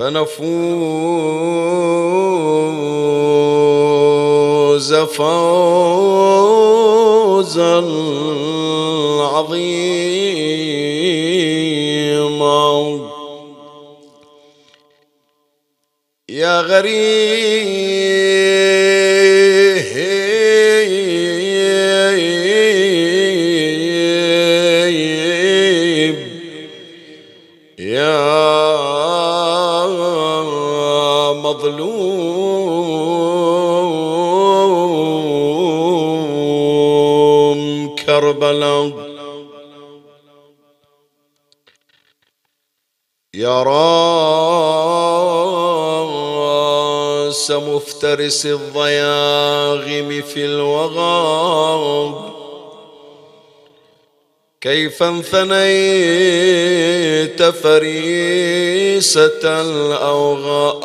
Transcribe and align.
فنفوز 0.00 0.50
فوزا 4.94 5.34
عظيما. 9.34 9.90
يا 16.28 16.60
غريب 16.60 18.00
كربلاء 38.40 39.10
يا 43.34 43.62
رأس 47.22 47.50
مفترس 47.50 48.46
الضياغم 48.46 50.22
في 50.22 50.44
الوغى 50.44 52.30
كيف 54.60 55.02
انثنيت 55.02 55.42
فريسة 57.42 58.40
الأوغاد 59.44 60.80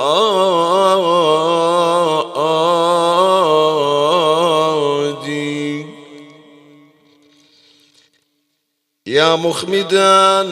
يا 9.15 9.35
مخمدا 9.35 10.47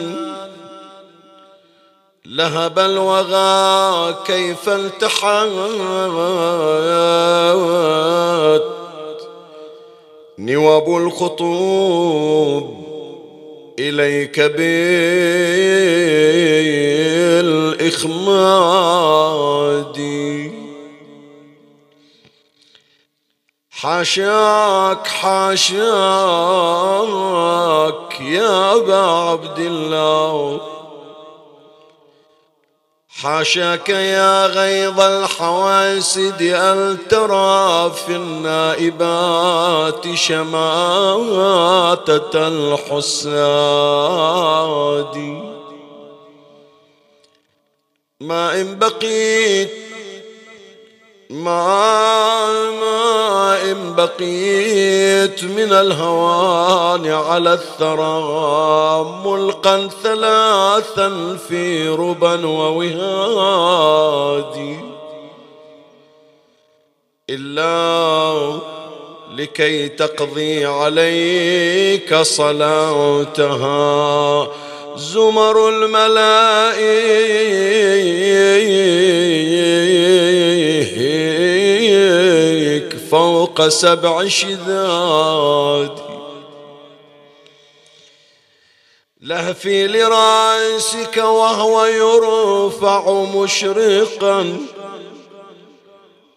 لهب 2.26 2.78
الوغى 2.78 4.14
كيف 4.26 4.68
التحت 4.68 5.48
نوب 10.38 10.96
الخطوب 10.96 12.84
إليك 13.78 14.40
بالإخماد. 17.74 18.14
حاشاك 23.84 25.06
حاشاك 25.06 25.84
يا 28.20 28.74
أبا 28.74 28.96
عبد 28.96 29.58
الله. 29.58 30.60
حاشاك 33.08 33.88
يا 33.88 34.46
غيظ 34.46 35.00
الحواسد 35.00 36.42
أن 36.42 36.98
ترى 37.08 37.90
في 37.90 38.16
النائبات 38.16 40.14
شماتة 40.14 41.68
الحساد؟ 42.48 43.34
ما 48.20 48.60
إن 48.60 48.78
بقيت 48.78 49.93
ما 51.34 52.70
ما 52.70 53.62
إن 53.62 53.94
بقيت 53.94 55.44
من 55.44 55.72
الهوان 55.72 57.06
على 57.06 57.52
الثرى 57.52 59.04
ملقا 59.24 59.88
ثلاثا 60.02 61.36
في 61.48 61.88
ربا 61.88 62.46
ووهاد 62.46 63.74
إلا 67.30 68.60
لكي 69.34 69.88
تقضي 69.88 70.66
عليك 70.66 72.14
صلاتها. 72.14 73.64
زمر 74.96 75.68
الملائك 75.68 76.84
فوق 83.10 83.68
سبع 83.68 84.28
شداد 84.28 85.98
لهفي 89.20 89.86
لرأسك 89.86 91.16
وهو 91.16 91.84
يرفع 91.84 93.12
مشرقا. 93.34 94.66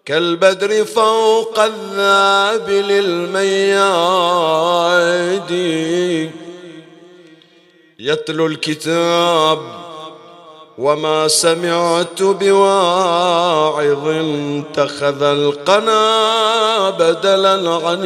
كالبدر 0.05 0.85
فوق 0.85 1.59
الذاب 1.59 2.69
للمياد 2.69 3.67
يتلو 7.99 8.45
الكتاب 8.45 9.59
وما 10.77 11.27
سمعت 11.27 12.21
بواعظ 12.21 14.07
اتخذ 14.07 15.23
القنا 15.23 16.89
بدلا 16.89 17.75
عن 17.87 18.01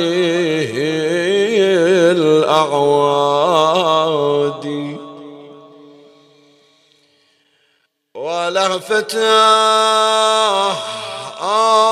الأعواد. 2.51 3.41
ولهفتاه 8.15 9.51
آه 11.41 11.91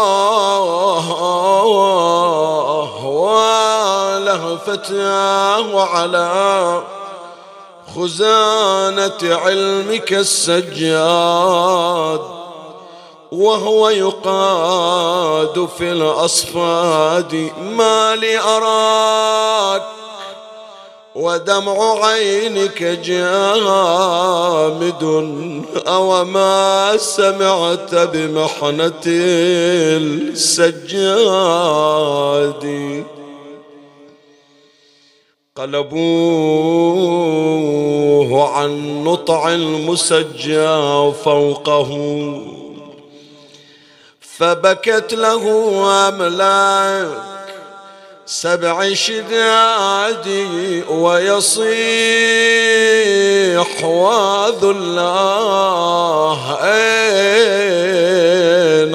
ولهفتاه 4.30 5.81
على 5.84 6.81
خزانة 7.95 9.36
علمك 9.36 10.13
السجاد 10.13 11.59
وهو 13.31 13.89
يقاد 13.89 15.69
في 15.77 15.91
الأصفاد 15.91 17.51
ما 17.62 18.15
لي 18.15 18.39
أراك 18.39 19.81
ودمع 21.15 22.06
عينك 22.06 22.83
جامد 22.83 23.24
أو 25.88 26.25
ما 26.25 26.97
سمعت 26.97 27.95
بمحنة 27.95 29.01
السجاد. 32.50 33.06
قلبوه 35.60 36.00
عن 38.50 39.04
نطع 39.04 39.54
المسجى 39.54 40.68
فوقه 41.24 41.92
فبكت 44.22 45.14
له 45.14 45.44
أملاك 46.08 47.08
سبع 48.26 48.94
شدادي 48.94 50.84
ويصيح 50.90 51.70
واذ 53.84 54.64
الله 54.64 56.58
أين 56.62 57.36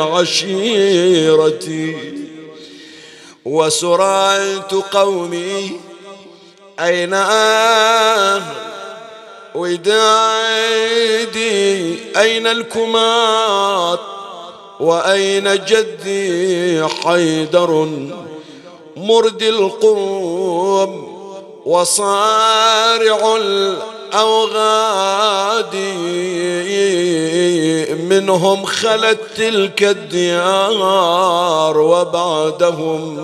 عشيرتي 0.00 1.96
وسرعت 3.44 4.74
قومي 4.74 5.93
أين 6.80 7.14
ودادي 9.54 11.38
أين 12.20 12.46
الكمات؟ 12.46 14.00
وأين 14.80 15.64
جدي 15.64 16.84
حيدر؟ 16.88 17.88
مرد 18.96 19.42
القوم 19.42 21.14
وصارع 21.66 23.38
الأوغاد 24.14 25.74
منهم 28.00 28.64
خلت 28.64 29.20
تلك 29.36 29.82
الديار 29.82 31.78
وبعدهم 31.78 33.18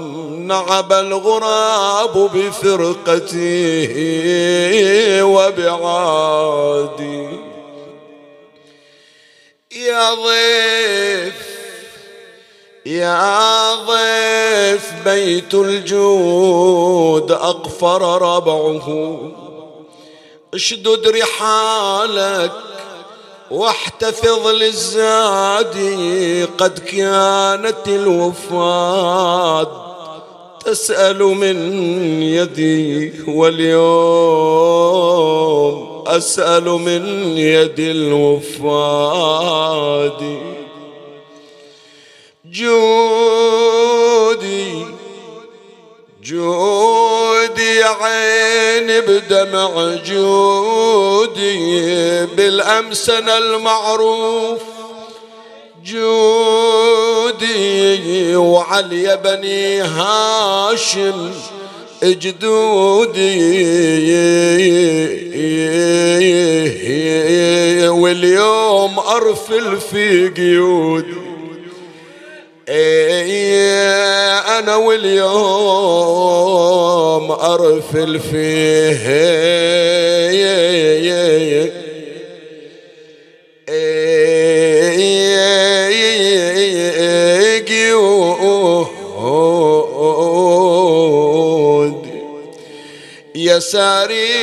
نعب 0.47 0.93
الغراب 0.93 2.31
بفرقته 2.35 3.89
وبعادي 5.23 7.29
يا 9.73 10.15
ضيف 10.15 11.35
يا 12.87 13.75
ضيف 13.75 14.93
بيت 15.05 15.55
الجود 15.55 17.33
أقفر 17.33 18.23
ربعه. 18.23 19.31
اشدد 20.55 21.09
رحالك 21.09 22.53
واحتفظ 23.51 24.47
للزاد 24.49 25.77
قد 26.59 26.79
كانت 26.79 27.89
الوفاد 27.89 29.69
تسأل 30.65 31.19
من 31.19 31.83
يدي 32.23 33.13
واليوم 33.27 33.81
أسأل 36.07 36.65
من 36.65 37.07
يد 37.39 37.81
الوفاد 37.81 39.31
جودي 42.45 44.85
جودي 46.23 47.83
عين 47.83 49.01
بدمع 49.01 49.95
جودي 50.07 51.77
بالأمسن 52.27 53.29
المعروف. 53.29 54.61
جودي 55.85 57.47
وعلي 58.37 59.17
بني 59.25 59.81
هاشم 59.81 61.31
جدودي 62.03 63.41
واليوم 67.89 68.99
أرفل 68.99 69.81
في 69.81 70.29
قيودي. 70.29 71.30
أنا 74.59 74.77
واليوم 74.77 75.21
أرفل 77.31 78.21
فيه 78.21 79.09
يا 80.31 80.81
ساري 93.73 94.35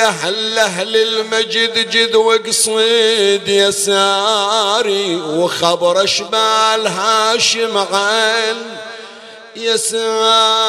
أهل 0.00 0.58
أهل 0.58 0.96
المجد 0.96 1.90
جد 1.90 2.14
وقصيد 2.14 3.48
يساري 3.48 5.16
وخبر 5.16 6.04
أشبال 6.04 6.86
هاشم 6.86 7.78
عن 7.78 8.56
يساري 9.56 10.66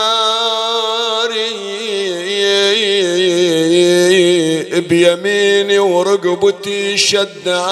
بيميني 4.80 5.80
ورقبتي 5.80 6.98
شداو 6.98 7.68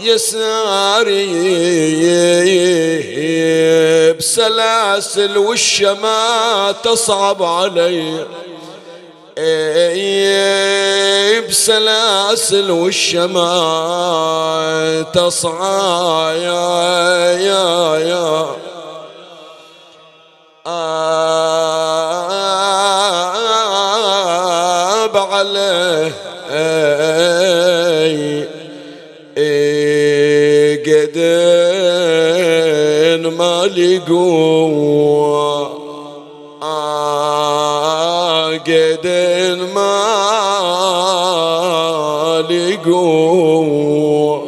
يساري 0.00 1.30
بسلاسل 4.12 5.38
والشما 5.38 6.74
تصعب 6.82 7.42
علي. 7.42 8.26
بسلاسل 11.48 12.70
والشماء 12.70 13.42
تصعى 15.02 16.38
يا 16.38 17.32
يا 17.38 17.98
يا. 17.98 18.56
آب 25.06 25.16
عليه. 25.16 26.12
قدين 32.00 33.26
ما 33.26 33.66
لقوه 33.66 35.30
قد 38.58 39.06
ما 39.74 39.96
لقوا 42.50 44.38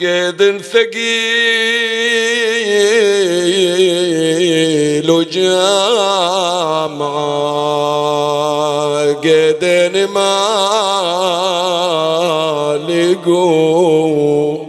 قد 0.00 0.60
ثقيل 0.72 1.04
وجامعة 5.10 6.24
قد 9.12 9.64
ما 10.14 10.34
لقوا 12.88 14.63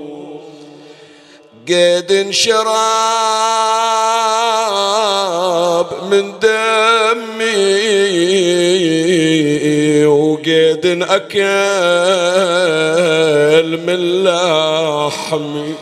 قد 1.67 2.11
انشراب 2.11 2.65
من 6.11 6.39
وقيد 10.05 10.85
أكل 11.03 11.41
من 13.85 13.99
لحمي. 14.23 15.73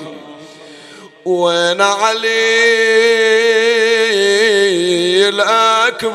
وين 1.25 1.82
علي 1.82 2.24
الأكبر 5.30 6.13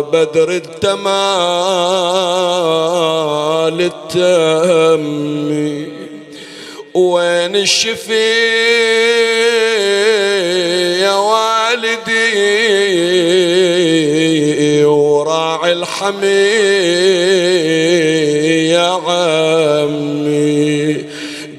بدر 0.00 0.50
التمال 0.50 1.10
التمي. 4.10 5.99
وين 6.94 7.56
الشفي 7.56 8.50
يا 11.00 11.14
والدي؟ 11.14 12.10
وراعي 14.84 15.72
الحمي 15.72 16.26
يا 18.70 18.88
عمي. 19.06 20.30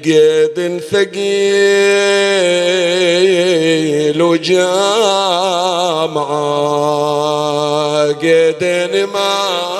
قيد 0.04 0.80
ثقيل 0.92 1.42
وجامعة 4.22 4.92
قيد 8.12 8.64
ما 9.14 9.71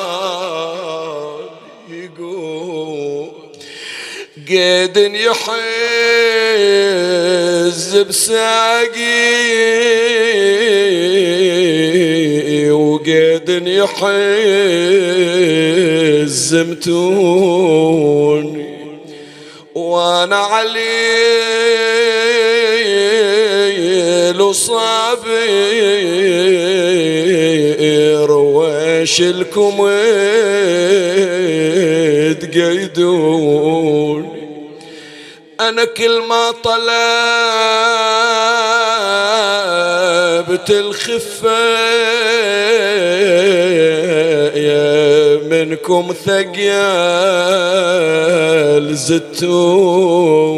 قيد 4.52 4.96
يحز 4.96 5.52
بساقي 7.96 9.30
وقيد 12.70 13.48
يحز 13.66 14.14
متوني. 16.54 17.92
وأنا 19.74 20.36
علي 20.36 21.32
صابر 24.52 25.22
وش 28.30 29.22
لكم 29.22 29.76
تقيدون. 32.40 34.31
أنا 35.68 35.84
كل 35.84 36.20
ما 36.20 36.50
طلبت 36.50 36.80
الخفة 40.70 41.82
منكم 45.72 46.14
ثقيل 46.26 46.56
زتون 48.94 50.52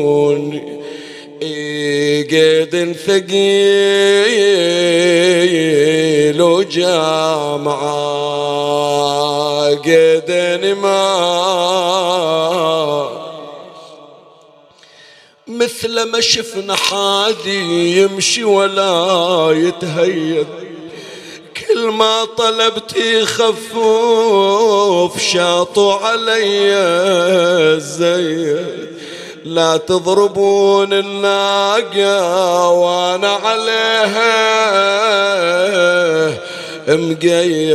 قيد 2.30 2.96
ثقيل 3.06 3.44
وجامعة 6.42 8.04
قيد 9.74 10.30
ما 10.82 11.24
مثل 15.64 16.02
ما 16.02 16.20
شفنا 16.20 16.74
حادي 16.76 17.98
يمشي 17.98 18.44
ولا 18.44 19.50
يتهيد 19.52 20.46
كل 21.56 21.88
ما 21.88 22.24
طلبت 22.24 22.96
يخفف 22.96 23.72
شاطوا 25.32 25.94
علي 25.94 26.74
الزيد 27.76 28.94
لا 29.44 29.76
تضربون 29.76 30.92
الناقة 30.92 32.68
وأنا 32.68 33.28
عليها. 33.28 34.34
مقيد 36.88 37.74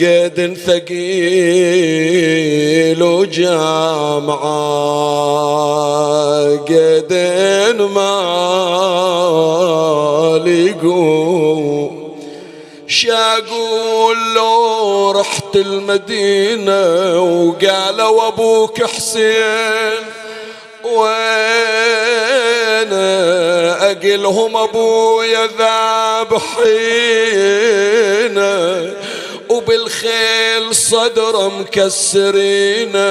قيد 0.00 0.56
ثقيل 0.66 2.22
وجامعة 3.02 4.42
قيد 6.56 7.12
ما 7.82 8.22
لقوم 10.46 12.12
شاقول 12.86 14.16
لو 14.34 15.10
رحت 15.10 15.56
المدينة 15.56 17.20
وقالوا 17.20 18.28
أبوك 18.28 18.84
حسين 18.84 20.02
وين 20.84 21.12
أقلهم 23.92 24.56
أبويا 24.56 25.46
ذابحين 25.58 27.32
وبالخيل 29.48 30.74
صدر 30.74 31.48
مكسرينا 31.60 33.08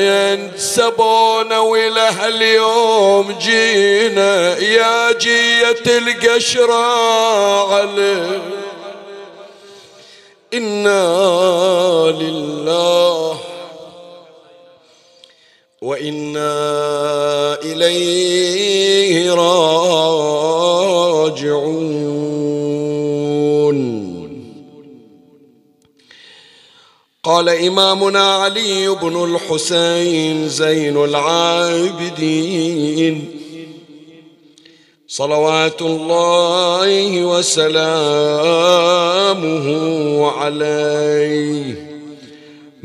ينسبونا 0.00 1.58
وله 1.58 2.28
اليوم 2.28 3.32
جينا 3.40 4.58
يا 4.58 5.12
جية 5.12 5.98
القشرة 5.98 7.74
عليه 7.74 8.42
إنا 10.54 11.06
لله 12.20 13.40
وإنا 15.82 16.52
إليه 17.62 18.95
راجعون. 19.16 20.56
قال 27.24 27.48
إمامنا 27.48 28.34
علي 28.34 28.88
بن 28.88 29.24
الحسين 29.24 30.48
زين 30.48 31.04
العابدين. 31.04 32.36
صلوات 35.08 35.82
الله 35.82 37.24
وسلامه 37.24 37.86
عليه. 40.26 41.85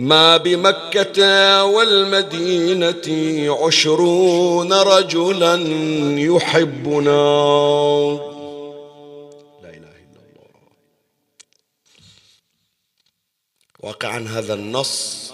ما 0.02 0.38
بمكة 0.38 1.64
والمدينة 1.66 3.08
عشرون 3.66 4.74
رجلا 4.74 5.56
يحبنا. 6.20 7.22
لا 9.64 9.70
إله 9.70 9.94
إلا 10.04 10.22
الله. 10.28 10.50
واقعا 13.80 14.20
هذا 14.20 14.54
النص 14.54 15.32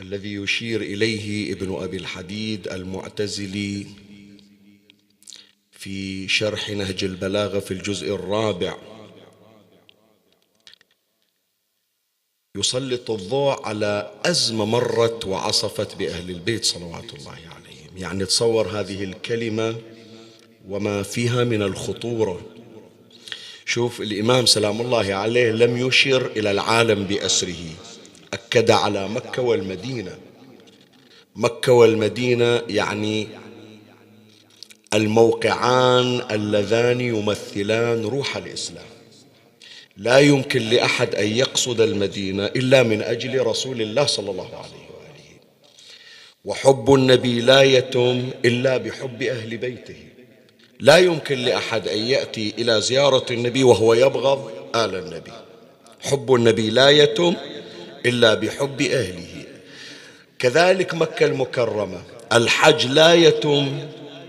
الذي 0.00 0.34
يشير 0.34 0.80
إليه 0.80 1.52
ابن 1.52 1.82
أبي 1.82 1.96
الحديد 1.96 2.68
المعتزلي 2.68 3.86
في 5.70 6.28
شرح 6.28 6.70
نهج 6.70 7.04
البلاغة 7.04 7.58
في 7.58 7.70
الجزء 7.70 8.14
الرابع. 8.14 8.95
يسلط 12.56 13.10
الضوء 13.10 13.62
على 13.66 14.10
أزمة 14.24 14.64
مرت 14.64 15.26
وعصفت 15.26 15.96
بأهل 15.96 16.30
البيت 16.30 16.64
صلوات 16.64 17.14
الله 17.14 17.32
عليهم. 17.32 17.96
يعني 17.96 18.24
تصور 18.24 18.68
هذه 18.68 19.04
الكلمة 19.04 19.76
وما 20.68 21.02
فيها 21.02 21.44
من 21.44 21.62
الخطورة. 21.62 22.40
شوف 23.64 24.00
الإمام 24.00 24.46
سلام 24.46 24.80
الله 24.80 25.14
عليه 25.14 25.50
لم 25.50 25.86
يشر 25.86 26.26
إلى 26.36 26.50
العالم 26.50 27.04
بأسره. 27.04 27.64
أكد 28.32 28.70
على 28.70 29.08
مكة 29.08 29.42
والمدينة. 29.42 30.18
مكة 31.36 31.72
والمدينة 31.72 32.62
يعني 32.68 33.28
الموقعان 34.94 36.22
اللذان 36.30 37.00
يمثلان 37.00 38.04
روح 38.04 38.36
الإسلام. 38.36 38.95
لا 39.96 40.18
يمكن 40.18 40.62
لأحد 40.62 41.14
أن 41.14 41.28
يقصد 41.28 41.80
المدينة 41.80 42.46
إلا 42.46 42.82
من 42.82 43.02
أجل 43.02 43.46
رسول 43.46 43.82
الله 43.82 44.06
صلى 44.06 44.30
الله 44.30 44.44
عليه 44.44 44.86
وآله. 44.96 45.40
وحب 46.44 46.94
النبي 46.94 47.40
لا 47.40 47.62
يتم 47.62 48.30
إلا 48.44 48.76
بحب 48.76 49.22
أهل 49.22 49.56
بيته. 49.56 49.96
لا 50.80 50.98
يمكن 50.98 51.38
لأحد 51.38 51.88
أن 51.88 51.98
يأتي 51.98 52.54
إلى 52.58 52.80
زيارة 52.80 53.26
النبي 53.30 53.64
وهو 53.64 53.94
يبغض 53.94 54.50
آل 54.74 54.94
النبي. 54.94 55.32
حب 56.00 56.34
النبي 56.34 56.70
لا 56.70 56.90
يتم 56.90 57.34
إلا 58.06 58.34
بحب 58.34 58.82
أهله. 58.82 59.44
كذلك 60.38 60.94
مكة 60.94 61.26
المكرمة. 61.26 62.02
الحج 62.32 62.86
لا 62.86 63.14
يتم 63.14 63.78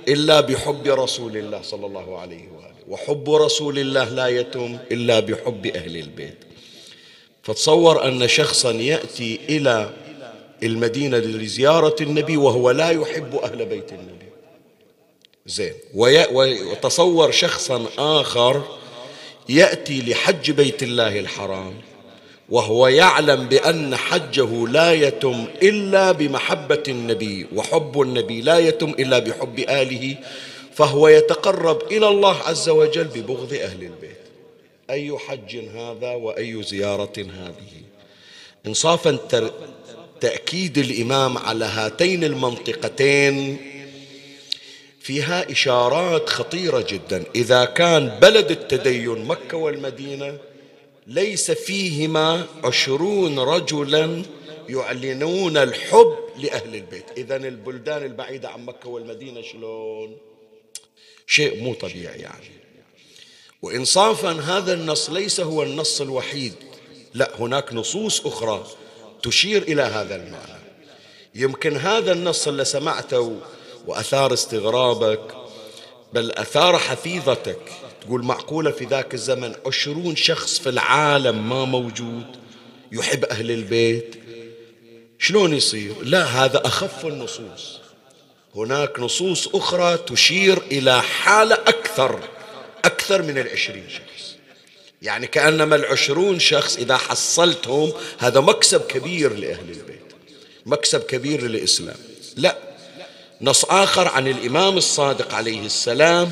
إلا 0.07 0.41
بحب 0.41 0.87
رسول 0.87 1.37
الله 1.37 1.61
صلى 1.61 1.85
الله 1.85 2.19
عليه 2.19 2.35
وآله. 2.37 2.56
وحب 2.87 3.29
رسول 3.29 3.79
الله 3.79 4.09
لا 4.09 4.27
يتم 4.27 4.77
إلا 4.91 5.19
بحب 5.19 5.65
أهل 5.65 5.97
البيت. 5.97 6.37
فتصور 7.43 8.07
أن 8.07 8.27
شخصا 8.27 8.71
يأتي 8.71 9.39
إلى 9.49 9.93
المدينة 10.63 11.17
لزيارة 11.17 11.95
النبي 12.01 12.37
وهو 12.37 12.71
لا 12.71 12.89
يحب 12.89 13.35
أهل 13.35 13.65
بيت 13.65 13.91
النبي. 13.93 14.25
زين. 15.45 15.73
وتصور 15.93 17.31
شخصا 17.31 17.85
آخر 17.97 18.63
يأتي 19.49 20.01
لحج 20.01 20.51
بيت 20.51 20.83
الله 20.83 21.19
الحرام 21.19 21.73
وهو 22.49 22.87
يعلم 22.87 23.47
بأن 23.47 23.95
حجه 23.95 24.67
لا 24.67 24.93
يتم 24.93 25.45
إلا 25.63 26.11
بمحبة 26.11 26.83
النبي 26.87 27.47
وحب 27.55 28.01
النبي 28.01 28.41
لا 28.41 28.57
يتم 28.57 28.89
إلا 28.89 29.19
بحب 29.19 29.59
آله 29.59 30.15
فهو 30.77 31.07
يتقرب 31.07 31.81
إلى 31.91 32.07
الله 32.07 32.37
عز 32.37 32.69
وجل 32.69 33.03
ببغض 33.03 33.53
أهل 33.53 33.83
البيت. 33.83 34.17
أي 34.89 35.17
حج 35.17 35.55
هذا 35.55 36.11
وأي 36.11 36.63
زيارة 36.63 37.13
هذه. 37.17 37.81
إنصافا 38.67 39.17
تأكيد 40.21 40.77
الإمام 40.77 41.37
على 41.37 41.65
هاتين 41.65 42.23
المنطقتين 42.23 43.57
فيها 44.99 45.51
إشارات 45.51 46.29
خطيرة 46.29 46.85
جدا. 46.89 47.23
إذا 47.35 47.65
كان 47.65 48.19
بلد 48.21 48.51
التدين 48.51 49.25
مكة 49.25 49.57
والمدينة 49.57 50.37
ليس 51.07 51.51
فيهما 51.51 52.45
عشرون 52.63 53.39
رجلا 53.39 54.23
يعلنون 54.69 55.57
الحب 55.57 56.15
لأهل 56.37 56.75
البيت. 56.75 57.05
إذا 57.17 57.35
البلدان 57.35 58.03
البعيدة 58.03 58.49
عن 58.49 58.65
مكة 58.65 58.89
والمدينة 58.89 59.41
شلون؟ 59.41 60.17
شيء 61.27 61.63
مو 61.63 61.73
طبيعي 61.73 62.19
يعني. 62.19 62.51
وإنصافا 63.61 64.31
هذا 64.31 64.73
النص 64.73 65.09
ليس 65.09 65.39
هو 65.39 65.63
النص 65.63 66.01
الوحيد. 66.01 66.53
لا 67.13 67.31
هناك 67.39 67.73
نصوص 67.73 68.25
أخرى 68.25 68.67
تشير 69.23 69.61
إلى 69.61 69.81
هذا 69.81 70.15
المعنى. 70.15 70.61
يمكن 71.35 71.77
هذا 71.77 72.11
النص 72.11 72.47
اللي 72.47 72.65
سمعته 72.65 73.39
وأثار 73.87 74.33
استغرابك 74.33 75.35
بل 76.13 76.31
أثار 76.31 76.77
حفيظتك. 76.77 77.59
تقول 78.01 78.23
معقولة 78.23 78.71
في 78.71 78.85
ذاك 78.85 79.13
الزمن 79.13 79.55
عشرون 79.65 80.15
شخص 80.15 80.59
في 80.59 80.69
العالم 80.69 81.49
ما 81.49 81.65
موجود 81.65 82.25
يحب 82.91 83.25
أهل 83.25 83.51
البيت. 83.51 84.15
شلون 85.19 85.53
يصير؟ 85.53 85.93
لا 86.03 86.23
هذا 86.23 86.67
أخف 86.67 87.05
النصوص. 87.05 87.86
هناك 88.57 88.99
نصوص 88.99 89.47
أخرى 89.47 89.97
تشير 89.97 90.61
إلى 90.71 91.01
حالة 91.01 91.55
أكثر 91.55 92.19
أكثر 92.85 93.21
من 93.21 93.37
العشرين 93.37 93.89
شخص. 93.89 94.35
يعني 95.01 95.27
كأنما 95.27 95.75
العشرون 95.75 96.39
شخص 96.39 96.77
إذا 96.77 96.97
حصلتهم 96.97 97.93
هذا 98.17 98.39
مكسب 98.39 98.81
كبير 98.81 99.33
لأهل 99.33 99.69
البيت 99.69 100.13
مكسب 100.65 101.01
كبير 101.01 101.41
للإسلام. 101.41 101.95
لا 102.35 102.57
نص 103.41 103.65
آخر 103.65 104.07
عن 104.07 104.27
الإمام 104.27 104.77
الصادق 104.77 105.33
عليه 105.33 105.65
السلام 105.65 106.31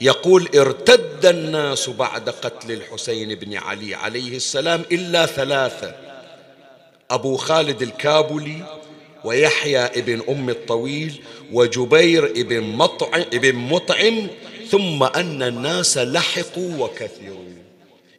يقول 0.00 0.48
ارتد 0.56 1.26
الناس 1.26 1.88
بعد 1.88 2.30
قتل 2.30 2.72
الحسين 2.72 3.34
بن 3.34 3.56
علي 3.56 3.94
عليه 3.94 4.36
السلام 4.36 4.84
إلا 4.92 5.26
ثلاثة 5.26 5.94
أبو 7.10 7.36
خالد 7.36 7.82
الكابلي 7.82 8.62
ويحيى 9.24 9.78
ابن 9.78 10.22
أم 10.28 10.50
الطويل 10.50 11.22
وجبير 11.52 12.24
ابن 12.24 12.60
مطعم, 12.62 13.20
ابن 13.20 13.54
مطعم 13.54 14.26
ثم 14.70 15.02
أن 15.02 15.42
الناس 15.42 15.98
لحقوا 15.98 16.84
وكثروا. 16.84 17.48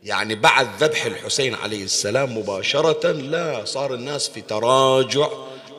يعني 0.03 0.35
بعد 0.35 0.67
ذبح 0.83 1.05
الحسين 1.05 1.55
عليه 1.55 1.83
السلام 1.83 2.37
مباشرة 2.37 3.11
لا 3.11 3.65
صار 3.65 3.93
الناس 3.93 4.29
في 4.29 4.41
تراجع 4.41 5.29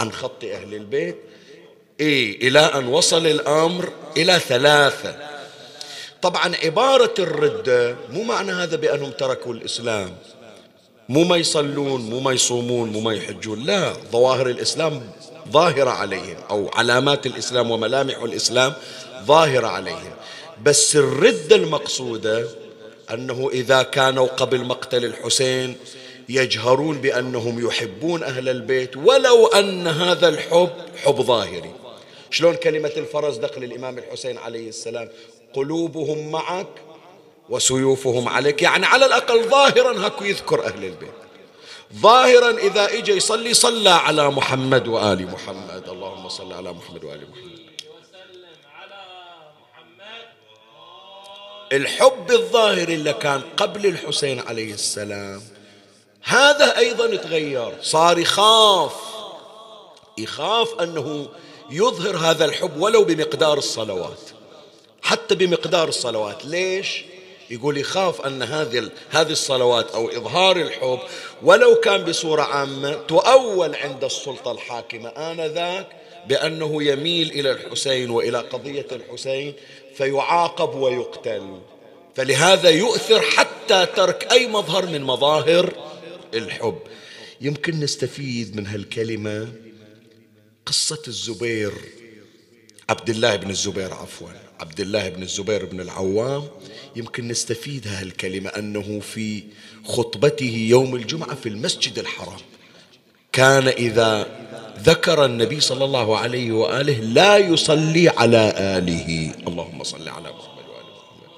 عن 0.00 0.12
خط 0.12 0.44
أهل 0.44 0.74
البيت. 0.74 1.16
إيه 2.00 2.48
إلى 2.48 2.60
أن 2.60 2.86
وصل 2.86 3.26
الأمر 3.26 3.92
إلى 4.16 4.38
ثلاثة. 4.38 5.16
طبعا 6.22 6.56
عبارة 6.64 7.14
الردة 7.18 7.96
مو 8.12 8.22
معنى 8.22 8.52
هذا 8.52 8.76
بأنهم 8.76 9.10
تركوا 9.10 9.54
الإسلام. 9.54 10.16
مو 11.10 11.24
ما 11.24 11.36
يصلون 11.36 12.00
مو 12.00 12.20
ما 12.20 12.32
يصومون 12.32 12.88
مو 12.92 13.00
ما 13.00 13.14
يحجون. 13.14 13.58
لا 13.64 13.92
ظواهر 14.12 14.46
الإسلام 14.46 15.02
ظاهرة 15.48 15.90
عليهم 15.90 16.36
أو 16.50 16.70
علامات 16.74 17.26
الإسلام 17.26 17.70
وملامح 17.70 18.18
الإسلام 18.22 18.72
ظاهرة 19.24 19.66
عليهم. 19.66 20.12
بس 20.64 20.96
الردة 20.96 21.56
المقصودة 21.56 22.48
أنه 23.14 23.50
إذا 23.52 23.82
كانوا 23.82 24.26
قبل 24.26 24.64
مقتل 24.64 25.04
الحسين 25.04 25.76
يجهرون 26.28 27.00
بأنهم 27.00 27.66
يحبون 27.66 28.22
أهل 28.22 28.48
البيت 28.48 28.96
ولو 28.96 29.46
أن 29.46 29.86
هذا 29.86 30.28
الحب 30.28 30.70
حب 31.04 31.22
ظاهري. 31.22 31.74
شلون 32.30 32.54
كلمة 32.54 32.92
الفرز 32.96 33.36
دخل 33.36 33.64
الإمام 33.64 33.98
الحسين 33.98 34.38
عليه 34.38 34.68
السلام؟ 34.68 35.08
قلوبهم 35.54 36.30
معك 36.30 36.66
وسيوفهم 37.50 38.28
عليك. 38.28 38.62
يعني 38.62 38.86
على 38.86 39.06
الأقل 39.06 39.48
ظاهرا 39.48 40.06
هكو 40.06 40.24
يذكر 40.24 40.66
أهل 40.66 40.84
البيت. 40.84 41.12
ظاهرا 41.94 42.50
إذا 42.50 42.84
إجا 42.84 43.14
يصلي 43.14 43.54
صلى 43.54 43.90
على 43.90 44.30
محمد 44.30 44.88
وآل 44.88 45.26
محمد. 45.30 45.88
اللهم 45.88 46.28
صل 46.28 46.52
على 46.52 46.72
محمد 46.72 47.04
وآل 47.04 47.30
محمد. 47.30 47.60
الحب 51.72 52.30
الظاهري 52.30 52.94
اللي 52.94 53.12
كان 53.12 53.42
قبل 53.56 53.86
الحسين 53.86 54.40
عليه 54.40 54.74
السلام 54.74 55.42
هذا 56.22 56.78
أيضا 56.78 57.16
تغير 57.16 57.72
صار 57.82 58.18
يخاف. 58.18 58.92
يخاف 60.18 60.80
أنه 60.80 61.28
يظهر 61.70 62.16
هذا 62.16 62.44
الحب 62.44 62.80
ولو 62.80 63.04
بمقدار 63.04 63.58
الصلوات. 63.58 64.20
حتى 65.02 65.34
بمقدار 65.34 65.88
الصلوات. 65.88 66.44
ليش؟ 66.44 67.04
يقول 67.50 67.78
يخاف 67.78 68.20
أن 68.20 68.42
هذه 68.42 68.90
هذه 69.10 69.32
الصلوات 69.32 69.90
أو 69.90 70.08
إظهار 70.08 70.56
الحب 70.56 70.98
ولو 71.42 71.74
كان 71.74 72.04
بصورة 72.04 72.42
عامة 72.42 72.92
تؤول 72.92 73.74
عند 73.74 74.04
السلطة 74.04 74.52
الحاكمة 74.52 75.08
آنذاك 75.08 75.86
بأنه 76.28 76.82
يميل 76.82 77.30
إلى 77.30 77.50
الحسين 77.50 78.10
وإلى 78.10 78.38
قضية 78.38 78.86
الحسين 78.92 79.54
فيعاقب 79.96 80.74
ويقتل. 80.74 81.60
فلهذا 82.14 82.70
يؤثر 82.70 83.20
حتى 83.20 83.86
ترك 83.96 84.32
أي 84.32 84.46
مظهر 84.46 84.86
من 84.86 85.02
مظاهر 85.02 85.72
الحب. 86.34 86.78
يمكن 87.40 87.80
نستفيد 87.80 88.56
من 88.56 88.66
هالكلمة 88.66 89.48
قصة 90.66 91.02
الزبير 91.08 91.72
عبد 92.88 93.10
الله 93.10 93.36
بن 93.36 93.50
الزبير 93.50 93.94
عفوا 93.94 94.28
عبد 94.60 94.80
الله 94.80 95.08
بن 95.08 95.22
الزبير 95.22 95.64
بن 95.64 95.80
العوام. 95.80 96.48
يمكن 96.96 97.28
نستفيد 97.28 97.88
هالكلمة 97.88 98.50
أنه 98.50 99.00
في 99.00 99.42
خطبته 99.84 100.66
يوم 100.70 100.94
الجمعة 100.94 101.34
في 101.34 101.48
المسجد 101.48 101.98
الحرام. 101.98 102.40
كان 103.32 103.68
إذا 103.68 104.26
ذكر 104.82 105.24
النبي 105.24 105.60
صلى 105.60 105.84
الله 105.84 106.18
عليه 106.18 106.52
وآله 106.52 106.92
لا 106.92 107.36
يصلي 107.36 108.08
على 108.08 108.52
آله. 108.56 109.34
اللهم 109.48 109.84
صل 109.84 110.08
على 110.08 110.28
محمد 110.32 110.64
وآل 110.68 110.84
محمد. 110.84 111.30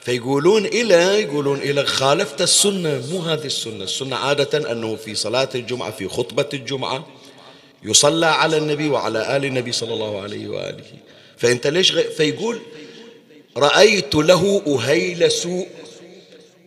فيقولون 0.00 0.66
إلى 0.66 0.94
يقولون 0.94 1.58
إلى 1.58 1.86
خالفت 1.86 2.42
السنة 2.42 3.02
مو 3.10 3.20
هذه 3.20 3.46
السنة. 3.46 3.84
السنة 3.84 4.16
عادة 4.16 4.72
أنه 4.72 4.96
في 4.96 5.14
صلاة 5.14 5.48
الجمعة 5.54 5.90
في 5.90 6.08
خطبة 6.08 6.48
الجمعة 6.54 7.06
يصلى 7.82 8.26
على 8.26 8.58
النبي 8.58 8.88
وعلى 8.88 9.36
آل 9.36 9.44
النبي 9.44 9.72
صلى 9.72 9.94
الله 9.94 10.22
عليه 10.22 10.48
وآله. 10.48 10.84
فأنت 11.38 11.66
ليش 11.66 11.92
غ... 11.92 12.00
فيقول 12.16 12.60
رأيت 13.56 14.14
له 14.14 14.62
أهيل 14.66 15.30
سوء. 15.30 15.66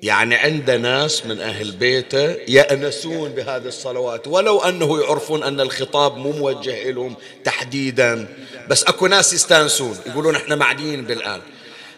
يعني 0.03 0.35
عند 0.35 0.71
ناس 0.71 1.25
من 1.25 1.41
أهل 1.41 1.71
بيته 1.71 2.35
يأنسون 2.47 3.29
بهذه 3.29 3.67
الصلوات 3.67 4.27
ولو 4.27 4.59
أنه 4.59 5.01
يعرفون 5.01 5.43
أن 5.43 5.61
الخطاب 5.61 6.17
مو 6.17 6.31
موجه 6.31 6.91
لهم 6.91 7.15
تحديدا. 7.43 8.27
بس 8.69 8.83
أكو 8.83 9.07
ناس 9.07 9.33
يستانسون 9.33 9.97
يقولون 10.05 10.35
إحنا 10.35 10.55
معديين 10.55 11.05
بالآن. 11.05 11.41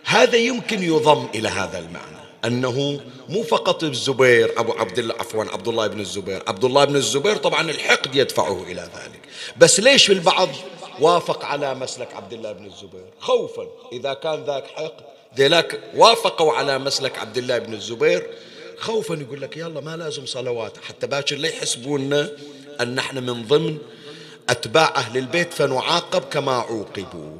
هذا 0.04 0.38
يمكن 0.38 0.84
يضم 0.84 1.28
إلى 1.36 1.50
هذا 1.50 1.80
المعنى 1.80 2.24
أنه 2.46 3.02
مو 3.30 3.44
فقط 3.44 3.84
الزبير 3.84 4.52
أبو 4.58 4.72
عبد 4.72 5.00
الله 5.00 5.16
عفوا 5.20 5.44
عبد 5.44 5.68
الله 5.68 5.88
بن 5.88 6.00
الزبير. 6.00 6.44
عبد 6.48 6.64
الله 6.64 6.86
بن 6.86 6.96
الزبير 6.96 7.36
طبعا 7.36 7.72
الحقد 7.72 8.16
يدفعه 8.16 8.64
إلى 8.64 8.82
ذلك. 8.82 9.20
بس 9.58 9.80
ليش 9.80 10.12
البعض 10.12 10.50
وافق 11.00 11.46
على 11.46 11.76
مسلك 11.76 12.14
عبد 12.14 12.34
الله 12.34 12.52
بن 12.52 12.66
الزبير. 12.66 13.06
خوفا. 13.20 13.68
إذا 13.94 14.14
كان 14.14 14.44
ذاك 14.44 14.68
حقد 14.68 15.04
ذلك 15.38 15.80
وافقوا 15.96 16.54
على 16.54 16.80
مسلك 16.80 17.18
عبد 17.18 17.38
الله 17.38 17.58
بن 17.58 17.74
الزبير. 17.74 18.28
خوفا 18.80 19.14
يقول 19.14 19.42
لك 19.42 19.58
يلا 19.58 19.82
ما 19.82 19.98
لازم 19.98 20.26
صلوات 20.26 20.78
حتى 20.78 21.08
باكر 21.08 21.36
لا 21.36 21.50
يحسبوننا 21.50 22.30
أن 22.82 22.96
نحن 22.96 23.18
من 23.18 23.48
ضمن 23.48 23.78
أتباع 24.50 24.94
أهل 24.96 25.18
البيت 25.18 25.54
فنعاقب 25.54 26.22
كما 26.22 26.52
عوقبوا. 26.52 27.38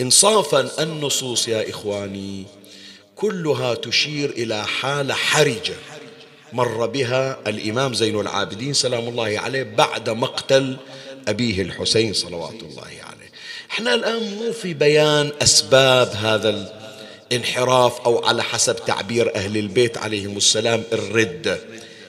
إنصافا 0.00 0.82
النصوص 0.82 1.48
يا 1.48 1.70
إخواني 1.70 2.44
كلها 3.16 3.74
تشير 3.74 4.30
إلى 4.30 4.64
حالة 4.64 5.14
حرجة 5.14 5.74
مر 6.52 6.86
بها 6.86 7.38
الإمام 7.46 7.94
زين 7.94 8.20
العابدين 8.20 8.72
سلام 8.72 9.08
الله 9.08 9.40
عليه 9.40 9.62
بعد 9.62 10.10
مقتل 10.10 10.76
أبيه 11.28 11.62
الحسين 11.62 12.12
صلوات 12.12 12.62
الله 12.62 12.82
عليه. 12.82 13.30
إحنا 13.70 13.94
الآن 13.94 14.22
مو 14.22 14.52
في 14.52 14.74
بيان 14.74 15.32
أسباب 15.42 16.08
هذا 16.08 16.68
الانحراف 17.30 18.00
أو 18.00 18.26
على 18.26 18.42
حسب 18.42 18.76
تعبير 18.76 19.34
أهل 19.34 19.56
البيت 19.56 19.98
عليهم 19.98 20.36
السلام 20.36 20.82
الردة 20.92 21.58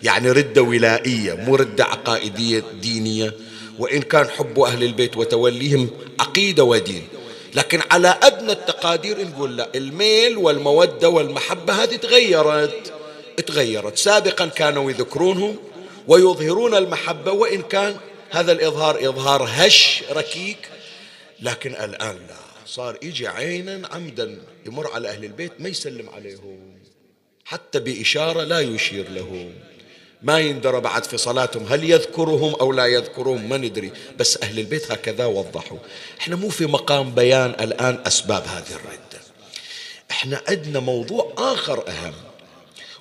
يعني 0.04 0.32
ردة 0.32 0.62
ولائية 0.62 1.34
مو 1.34 1.56
ردة 1.56 1.84
عقائدية 1.84 2.63
دينية. 2.82 3.34
وإن 3.80 4.02
كان 4.02 4.30
حب 4.30 4.60
أهل 4.60 4.84
البيت 4.84 5.17
وتوليهم 5.17 5.89
عقيدة 6.19 6.63
ودين. 6.63 7.08
لكن 7.56 7.80
على 7.91 8.19
أدنى 8.23 8.52
التقادير 8.52 9.28
نقول 9.28 9.58
لا 9.58 9.69
الميل 9.76 10.38
والمودة 10.38 11.10
والمحبة 11.10 11.84
هذه 11.84 11.95
تغيرت. 11.95 12.93
تغيرت. 13.47 13.97
سابقا 13.97 14.45
كانوا 14.45 14.91
يذكرونهم 14.91 15.56
ويظهرون 16.08 16.76
المحبة 16.76 17.32
وإن 17.32 17.62
كان 17.62 17.95
هذا 18.34 18.52
الإظهار 18.52 19.10
إظهار 19.10 19.46
هش 19.50 20.04
ركيك. 20.12 20.58
لكن 21.41 21.72
الآن 21.72 22.15
لا. 22.15 22.36
صار 22.65 22.98
يجي 23.02 23.28
عينا 23.28 23.88
عمدا 23.88 24.41
يمر 24.65 24.91
على 24.91 25.10
أهل 25.10 25.26
البيت 25.26 25.52
ما 25.60 25.69
يسلم 25.69 26.10
عليهم. 26.10 26.80
حتى 27.46 27.80
بإشارة 27.80 28.43
لا 28.43 28.60
يشير 28.60 29.10
لهم. 29.10 29.54
ما 30.22 30.39
يندرى 30.39 30.80
بعد 30.80 31.04
في 31.04 31.17
صلاتهم 31.17 31.65
هل 31.67 31.89
يذكرهم 31.89 32.56
أو 32.56 32.72
لا 32.72 32.86
يذكرهم 32.86 33.50
ما 33.50 33.58
ندري. 33.58 33.91
بس 34.19 34.38
أهل 34.43 34.60
البيت 34.60 34.91
هكذا 34.91 35.26
وضحوا. 35.26 35.78
إحنا 36.19 36.36
مو 36.36 36.50
في 36.50 36.65
مقام 36.65 37.15
بيان 37.15 37.50
الآن 37.50 38.00
أسباب 38.08 38.43
هذه 38.48 38.72
الردة. 38.72 39.24
إحنا 40.12 40.41
عندنا 40.48 40.80
موضوع 40.80 41.34
آخر 41.38 41.88
أهم. 41.88 42.13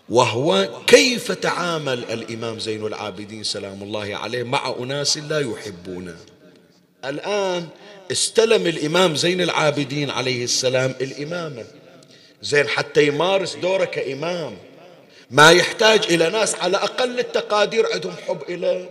وهو 0.08 0.68
كيف 0.86 1.32
تعامل 1.32 1.98
الإمام 1.98 2.58
زين 2.58 2.86
العابدين 2.86 3.42
سلام 3.42 3.82
الله 3.82 4.16
عليه 4.16 4.42
مع 4.42 4.74
أناس 4.80 5.18
لا 5.18 5.40
يحبونه 5.40 6.16
الآن 7.04 7.68
استلم 8.12 8.66
الإمام 8.66 9.16
زين 9.16 9.40
العابدين 9.40 10.10
عليه 10.10 10.44
السلام 10.44 10.94
الإمامة. 11.00 11.64
زين 12.42 12.68
حتى 12.68 13.06
يمارس 13.06 13.56
دوره 13.56 13.84
كإمام. 13.84 14.56
ما 15.30 15.52
يحتاج 15.52 16.04
إلى 16.10 16.30
ناس 16.30 16.54
على 16.54 16.76
أقل 16.76 17.18
التقادير 17.18 17.86
عندهم 17.92 18.14
حب 18.28 18.42
إلى. 18.48 18.88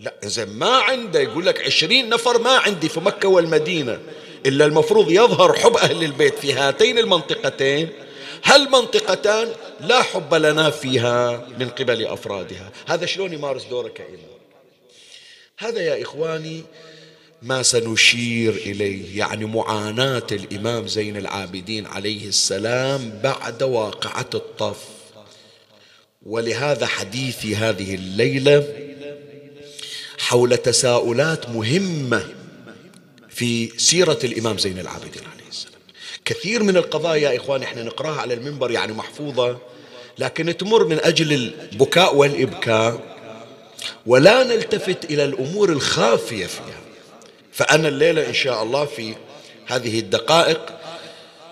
لا 0.00 0.14
زين 0.24 0.48
ما 0.48 0.76
عنده. 0.76 1.20
يقول 1.20 1.46
لك 1.46 1.66
عشرين 1.66 2.08
نفر 2.08 2.38
ما 2.38 2.50
عندي 2.50 2.88
في 2.88 3.00
مكة 3.00 3.28
والمدينة 3.28 3.98
إلا 4.46 4.64
المفروض 4.64 5.10
يظهر 5.10 5.52
حب 5.52 5.76
أهل 5.76 6.04
البيت 6.04 6.38
في 6.38 6.52
هاتين 6.52 6.98
المنطقتين. 6.98 7.88
هالمنطقتان 8.44 9.48
لا 9.82 10.02
حب 10.02 10.34
لنا 10.34 10.70
فيها 10.70 11.46
من 11.58 11.68
قبل 11.68 12.06
أفرادها. 12.06 12.70
هذا 12.86 13.06
شلون 13.06 13.32
يمارس 13.32 13.64
دوره 13.64 13.88
كإمام 13.88 14.40
هذا 15.58 15.80
يا 15.80 16.02
إخواني 16.02 16.62
ما 17.42 17.62
سنشير 17.62 18.54
إليه 18.54 19.18
يعني 19.18 19.44
معاناة 19.44 20.26
الإمام 20.32 20.86
زين 20.86 21.16
العابدين 21.16 21.86
عليه 21.86 22.28
السلام 22.28 23.20
بعد 23.22 23.62
واقعة 23.62 24.30
الطف. 24.34 24.84
ولهذا 26.22 26.86
حديثي 26.86 27.56
هذه 27.56 27.94
الليلة 27.94 28.74
حول 30.18 30.56
تساؤلات 30.56 31.48
مهمة 31.48 32.28
في 33.28 33.78
سيرة 33.78 34.18
الإمام 34.24 34.58
زين 34.58 34.78
العابدين 34.78 35.22
عليه 35.34 35.48
السلام. 35.50 35.80
كثير 36.24 36.62
من 36.62 36.76
القضايا 36.76 37.30
يا 37.30 37.36
إخوان 37.36 37.62
إحنا 37.62 37.82
نقراها 37.82 38.20
على 38.20 38.34
المنبر 38.34 38.70
يعني 38.70 38.92
محفوظة. 38.92 39.58
لكن 40.18 40.56
تمر 40.56 40.84
من 40.84 40.98
أجل 41.02 41.32
البكاء 41.32 42.16
والإبكاء. 42.16 43.00
ولا 44.06 44.44
نلتفت 44.44 45.04
إلى 45.04 45.24
الأمور 45.24 45.72
الخافية 45.72 46.46
فيها. 46.46 46.80
فأنا 47.52 47.88
الليلة 47.88 48.28
إن 48.28 48.34
شاء 48.34 48.62
الله 48.62 48.84
في 48.84 49.14
هذه 49.66 49.98
الدقائق 49.98 50.60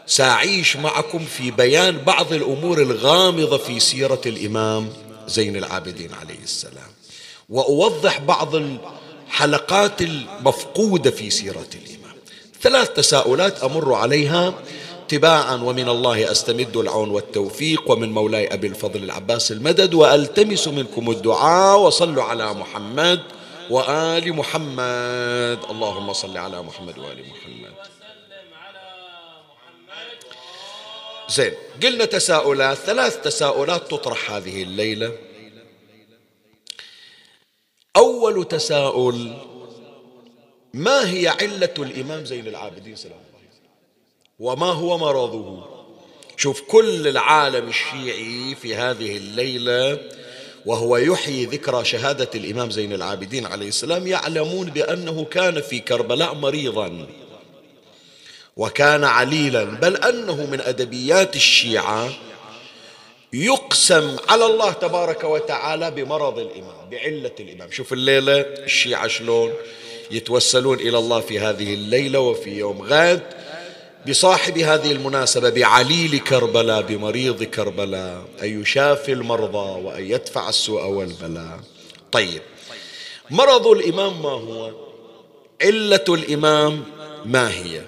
سأعيش 0.07 0.77
معكم 0.77 1.19
في 1.19 1.51
بيان 1.51 1.99
بعض 1.99 2.33
الأمور 2.33 2.83
الغامضة 2.83 3.59
في 3.59 3.81
سيرة 3.81 4.21
الإمام 4.27 4.89
زين 5.27 5.57
العابدين 5.57 6.15
عليه 6.15 6.43
السلام. 6.45 6.91
وأوضح 7.49 8.21
بعض 8.21 8.55
الحلقات 8.55 10.03
المفقودة 10.03 11.11
في 11.11 11.31
سيرة 11.31 11.67
الإمام. 11.75 12.17
ثلاث 12.63 12.89
تساؤلات 12.89 13.65
أمر 13.65 13.95
عليها 13.95 14.55
تباعا 15.09 15.55
ومن 15.55 15.89
الله 15.89 16.31
أستمد 16.31 16.77
العون 16.77 17.11
والتوفيق 17.11 17.91
ومن 17.91 18.13
مولاي 18.13 18.55
أبي 18.55 18.67
الفضل 18.67 19.05
العباس 19.05 19.53
المدد 19.53 19.95
وألتمس 19.95 20.69
منكم 20.69 21.11
الدعاء 21.11 21.79
وصلوا 21.81 22.23
على 22.23 22.55
محمد 22.55 23.21
وآل 23.71 24.33
محمد. 24.33 25.59
اللهم 25.71 26.13
صل 26.13 26.37
على 26.37 26.63
محمد 26.63 26.99
وآل 26.99 27.25
محمد. 27.31 27.75
زين 31.29 31.53
قلنا 31.83 32.05
تساؤلات 32.05 32.77
ثلاث 32.77 33.23
تساؤلات 33.23 33.91
تطرح 33.91 34.31
هذه 34.31 34.63
الليلة. 34.63 35.13
أول 37.97 38.45
تساؤل 38.49 39.37
ما 40.75 41.11
هي 41.11 41.29
علة 41.29 41.75
الإمام 41.79 42.25
زين 42.25 42.47
العابدين؟ 42.47 42.97
سلام. 42.97 43.28
وما 44.39 44.67
هو 44.67 44.99
مرضه 44.99 45.65
شوف 46.37 46.61
كل 46.61 47.09
العالم 47.09 47.69
الشيعي 47.69 48.55
في 48.63 48.75
هذه 48.75 49.17
الليلة 49.17 49.99
وهو 50.67 50.97
يحيي 50.97 51.45
ذكرى 51.45 51.85
شهادة 51.85 52.31
الإمام 52.35 52.71
زين 52.71 52.93
العابدين 52.93 53.47
عليه 53.47 53.69
السلام 53.69 54.07
يعلمون 54.07 54.71
بأنه 54.71 55.25
كان 55.25 55.61
في 55.61 55.81
كربلاء 55.81 56.35
مريضا 56.35 57.07
وكان 58.57 59.05
عليلا 59.05 59.65
بل 59.65 59.97
أنه 59.97 60.47
من 60.47 60.61
أدبيات 60.61 61.37
الشيعة 61.37 62.11
يقسم 63.33 64.17
على 64.29 64.47
الله 64.47 64.73
تبارك 64.73 65.25
وتعالى 65.25 65.91
بمرض 65.91 66.39
الإمام 66.39 66.91
بعلة 66.91 67.35
الإمام. 67.41 67.71
شوف 67.71 67.93
الليلة 67.93 68.41
الشيعة 68.41 69.09
شلون 69.09 69.53
يتوسلون 70.11 70.81
إلى 70.81 70.99
الله 70.99 71.21
في 71.21 71.39
هذه 71.41 71.75
الليلة 71.75 72.21
وفي 72.21 72.51
يوم 72.51 72.83
غد. 72.83 73.23
بصاحب 74.09 74.59
هذه 74.59 74.93
المناسبة 74.93 75.51
بعليل 75.51 76.19
كربلاء 76.19 76.83
بمريض 76.83 77.43
كربلاء 77.43 78.25
أن 78.43 78.63
يشافي 78.63 79.13
المرضى 79.13 79.83
وأن 79.83 80.11
يدفع 80.11 80.49
السوء 80.49 80.85
والبلاء. 80.85 81.61
طيب 82.13 82.43
مرض 83.31 83.67
الإمام 83.67 84.23
ما 84.23 84.29
هو؟ 84.29 84.73
علة 85.63 86.05
الإمام 86.09 86.85
ما 87.25 87.51
هي؟ 87.51 87.83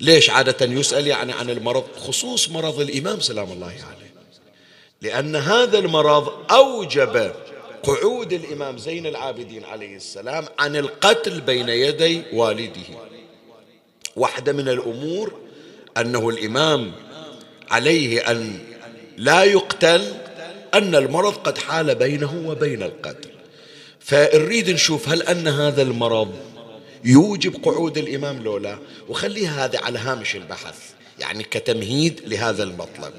ليش 0.00 0.30
عادة 0.30 0.66
يسأل 0.66 1.06
يعني 1.06 1.32
عن 1.32 1.50
المرض؟ 1.50 1.84
خصوص 1.96 2.48
مرض 2.48 2.80
الإمام 2.80 3.20
سلام 3.20 3.52
الله 3.52 3.66
عليه. 3.66 4.12
لأن 5.02 5.36
هذا 5.36 5.78
المرض 5.78 6.52
أوجب 6.52 7.32
قعود 7.82 8.32
الإمام 8.32 8.78
زين 8.78 9.06
العابدين 9.06 9.64
عليه 9.64 9.96
السلام 9.96 10.44
عن 10.58 10.76
القتل 10.76 11.40
بين 11.40 11.68
يدي 11.68 12.22
والده. 12.32 13.17
واحدة 14.18 14.52
من 14.52 14.68
الأمور 14.68 15.32
أنه 15.96 16.28
الإمام 16.28 16.92
عليه 17.70 18.30
أن 18.30 18.58
لا 19.16 19.44
يقتل 19.44 20.14
أن 20.74 20.94
المرض 20.94 21.34
قد 21.34 21.58
حال 21.58 21.94
بينه 21.94 22.42
وبين 22.46 22.82
القتل. 22.82 23.30
فنريد 24.00 24.70
نشوف 24.70 25.08
هل 25.08 25.22
أن 25.22 25.48
هذا 25.48 25.82
المرض 25.82 26.34
يوجب 27.04 27.64
قعود 27.64 27.98
الإمام 27.98 28.42
لولا 28.42 28.78
وخليها 29.08 29.64
هذا 29.64 29.78
على 29.80 29.98
هامش 29.98 30.36
البحث 30.36 30.78
يعني 31.20 31.42
كتمهيد 31.42 32.20
لهذا 32.26 32.62
المطلب. 32.62 33.12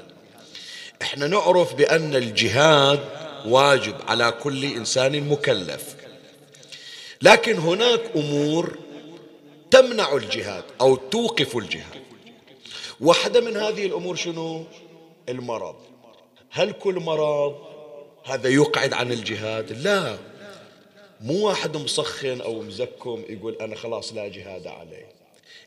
إحنا 1.02 1.26
نعرف 1.26 1.74
بأن 1.74 2.14
الجهاد 2.14 3.00
واجب 3.46 3.94
على 4.08 4.32
كل 4.42 4.64
إنسان 4.64 5.28
مكلف. 5.28 5.82
لكن 7.22 7.58
هناك 7.58 8.00
أمور 8.16 8.78
تمنع 9.70 10.12
الجهاد 10.12 10.64
أو 10.80 10.96
توقف 10.96 11.56
الجهاد. 11.56 12.02
واحدة 13.00 13.40
من 13.40 13.56
هذه 13.56 13.86
الأمور 13.86 14.16
شنو؟ 14.16 14.64
المرض. 15.28 15.76
هل 16.50 16.72
كل 16.72 16.94
مرض 16.94 17.56
هذا 18.24 18.48
يقعد 18.48 18.92
عن 18.92 19.12
الجهاد؟ 19.12 19.72
لا. 19.72 20.18
مو 21.20 21.46
واحد 21.48 21.76
مسخن 21.76 22.40
أو 22.40 22.62
مزكم 22.62 23.22
يقول 23.28 23.56
أنا 23.60 23.76
خلاص 23.76 24.12
لا 24.12 24.28
جهاد 24.28 24.66
عليه 24.66 25.06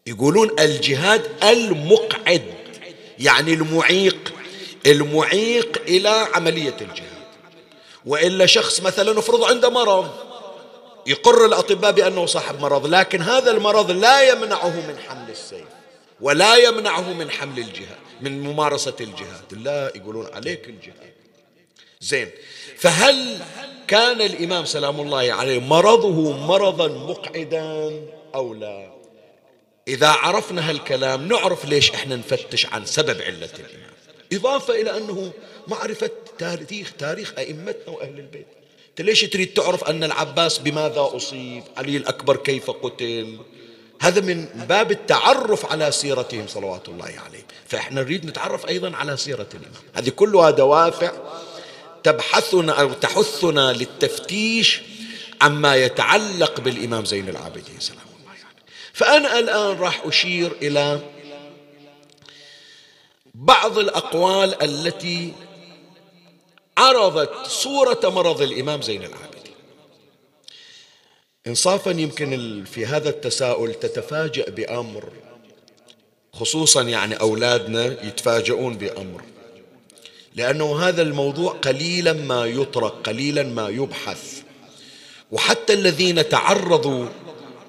يقولون 0.08 0.60
الجهاد 0.60 1.44
المقعد 1.44 2.54
يعني 3.20 3.54
المعيق. 3.54 4.34
المعيق 4.86 5.82
إلى 5.88 6.10
عملية 6.10 6.76
الجهاد. 6.82 7.24
وإلا 8.06 8.46
شخص 8.46 8.82
مثلا 8.82 9.20
افرض 9.20 9.44
عنده 9.44 9.70
مرض. 9.70 10.33
يقر 11.06 11.46
الأطباء 11.46 11.92
بأنه 11.92 12.26
صاحب 12.26 12.60
مرض 12.60 12.88
لكن 12.88 13.22
هذا 13.22 13.52
المرض 13.52 13.92
لا 13.92 14.30
يمنعه 14.30 14.88
من 14.88 14.98
حمل 15.08 15.30
السيف 15.30 15.68
ولا 16.22 16.56
يمنعه 16.56 17.14
من 17.14 17.32
حمل 17.32 17.60
الجهاد 17.60 17.98
من 18.22 18.44
ممارسة 18.44 18.96
الجهاد. 19.02 19.54
لا 19.54 19.92
يقولون 19.96 20.28
عليك 20.34 20.70
الجهاد. 20.70 21.14
زين 22.02 22.30
فهل 22.78 23.40
كان 23.88 24.22
الإمام 24.22 24.66
سلام 24.66 25.02
الله 25.02 25.34
عليه 25.34 25.60
مرضه 25.60 26.38
مرضا 26.38 26.88
مقعدا 26.88 28.02
أو 28.36 28.54
لا؟ 28.54 28.94
إذا 29.88 30.08
عرفنا 30.08 30.70
هالكلام 30.70 31.28
نعرف 31.28 31.66
ليش 31.66 31.92
إحنا 31.92 32.16
نفتش 32.16 32.66
عن 32.66 32.86
سبب 32.86 33.22
علة 33.22 33.50
الإمام. 33.60 33.94
إضافة 34.34 34.82
إلى 34.82 34.98
أنه 34.98 35.32
معرفة 35.68 36.10
تاريخ 36.40 36.94
تاريخ 37.00 37.34
أئمتنا 37.38 37.90
وأهل 37.90 38.20
البيت. 38.20 38.48
أنت 38.94 39.02
ليش 39.02 39.22
تريد 39.22 39.54
تعرف 39.54 39.84
أن 39.84 40.04
العباس 40.04 40.58
بماذا 40.58 41.10
أصيب؟ 41.16 41.64
علي 41.78 41.98
الأكبر 41.98 42.36
كيف 42.36 42.72
قتل؟ 42.72 43.40
هذا 44.02 44.22
من 44.22 44.46
باب 44.46 44.92
التعرف 44.92 45.72
على 45.72 45.92
سيرتهم 45.92 46.48
صلوات 46.48 46.90
الله 46.90 47.06
عليه 47.06 47.46
فإحنا 47.68 48.02
نريد 48.02 48.26
نتعرف 48.26 48.68
أيضا 48.68 48.96
على 48.96 49.18
سيرة 49.18 49.48
الإمام. 49.54 49.82
هذه 49.94 50.10
كلها 50.10 50.50
دوافع 50.50 51.12
تبحثنا 52.04 52.82
أو 52.82 52.94
تحثنا 52.94 53.74
للتفتيش 53.74 54.82
عما 55.42 55.76
يتعلق 55.76 56.60
بالإمام 56.60 57.06
زين 57.06 57.30
العابدين 57.30 57.80
سلام 57.80 58.06
الله 58.20 58.32
عليه 58.32 58.64
فأنا 58.94 59.40
الآن 59.40 59.78
راح 59.78 60.02
أشير 60.06 60.52
إلى 60.62 61.00
بعض 63.36 63.78
الأقوال 63.78 64.64
التي 64.64 65.34
عرضت 66.78 67.48
صورة 67.48 68.00
مرض 68.04 68.42
الإمام 68.42 68.82
زين 68.82 69.04
العابدين. 69.04 69.54
إنصافا 71.48 71.92
يمكن 71.92 72.64
في 72.72 72.86
هذا 72.86 73.10
التساؤل 73.10 73.74
تتفاجأ 73.74 74.50
بأمر 74.50 75.10
خصوصا 76.34 76.82
يعني 76.82 77.16
أولادنا 77.16 77.86
يتفاجؤون 77.86 78.78
بأمر. 78.78 79.24
لأنه 80.36 80.80
هذا 80.80 81.02
الموضوع 81.02 81.52
قليلا 81.54 82.14
ما 82.14 82.46
يطرق 82.46 83.02
قليلا 83.02 83.44
ما 83.44 83.70
يبحث. 83.70 84.42
وحتى 85.32 85.74
الذين 85.74 86.30
تعرضوا 86.30 87.08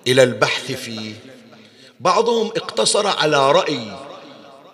إلى 0.07 0.23
البحث 0.23 0.73
فيه 0.73 1.13
بعضهم 2.01 2.47
اقتصر 2.47 3.07
على 3.07 3.53
رأي 3.53 4.04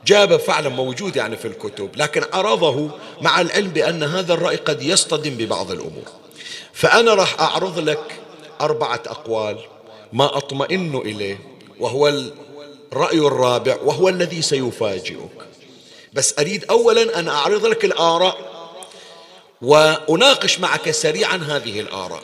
جاب 0.06 0.36
فعلا 0.36 0.68
موجود 0.68 1.16
يعني 1.16 1.36
في 1.36 1.48
الكتب 1.48 1.90
لكن 1.96 2.22
عرضه 2.32 2.90
مع 3.20 3.40
العلم 3.40 3.68
بأن 3.68 4.02
هذا 4.02 4.34
الرأي 4.34 4.56
قد 4.56 4.82
يصطدم 4.82 5.30
ببعض 5.30 5.70
الأمور. 5.70 6.04
فأنا 6.72 7.14
راح 7.14 7.40
أعرض 7.40 7.78
لك 7.78 8.20
أربعة 8.60 9.02
أقوال 9.06 9.58
ما 10.12 10.36
أطمئن 10.36 10.96
إليه 10.96 11.40
وهو 11.80 12.08
الرأي 12.92 13.18
الرابع 13.18 13.76
وهو 13.84 14.08
الذي 14.08 14.42
سيفاجئك. 14.42 15.46
بس 16.12 16.38
أريد 16.38 16.64
أولا 16.64 17.18
أن 17.18 17.28
أعرض 17.28 17.66
لك 17.66 17.84
الآراء 17.84 18.36
وأناقش 19.62 20.60
معك 20.60 20.90
سريعا 20.90 21.36
هذه 21.36 21.80
الآراء. 21.80 22.22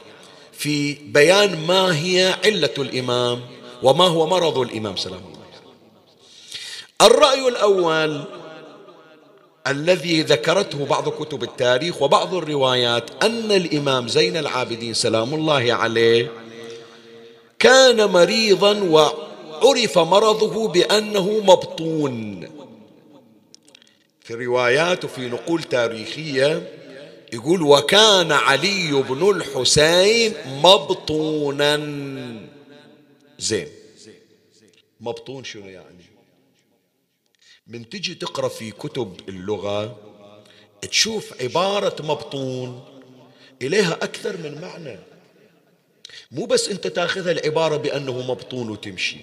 في 0.52 0.94
بيان 0.94 1.66
ما 1.66 1.96
هي 1.98 2.34
علة 2.44 2.74
الإمام 2.78 3.40
وما 3.82 4.04
هو 4.06 4.26
مرض 4.26 4.58
الإمام 4.58 4.96
سلام 4.96 5.20
الله. 5.26 5.35
الرأي 7.02 7.48
الأول 7.48 8.24
الذي 9.66 10.22
ذكرته 10.22 10.86
بعض 10.86 11.08
كتب 11.08 11.42
التاريخ 11.42 12.02
وبعض 12.02 12.34
الروايات 12.34 13.24
أن 13.24 13.52
الإمام 13.52 14.08
زين 14.08 14.36
العابدين 14.36 14.94
سلام 14.94 15.34
الله 15.34 15.72
عليه 15.74 16.30
كان 17.58 18.04
مريضا 18.10 18.80
وعرف 18.82 19.98
مرضه 19.98 20.68
بأنه 20.68 21.40
مبطون. 21.40 22.48
في 24.20 24.34
روايات 24.34 25.04
وفي 25.04 25.28
نقول 25.28 25.62
تاريخية 25.62 26.72
يقول 27.32 27.62
وكان 27.62 28.32
علي 28.32 28.92
بن 28.92 29.30
الحسين 29.30 30.34
مبطونا. 30.46 31.76
زين. 33.38 33.68
مبطون 35.00 35.44
شنو 35.44 35.66
يعني؟ 35.66 35.95
من 37.66 37.88
تجي 37.88 38.14
تقرأ 38.14 38.48
في 38.48 38.70
كتب 38.70 39.20
اللغة 39.28 39.96
تشوف 40.90 41.42
عبارة 41.42 42.02
مبطون 42.02 42.84
إليها 43.62 43.92
أكثر 43.92 44.36
من 44.36 44.60
معنى. 44.60 44.98
مو 46.30 46.44
بس 46.44 46.68
أنت 46.68 46.86
تأخذها 46.86 47.32
العبارة 47.32 47.76
بأنه 47.76 48.22
مبطون 48.22 48.70
وتمشي. 48.70 49.16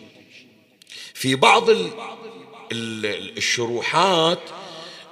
في 1.13 1.36
بعض 1.36 1.69
الشروحات 2.71 4.39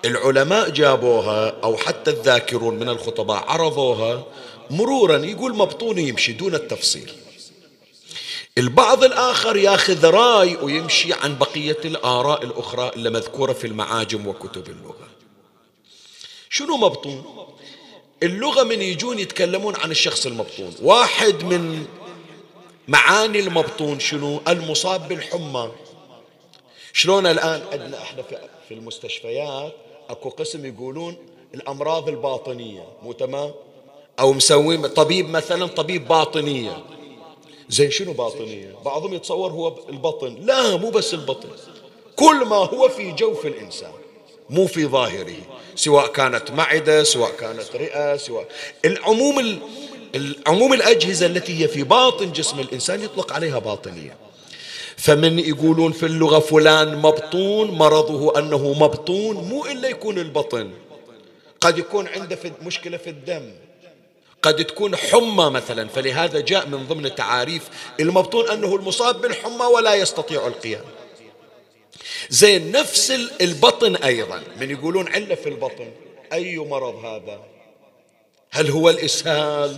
العلماء 0.06 0.70
جابوها 0.70 1.50
أو 1.64 1.78
حتى 1.78 2.12
الذاكرون 2.12 2.76
من 2.76 2.90
الخطباء 2.90 3.44
عرضوها 3.50 4.26
مرورا 4.70 5.18
يقول 5.18 5.56
مبطون 5.56 6.00
يمشي 6.00 6.34
دون 6.34 6.56
التفصيل. 6.56 7.12
البعض 8.58 9.04
الآخر 9.04 9.56
ياخذ 9.58 10.06
رأي 10.06 10.56
ويمشي 10.56 11.14
عن 11.14 11.38
بقية 11.38 11.78
الآراء 11.86 12.44
الأخرى 12.44 12.92
اللي 12.96 13.10
مذكورة 13.10 13.54
في 13.54 13.68
المعاجم 13.68 14.28
وكتب 14.28 14.70
اللغة. 14.70 15.08
شنو 16.50 16.78
مبطون؟ 16.78 17.48
اللغة 18.24 18.64
من 18.64 18.82
يجون 18.82 19.20
يتكلمون 19.20 19.76
عن 19.76 19.92
الشخص 19.92 20.26
المبطون. 20.26 20.76
واحد 20.82 21.44
من 21.44 21.86
معاني 22.88 23.40
المبطون 23.40 24.00
شنو؟ 24.00 24.42
المصاب 24.48 25.08
بالحمى. 25.08 25.72
شلون 26.94 27.26
الآن؟ 27.26 27.64
عندنا 27.72 28.02
إحنا 28.02 28.24
في 28.68 28.74
المستشفيات 28.74 29.76
أكو 30.10 30.30
قسم 30.30 30.66
يقولون 30.66 31.18
الأمراض 31.54 32.10
الباطنية 32.10 32.88
مو 33.04 33.12
تمام؟ 33.12 33.52
أو 34.20 34.34
مسوين 34.34 34.88
طبيب 34.88 35.30
مثلا 35.30 35.68
طبيب 35.68 36.08
باطنية. 36.08 36.84
زين 37.72 37.92
شنو 37.92 38.14
باطنية؟ 38.14 38.76
بعضهم 38.86 39.14
يتصور 39.14 39.52
هو 39.52 39.76
البطن. 39.90 40.38
لا 40.42 40.78
مو 40.78 40.90
بس 40.90 41.14
البطن. 41.14 41.50
كل 42.16 42.46
ما 42.46 42.56
هو 42.56 42.90
في 42.90 43.12
جوف 43.12 43.46
الإنسان 43.46 43.92
مو 44.50 44.68
في 44.68 44.86
ظاهره 44.86 45.36
سواء 45.76 46.08
كانت 46.08 46.52
معدة 46.52 47.04
سواء 47.04 47.32
كانت 47.32 47.76
رئة 47.76 48.18
سواء 48.18 48.48
العموم 48.86 49.40
ال... 49.40 49.58
العموم 50.16 50.74
الأجهزة 50.74 51.26
التي 51.26 51.64
هي 51.64 51.68
في 51.68 51.84
باطن 51.84 52.32
جسم 52.32 52.60
الإنسان 52.60 53.04
يطلق 53.04 53.34
عليها 53.34 53.60
باطنية. 53.60 54.18
فمن 54.98 55.40
يقولون 55.40 55.92
في 55.92 56.06
اللغة 56.06 56.40
فلان 56.40 56.98
مبطون 56.98 57.72
مرضه 57.72 58.40
أنه 58.40 58.74
مبطون 58.74 59.36
مو 59.36 59.66
إلا 59.66 59.90
يكون 59.90 60.20
البطن. 60.20 60.72
قد 61.62 61.78
يكون 61.78 62.08
عنده 62.08 62.38
مشكلة 62.62 62.98
في 62.98 63.10
الدم. 63.10 63.52
قد 64.42 64.66
تكون 64.66 64.96
حمى 64.96 65.50
مثلا. 65.50 65.88
فلهذا 65.88 66.40
جاء 66.40 66.68
من 66.68 66.88
ضمن 66.88 67.16
تعاريف 67.16 67.70
المبطون 68.00 68.50
أنه 68.50 68.76
المصاب 68.76 69.22
بالحمى 69.22 69.66
ولا 69.66 69.94
يستطيع 69.94 70.48
القيام. 70.48 70.86
زين 72.30 72.72
نفس 72.72 73.12
البطن 73.42 73.96
أيضا. 73.96 74.44
من 74.60 74.72
يقولون 74.72 75.08
علة 75.08 75.36
في 75.36 75.50
البطن. 75.50 75.92
أي 76.34 76.58
مرض 76.58 77.06
هذا؟ 77.06 77.40
هل 78.52 78.70
هو 78.70 78.90
الإسهال؟ 78.90 79.78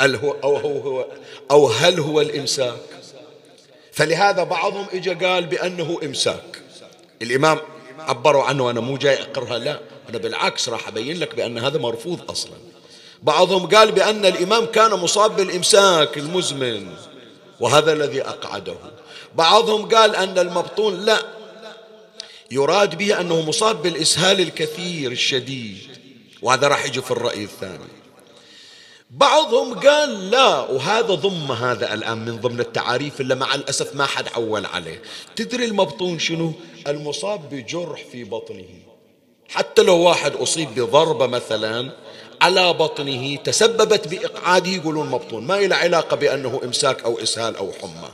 أو 0.00 0.56
هو, 0.56 0.78
هو 0.78 1.06
أو 1.50 1.66
هل 1.66 2.00
هو 2.00 2.20
الإمساك؟ 2.20 2.80
فلهذا 3.92 4.42
بعضهم 4.42 4.86
اجى 4.92 5.14
قال 5.14 5.46
بأنه 5.46 6.00
إمساك. 6.02 6.62
الإمام 7.22 7.58
عبروا 7.98 8.42
عنه 8.42 8.70
أنا 8.70 8.80
مو 8.80 8.96
جاي 8.96 9.22
أقرها 9.22 9.58
لا. 9.58 9.80
أنا 10.08 10.18
بالعكس 10.18 10.68
راح 10.68 10.88
أبين 10.88 11.18
لك 11.18 11.34
بأن 11.34 11.58
هذا 11.58 11.78
مرفوض 11.78 12.30
أصلا. 12.30 12.71
بعضهم 13.22 13.66
قال 13.66 13.92
بأن 13.92 14.26
الإمام 14.26 14.66
كان 14.66 14.90
مصاب 14.90 15.36
بالإمساك 15.36 16.18
المزمن 16.18 16.94
وهذا 17.60 17.92
الذي 17.92 18.22
أقعده. 18.22 18.76
بعضهم 19.34 19.88
قال 19.88 20.16
أن 20.16 20.38
المبطون 20.38 21.00
لا 21.00 21.18
يراد 22.50 22.98
به 22.98 23.20
أنه 23.20 23.40
مصاب 23.40 23.82
بالإسهال 23.82 24.40
الكثير 24.40 25.12
الشديد 25.12 25.78
وهذا 26.42 26.68
راح 26.68 26.84
يجي 26.84 27.02
في 27.02 27.10
الرأي 27.10 27.44
الثاني. 27.44 28.02
بعضهم 29.10 29.80
قال 29.80 30.30
لا 30.30 30.58
وهذا 30.58 31.14
ضم 31.14 31.52
هذا 31.52 31.94
الآن 31.94 32.18
من 32.18 32.40
ضمن 32.40 32.60
التعاريف 32.60 33.20
اللي 33.20 33.34
مع 33.34 33.54
الأسف 33.54 33.94
ما 33.94 34.06
حد 34.06 34.28
عول 34.34 34.66
عليه. 34.66 35.02
تدري 35.36 35.64
المبطون 35.64 36.18
شنو؟ 36.18 36.52
المصاب 36.88 37.50
بجرح 37.50 38.04
في 38.12 38.24
بطنه. 38.24 38.68
حتى 39.48 39.82
لو 39.82 39.96
واحد 39.98 40.36
أصيب 40.36 40.74
بضربة 40.74 41.26
مثلا 41.26 41.92
على 42.42 42.72
بطنه 42.72 43.36
تسببت 43.36 44.08
بإقعاده 44.08 44.70
يقولون 44.70 45.10
مبطون. 45.10 45.46
ما 45.46 45.58
إلى 45.58 45.74
علاقة 45.74 46.16
بأنه 46.16 46.60
إمساك 46.64 47.02
أو 47.02 47.18
إسهال 47.22 47.56
أو 47.56 47.72
حمى. 47.72 48.08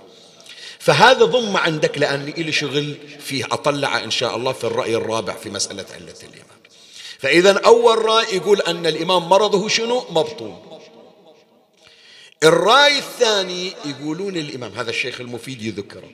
فهذا 0.78 1.24
ضم 1.24 1.56
عندك 1.56 1.98
لأني 1.98 2.30
إلي 2.30 2.52
شغل 2.52 2.94
فيه. 3.20 3.44
أطلع 3.44 4.04
إن 4.04 4.10
شاء 4.10 4.36
الله 4.36 4.52
في 4.52 4.64
الرأي 4.64 4.96
الرابع 4.96 5.32
في 5.32 5.50
مسألة 5.50 5.86
علة 5.94 6.20
الإمام 6.22 6.58
فإذا 7.18 7.58
أول 7.66 8.04
رأي 8.04 8.36
يقول 8.36 8.60
أن 8.60 8.86
الإمام 8.86 9.28
مرضه 9.28 9.68
شنو؟ 9.68 10.04
مبطون. 10.10 10.80
الرأي 12.42 12.98
الثاني 12.98 13.72
يقولون 13.84 14.36
الإمام 14.36 14.72
هذا 14.72 14.90
الشيخ 14.90 15.20
المفيد 15.20 15.62
يذكره. 15.62 16.10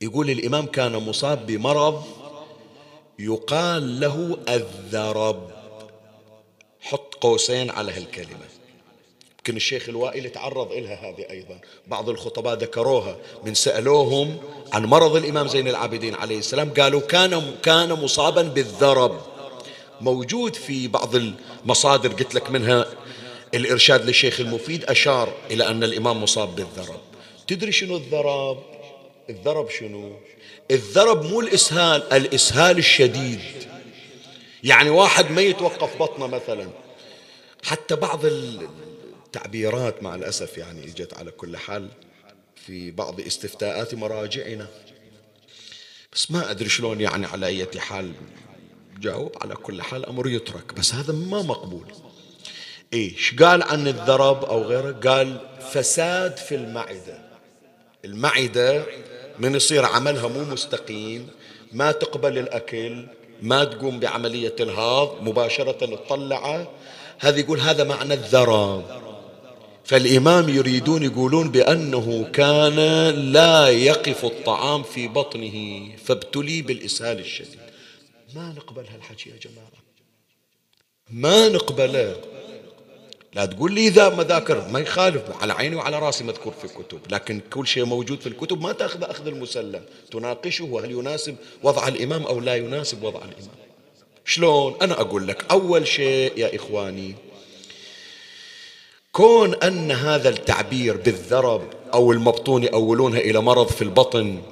يقول 0.00 0.30
الإمام 0.30 0.66
كان 0.66 0.92
مصاب 0.92 1.46
بمرض 1.46 2.04
يقال 3.18 4.00
له 4.00 4.38
الذرب. 4.48 5.61
حط 6.82 7.14
قوسين 7.14 7.70
على 7.70 7.92
هالكلمة. 7.92 8.46
يمكن 9.38 9.56
الشيخ 9.56 9.88
الوائل 9.88 10.32
تعرض 10.32 10.72
إلها 10.72 10.94
هذه 10.94 11.26
أيضا. 11.30 11.60
بعض 11.86 12.08
الخطباء 12.08 12.54
ذكروها 12.54 13.16
من 13.44 13.54
سألوهم 13.54 14.38
عن 14.72 14.84
مرض 14.84 15.16
الإمام 15.16 15.48
زين 15.48 15.68
العابدين 15.68 16.14
عليه 16.14 16.38
السلام. 16.38 16.74
قالوا 16.74 17.00
كان 17.00 17.54
كان 17.62 17.92
مصابا 17.92 18.42
بالذرب. 18.42 19.20
موجود 20.00 20.54
في 20.54 20.88
بعض 20.88 21.16
المصادر 21.16 22.12
قلت 22.12 22.34
لك 22.34 22.50
منها 22.50 22.86
الإرشاد 23.54 24.04
للشيخ 24.06 24.40
المفيد 24.40 24.84
أشار 24.84 25.32
إلى 25.50 25.68
أن 25.68 25.84
الإمام 25.84 26.22
مصاب 26.22 26.56
بالذرب. 26.56 27.00
تدري 27.48 27.72
شنو 27.72 27.96
الذرب؟ 27.96 28.58
الذرب 29.30 29.70
شنو؟ 29.70 30.12
الذرب 30.70 31.24
مو 31.24 31.40
الإسهال 31.40 32.12
الإسهال 32.12 32.78
الشديد. 32.78 33.40
يعني 34.62 34.90
واحد 34.90 35.30
ما 35.30 35.40
يتوقف 35.40 36.02
بطنه 36.02 36.26
مثلا. 36.26 36.68
حتى 37.64 37.96
بعض 37.96 38.20
التعبيرات 38.24 40.02
مع 40.02 40.14
الأسف 40.14 40.58
يعني 40.58 40.84
إجت 40.84 41.14
على 41.14 41.30
كل 41.30 41.56
حال 41.56 41.88
في 42.66 42.90
بعض 42.90 43.20
استفتاءات 43.20 43.94
مراجعنا. 43.94 44.66
بس 46.12 46.30
ما 46.30 46.50
أدري 46.50 46.68
شلون 46.68 47.00
يعني 47.00 47.26
على 47.26 47.46
أي 47.46 47.66
حال 47.78 48.12
جاوب. 48.98 49.36
على 49.42 49.54
كل 49.54 49.82
حال 49.82 50.06
أمر 50.06 50.28
يترك 50.28 50.74
بس 50.74 50.94
هذا 50.94 51.12
ما 51.12 51.42
مقبول. 51.42 51.92
إيش 52.92 53.34
قال 53.34 53.62
عن 53.62 53.88
الذرب 53.88 54.44
أو 54.44 54.62
غيره؟ 54.62 54.92
قال 54.92 55.48
فساد 55.72 56.36
في 56.36 56.54
المعدة. 56.54 57.18
المعدة 58.04 58.84
من 59.38 59.54
يصير 59.54 59.84
عملها 59.84 60.28
مو 60.28 60.44
مستقيم 60.44 61.28
ما 61.72 61.92
تقبل 61.92 62.38
الأكل 62.38 63.06
ما 63.42 63.64
تقوم 63.64 64.00
بعملية 64.00 64.56
الهاض 64.60 65.22
مباشرة 65.22 65.72
تطلعه 65.72 66.68
هذا 67.18 67.40
يقول 67.40 67.60
هذا 67.60 67.84
معنى 67.84 68.14
الذرب 68.14 68.84
فالإمام 69.84 70.48
يريدون 70.48 71.02
يقولون 71.02 71.50
بأنه 71.50 72.30
كان 72.32 72.76
لا 73.32 73.68
يقف 73.68 74.24
الطعام 74.24 74.82
في 74.82 75.08
بطنه 75.08 75.88
فابتلي 75.96 76.62
بالإسهال 76.62 77.18
الشديد. 77.18 77.60
ما 78.34 78.52
نقبل 78.56 78.86
هالحكي 78.86 79.30
يا 79.30 79.36
جماعة؟ 79.36 79.82
ما 81.10 81.48
نقبله. 81.48 82.16
لا 83.34 83.46
تقول 83.46 83.72
لي 83.72 83.88
إذا 83.88 84.08
ما 84.08 84.24
ذاكر 84.24 84.68
ما 84.68 84.80
يخالف 84.80 85.22
على 85.40 85.52
عيني 85.52 85.76
وعلى 85.76 85.98
راسي 85.98 86.24
مذكور 86.24 86.52
في 86.52 86.64
الكتب 86.64 86.98
لكن 87.10 87.40
كل 87.52 87.66
شيء 87.66 87.84
موجود 87.84 88.20
في 88.20 88.26
الكتب 88.26 88.60
ما 88.60 88.72
تأخذ 88.72 89.04
أخذ 89.04 89.26
المسلم. 89.26 89.82
تناقشه 90.10 90.80
هل 90.84 90.90
يناسب 90.90 91.36
وضع 91.62 91.88
الإمام 91.88 92.22
أو 92.22 92.40
لا 92.40 92.56
يناسب 92.56 93.02
وضع 93.02 93.18
الإمام. 93.18 93.56
شلون؟ 94.24 94.74
أنا 94.82 95.00
أقول 95.00 95.28
لك 95.28 95.44
أول 95.50 95.86
شيء 95.86 96.38
يا 96.38 96.56
إخواني 96.56 97.14
كون 99.12 99.54
أن 99.54 99.90
هذا 99.90 100.28
التعبير 100.28 100.96
بالذرب 100.96 101.62
أو 101.94 102.12
المبطون 102.12 102.64
يأولونها 102.64 103.18
إلى 103.20 103.40
مرض 103.40 103.68
في 103.68 103.82
البطن 103.82 104.42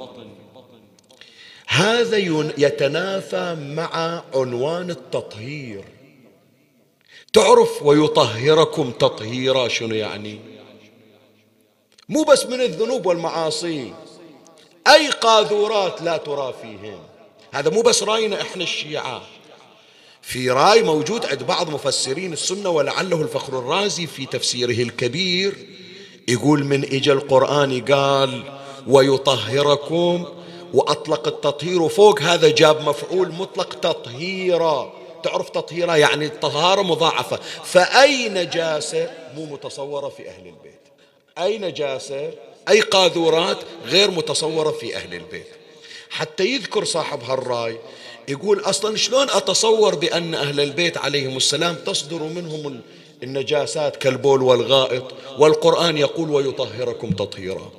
هذا 1.67 2.17
يتنافى 2.59 3.55
مع 3.55 4.23
عنوان 4.35 4.91
التطهير. 4.91 5.85
تعرف 7.33 7.83
ويطهركم 7.83 8.91
تطهيرا 8.91 9.69
شنو 9.69 9.95
يعني؟ 9.95 10.39
مو 12.09 12.23
بس 12.23 12.47
من 12.47 12.61
الذنوب 12.61 13.07
والمعاصي. 13.07 13.93
أي 14.89 15.09
قاذورات 15.09 16.03
لا 16.03 16.17
ترى 16.17 16.55
فيهم. 16.63 16.99
هذا 17.53 17.71
مو 17.71 17.83
بس 17.83 18.03
رأينا 18.03 18.41
إحنا 18.41 18.63
الشيعة. 18.63 19.23
في 20.23 20.51
رأي 20.51 20.83
موجود 20.83 21.27
عند 21.27 21.43
بعض 21.43 21.71
مفسرين 21.71 22.33
السنة 22.33 22.71
ولعله 22.71 23.23
الفخر 23.23 23.59
الرازي 23.59 24.07
في 24.07 24.27
تفسيره 24.27 24.83
الكبير 24.83 25.67
يقول 26.29 26.65
من 26.65 26.85
إجا 26.85 27.13
القرآن 27.13 27.85
قال 27.85 28.43
ويطهركم 28.87 30.25
وأطلق 30.75 31.29
التطهير 31.29 31.89
فوق 31.89 32.23
هذا 32.23 32.49
جاب 32.51 32.89
مفعول 32.89 33.33
مطلق 33.33 33.75
تطهيرا. 33.75 35.00
تعرف 35.23 35.51
تطهيرا 35.51 35.97
يعني 35.97 36.27
الطهارة 36.27 36.83
مضاعفة. 36.83 37.39
فأي 37.65 38.29
نجاسة 38.29 39.11
مو 39.37 39.45
متصورة 39.45 40.09
في 40.09 40.29
أهل 40.29 40.47
البيت. 40.47 40.81
أي 41.39 41.59
نجاسة 41.59 42.31
أي 42.69 42.81
قاذورات 42.81 43.59
غير 43.85 44.11
متصورة 44.11 44.71
في 44.71 44.97
أهل 44.97 45.15
البيت. 45.15 45.47
حتى 46.11 46.45
يذكر 46.45 46.85
صاحب 46.85 47.23
هالراي 47.23 47.79
يقول 48.29 48.61
أصلا 48.61 48.97
شلون 48.97 49.31
أتصور 49.31 49.95
بأن 49.95 50.35
أهل 50.35 50.61
البيت 50.61 50.99
عليهم 50.99 51.37
السلام 51.37 51.75
تصدر 51.75 52.23
منهم 52.23 52.81
النجاسات 53.23 53.97
كالبول 53.97 54.43
والغائط 54.43 55.05
والقرآن 55.39 55.99
يقول 55.99 56.31
ويطهركم 56.31 57.11
تطهيرا. 57.11 57.71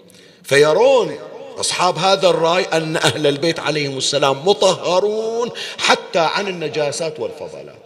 فيرون 0.44 1.18
أصحاب 1.62 1.98
هذا 1.98 2.30
الرأي 2.30 2.64
أن 2.64 2.98
أهل 2.98 3.28
البيت 3.28 3.60
عليهم 3.60 3.98
السلام 3.98 4.48
مطهرون 4.48 5.52
حتى 5.78 6.20
عن 6.20 6.48
النجاسات 6.48 7.20
والفضلات. 7.20 7.80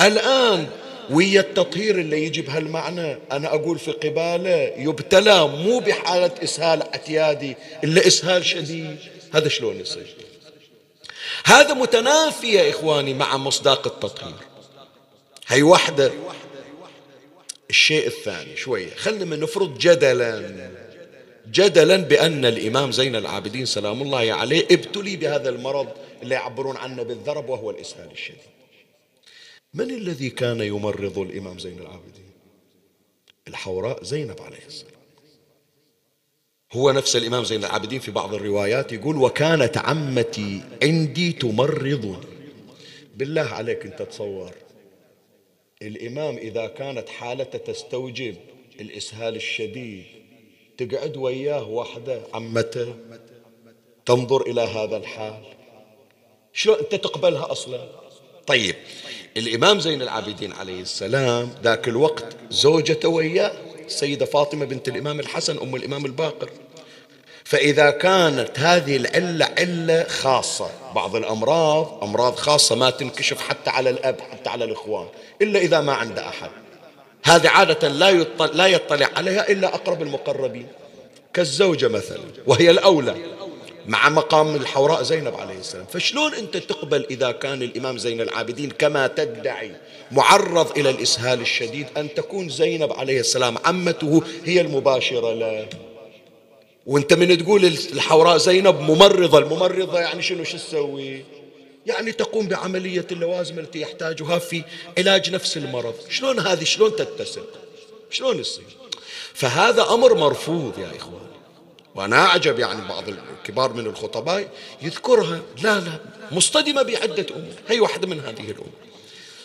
الآن 0.00 0.66
ويا 1.10 1.40
التطهير 1.40 1.98
اللي 1.98 2.24
يجي 2.24 2.42
بهالمعنى 2.42 3.18
أنا 3.32 3.54
أقول 3.54 3.78
في 3.78 3.92
قبالة 3.92 4.72
يبتلى 4.76 5.48
مو 5.48 5.78
بحالة 5.78 6.30
إسهال 6.42 6.82
اعتيادي 6.82 7.56
إلا 7.84 8.06
إسهال 8.06 8.44
شديد. 8.44 8.96
هذا 9.34 9.48
شلون 9.48 9.80
يصير؟ 9.80 10.16
هذا 11.44 11.74
متنافي 11.74 12.52
يا 12.52 12.70
إخواني 12.70 13.14
مع 13.14 13.36
مصداق 13.36 13.86
التطهير. 13.86 14.34
هي 15.46 15.62
وحدة 15.62 16.12
الشيء 17.70 18.06
الثاني 18.06 18.56
شوية 18.56 18.94
خلنا 18.96 19.36
نفرض 19.36 19.78
جدلا. 19.78 20.89
جدلا 21.50 21.96
بأن 21.96 22.44
الإمام 22.44 22.92
زين 22.92 23.16
العابدين 23.16 23.66
سلام 23.66 24.02
الله 24.02 24.32
عليه 24.32 24.64
ابتلي 24.70 25.16
بهذا 25.16 25.48
المرض 25.48 25.88
اللي 26.22 26.34
يعبرون 26.34 26.76
عنه 26.76 27.02
بالذرب 27.02 27.48
وهو 27.48 27.70
الإسهال 27.70 28.10
الشديد. 28.10 28.40
من 29.74 29.90
الذي 29.90 30.30
كان 30.30 30.60
يمرض 30.60 31.18
الإمام 31.18 31.58
زين 31.58 31.78
العابدين؟ 31.78 32.30
الحوراء 33.48 34.04
زينب 34.04 34.42
عليه 34.42 34.66
السلام. 34.66 35.00
هو 36.72 36.90
نفس 36.92 37.16
الإمام 37.16 37.44
زين 37.44 37.64
العابدين 37.64 38.00
في 38.00 38.10
بعض 38.10 38.34
الروايات 38.34 38.92
يقول 38.92 39.16
وكانت 39.16 39.78
عمتي 39.78 40.60
عندي 40.82 41.32
تمرضني. 41.32 42.16
بالله 43.16 43.42
عليك 43.42 43.86
أنت 43.86 44.02
تصور 44.02 44.52
الإمام 45.82 46.36
إذا 46.36 46.66
كانت 46.66 47.08
حالته 47.08 47.58
تستوجب 47.58 48.36
الإسهال 48.80 49.36
الشديد 49.36 50.19
تقعد 50.80 51.16
وياه 51.16 51.68
وحده 51.68 52.20
عمته 52.34 52.94
تنظر 54.06 54.40
إلى 54.42 54.60
هذا 54.60 54.96
الحال. 54.96 55.42
شلون 56.52 56.78
أنت 56.78 56.94
تقبلها 56.94 57.52
أصلا؟ 57.52 57.88
طيب 58.46 58.74
الإمام 59.36 59.80
زين 59.80 60.02
العابدين 60.02 60.52
عليه 60.52 60.80
السلام 60.80 61.50
ذاك 61.62 61.88
الوقت 61.88 62.36
زوجته 62.50 63.08
وياه 63.08 63.52
السيدة 63.86 64.26
فاطمة 64.26 64.64
بنت 64.64 64.88
الإمام 64.88 65.20
الحسن 65.20 65.58
أم 65.58 65.76
الإمام 65.76 66.06
الباقر. 66.06 66.50
فإذا 67.44 67.90
كانت 67.90 68.58
هذه 68.58 68.96
العلة 68.96 69.54
علة 69.58 70.04
خاصة 70.04 70.70
بعض 70.94 71.16
الأمراض 71.16 72.04
أمراض 72.04 72.34
خاصة 72.34 72.74
ما 72.74 72.90
تنكشف 72.90 73.40
حتى 73.40 73.70
على 73.70 73.90
الأب 73.90 74.20
حتى 74.20 74.50
على 74.50 74.64
الإخوان 74.64 75.08
إلا 75.42 75.60
إذا 75.60 75.80
ما 75.80 75.92
عنده 75.92 76.28
أحد. 76.28 76.50
هذه 77.22 77.48
عادة 77.48 77.88
لا 77.88 78.08
يطلع, 78.08 78.46
لا 78.46 78.66
يطلع 78.66 79.10
عليها 79.16 79.48
إلا 79.48 79.74
أقرب 79.74 80.02
المقربين. 80.02 80.66
كالزوجة 81.34 81.88
مثلا 81.88 82.20
وهي 82.46 82.70
الأولى 82.70 83.14
مع 83.86 84.08
مقام 84.08 84.54
الحوراء 84.54 85.02
زينب 85.02 85.34
عليه 85.34 85.58
السلام. 85.58 85.86
فشلون 85.92 86.34
أنت 86.34 86.56
تقبل 86.56 87.06
إذا 87.10 87.30
كان 87.30 87.62
الإمام 87.62 87.98
زين 87.98 88.20
العابدين 88.20 88.70
كما 88.70 89.06
تدعي 89.06 89.72
معرض 90.10 90.78
إلى 90.78 90.90
الإسهال 90.90 91.40
الشديد 91.40 91.86
أن 91.96 92.14
تكون 92.14 92.48
زينب 92.48 92.92
عليه 92.92 93.20
السلام 93.20 93.58
عمته 93.64 94.22
هي 94.44 94.60
المباشرة 94.60 95.34
له؟ 95.34 95.68
وأنت 96.86 97.12
من 97.12 97.38
تقول 97.38 97.64
الحوراء 97.64 98.36
زينب 98.36 98.80
ممرضة 98.80 99.38
الممرضة 99.38 100.00
يعني 100.00 100.22
شنو 100.22 100.44
شو 100.44 100.56
تسوي؟ 100.56 101.24
يعني 101.86 102.12
تقوم 102.12 102.48
بعملية 102.48 103.06
اللوازم 103.12 103.58
التي 103.58 103.80
يحتاجها 103.80 104.38
في 104.38 104.64
علاج 104.98 105.30
نفس 105.30 105.56
المرض. 105.56 105.94
شلون 106.08 106.40
هذه؟ 106.40 106.64
شلون 106.64 106.96
تتسق 106.96 107.46
شلون 108.10 108.38
يصير؟ 108.38 108.64
فهذا 109.34 109.82
أمر 109.82 110.14
مرفوض 110.14 110.78
يا 110.78 110.96
إخوان 110.96 111.30
وأنا 111.94 112.26
أعجب 112.26 112.58
يعني 112.58 112.88
بعض 112.88 113.04
الكبار 113.08 113.72
من 113.72 113.86
الخطباء 113.86 114.48
يذكرها. 114.82 115.40
لا 115.62 115.80
لا 115.80 115.98
مصطدمة 116.32 116.82
بعدة 116.82 117.26
أمور. 117.30 117.54
هي 117.68 117.80
واحدة 117.80 118.06
من 118.06 118.20
هذه 118.20 118.50
الأمور. 118.50 118.72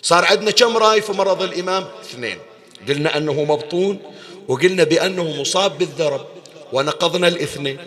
صار 0.02 0.26
عندنا 0.26 0.52
كم 0.52 0.78
رأي 0.78 1.02
في 1.02 1.12
مرض 1.12 1.42
الإمام؟ 1.42 1.88
اثنين. 2.02 2.40
قلنا 2.88 3.18
أنه 3.18 3.44
مبطون 3.44 4.00
وقلنا 4.48 4.84
بأنه 4.84 5.42
مصاب 5.42 5.78
بالذرب 5.78 6.28
ونقضنا 6.74 7.28
الاثنين. 7.28 7.78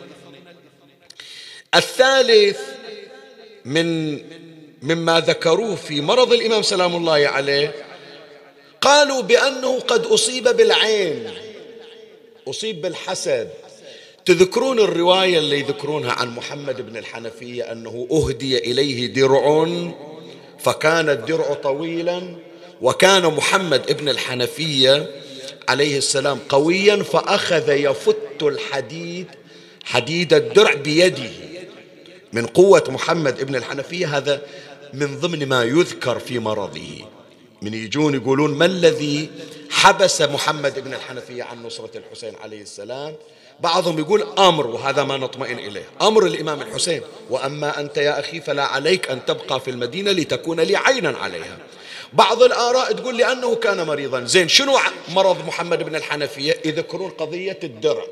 الثالث 1.74 2.58
من 3.68 4.18
مما 4.82 5.20
ذكروه 5.20 5.74
في 5.74 6.00
مرض 6.00 6.32
الإمام 6.32 6.62
سلام 6.62 6.96
الله 6.96 7.28
عليه 7.28 7.74
قالوا 8.80 9.22
بأنه 9.22 9.80
قد 9.80 10.06
أصيب 10.06 10.48
بالعين 10.48 11.30
أصيب 12.48 12.82
بالحسد. 12.82 13.48
تذكرون 14.24 14.78
الرواية 14.78 15.38
اللي 15.38 15.58
يذكرونها 15.58 16.12
عن 16.12 16.28
محمد 16.28 16.80
بن 16.86 16.96
الحنفية 16.96 17.72
أنه 17.72 18.08
أهدي 18.10 18.58
إليه 18.58 19.06
درع 19.06 19.66
فكان 20.58 21.08
الدرع 21.08 21.54
طويلا 21.54 22.36
وكان 22.82 23.22
محمد 23.22 23.96
بن 24.00 24.08
الحنفية 24.08 25.10
عليه 25.68 25.98
السلام 25.98 26.38
قويا 26.48 27.02
فأخذ 27.02 27.68
يفت 27.68 28.42
الحديد 28.42 29.26
حديد 29.84 30.34
الدرع 30.34 30.74
بيده. 30.74 31.30
من 32.32 32.46
قوة 32.46 32.84
محمد 32.88 33.44
بن 33.44 33.56
الحنفية 33.56 34.16
هذا 34.16 34.42
من 34.92 35.18
ضمن 35.20 35.48
ما 35.48 35.64
يذكر 35.64 36.18
في 36.18 36.38
مرضه. 36.38 37.04
من 37.62 37.74
يجون 37.74 38.14
يقولون 38.14 38.54
ما 38.54 38.64
الذي 38.64 39.30
حبس 39.70 40.22
محمد 40.22 40.78
بن 40.84 40.94
الحنفية 40.94 41.42
عن 41.42 41.62
نصرة 41.62 41.90
الحسين 41.94 42.32
عليه 42.42 42.62
السلام؟ 42.62 43.14
بعضهم 43.60 43.98
يقول 43.98 44.22
أمر 44.38 44.66
وهذا 44.66 45.04
ما 45.04 45.16
نطمئن 45.16 45.58
إليه. 45.58 45.84
أمر 46.02 46.26
الإمام 46.26 46.62
الحسين 46.62 47.02
وأما 47.30 47.80
أنت 47.80 47.96
يا 47.96 48.20
أخي 48.20 48.40
فلا 48.40 48.64
عليك 48.64 49.10
أن 49.10 49.24
تبقى 49.24 49.60
في 49.60 49.70
المدينة 49.70 50.10
لتكون 50.10 50.60
لي 50.60 50.76
عينا 50.76 51.18
عليها. 51.18 51.58
بعض 52.12 52.42
الآراء 52.42 52.92
تقول 52.92 53.18
لأنه 53.18 53.54
كان 53.54 53.86
مريضا. 53.86 54.24
زين 54.24 54.48
شنو 54.48 54.78
مرض 55.08 55.46
محمد 55.46 55.82
بن 55.82 55.96
الحنفية؟ 55.96 56.60
يذكرون 56.64 57.10
قضية 57.10 57.58
الدرع. 57.64 58.04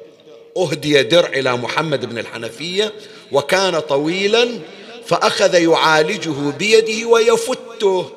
أهدي 0.56 1.02
درع 1.02 1.28
إلى 1.28 1.56
محمد 1.56 2.04
بن 2.04 2.18
الحنفية 2.18 2.92
وكان 3.32 3.80
طويلا 3.80 4.58
فأخذ 5.06 5.54
يعالجه 5.54 6.50
بيده 6.50 7.08
ويفته. 7.08 8.10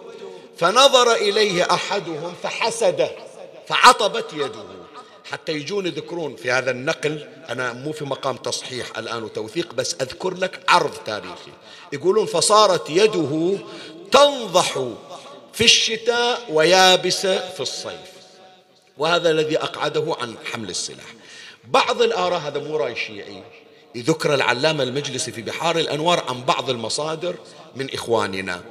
فنظر 0.58 1.14
إليه 1.14 1.64
أحدهم 1.72 2.34
فحسده 2.44 3.12
فعطبت 3.68 4.34
يده. 4.34 4.64
حتى 5.32 5.52
يجون 5.52 5.86
يذكرون 5.86 6.36
في 6.36 6.52
هذا 6.52 6.72
النقل 6.72 7.28
أنا 7.50 7.74
مو 7.74 7.92
في 7.92 8.06
مقام 8.06 8.36
تصحيح 8.36 8.98
الآن 8.98 9.24
وتوثيق 9.24 9.74
بس 9.74 9.96
أذكر 10.02 10.34
لك 10.34 10.60
عرض 10.68 10.94
تاريخي. 11.06 11.52
يقولون 11.94 12.26
فصارت 12.26 12.90
يده 12.90 13.58
تنضح 14.12 14.88
في 15.54 15.64
الشتاء 15.64 16.46
ويابسة 16.50 17.50
في 17.50 17.60
الصيف. 17.60 18.10
وهذا 18.98 19.32
الذي 19.32 19.58
أقعده 19.58 20.16
عن 20.22 20.36
حمل 20.52 20.70
السلاح. 20.70 21.19
بعض 21.70 22.02
الآراء 22.02 22.40
هذا 22.40 22.60
مو 22.60 22.78
رأي 22.78 22.96
شيعي. 22.96 23.44
يذكر 23.96 24.34
العلامة 24.34 24.84
المجلسي 24.84 25.32
في 25.32 25.42
بحار 25.42 25.78
الأنوار 25.78 26.24
عن 26.28 26.44
بعض 26.44 26.70
المصادر 26.70 27.36
من 27.76 27.94
إخواننا. 27.94 28.64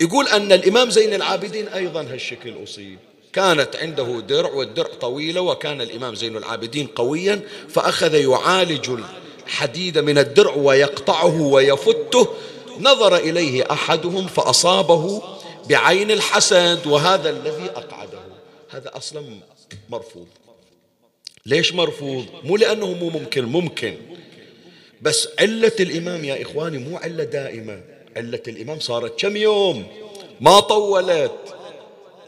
يقول 0.00 0.28
أن 0.28 0.52
الإمام 0.52 0.90
زين 0.90 1.14
العابدين 1.14 1.68
أيضا 1.68 2.00
هالشكل 2.00 2.64
أصيب. 2.64 2.98
كانت 3.32 3.76
عنده 3.76 4.20
درع 4.20 4.50
والدرع 4.50 4.90
طويلة 5.00 5.40
وكان 5.40 5.80
الإمام 5.80 6.14
زين 6.14 6.36
العابدين 6.36 6.86
قويا 6.86 7.40
فأخذ 7.68 8.14
يعالج 8.14 8.90
الحديد 9.46 9.98
من 9.98 10.18
الدرع 10.18 10.54
ويقطعه 10.54 11.40
ويفته. 11.40 12.28
نظر 12.80 13.16
إليه 13.16 13.64
أحدهم 13.70 14.26
فأصابه 14.26 15.22
بعين 15.68 16.10
الحسد 16.10 16.86
وهذا 16.86 17.30
الذي 17.30 17.70
أقعده. 17.76 18.20
هذا 18.70 18.96
أصلا 18.96 19.22
مرفوض. 19.88 20.26
ليش 21.46 21.74
مرفوض؟ 21.74 22.26
مو 22.44 22.56
لأنه 22.56 22.86
مو 22.86 23.10
ممكن 23.10 23.44
ممكن. 23.44 23.96
بس 25.02 25.28
علة 25.40 25.72
الإمام 25.80 26.24
يا 26.24 26.42
إخواني 26.42 26.78
مو 26.78 26.96
علة 26.96 27.24
دائمة. 27.24 27.80
علة 28.16 28.42
الإمام 28.48 28.80
صارت 28.80 29.20
كم 29.20 29.36
يوم؟ 29.36 29.86
ما 30.40 30.60
طولت. 30.60 31.54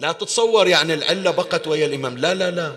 لا 0.00 0.12
تتصور 0.12 0.68
يعني 0.68 0.94
العلة 0.94 1.30
بقت 1.30 1.66
ويا 1.68 1.86
الإمام. 1.86 2.18
لا 2.18 2.34
لا 2.34 2.50
لا. 2.50 2.72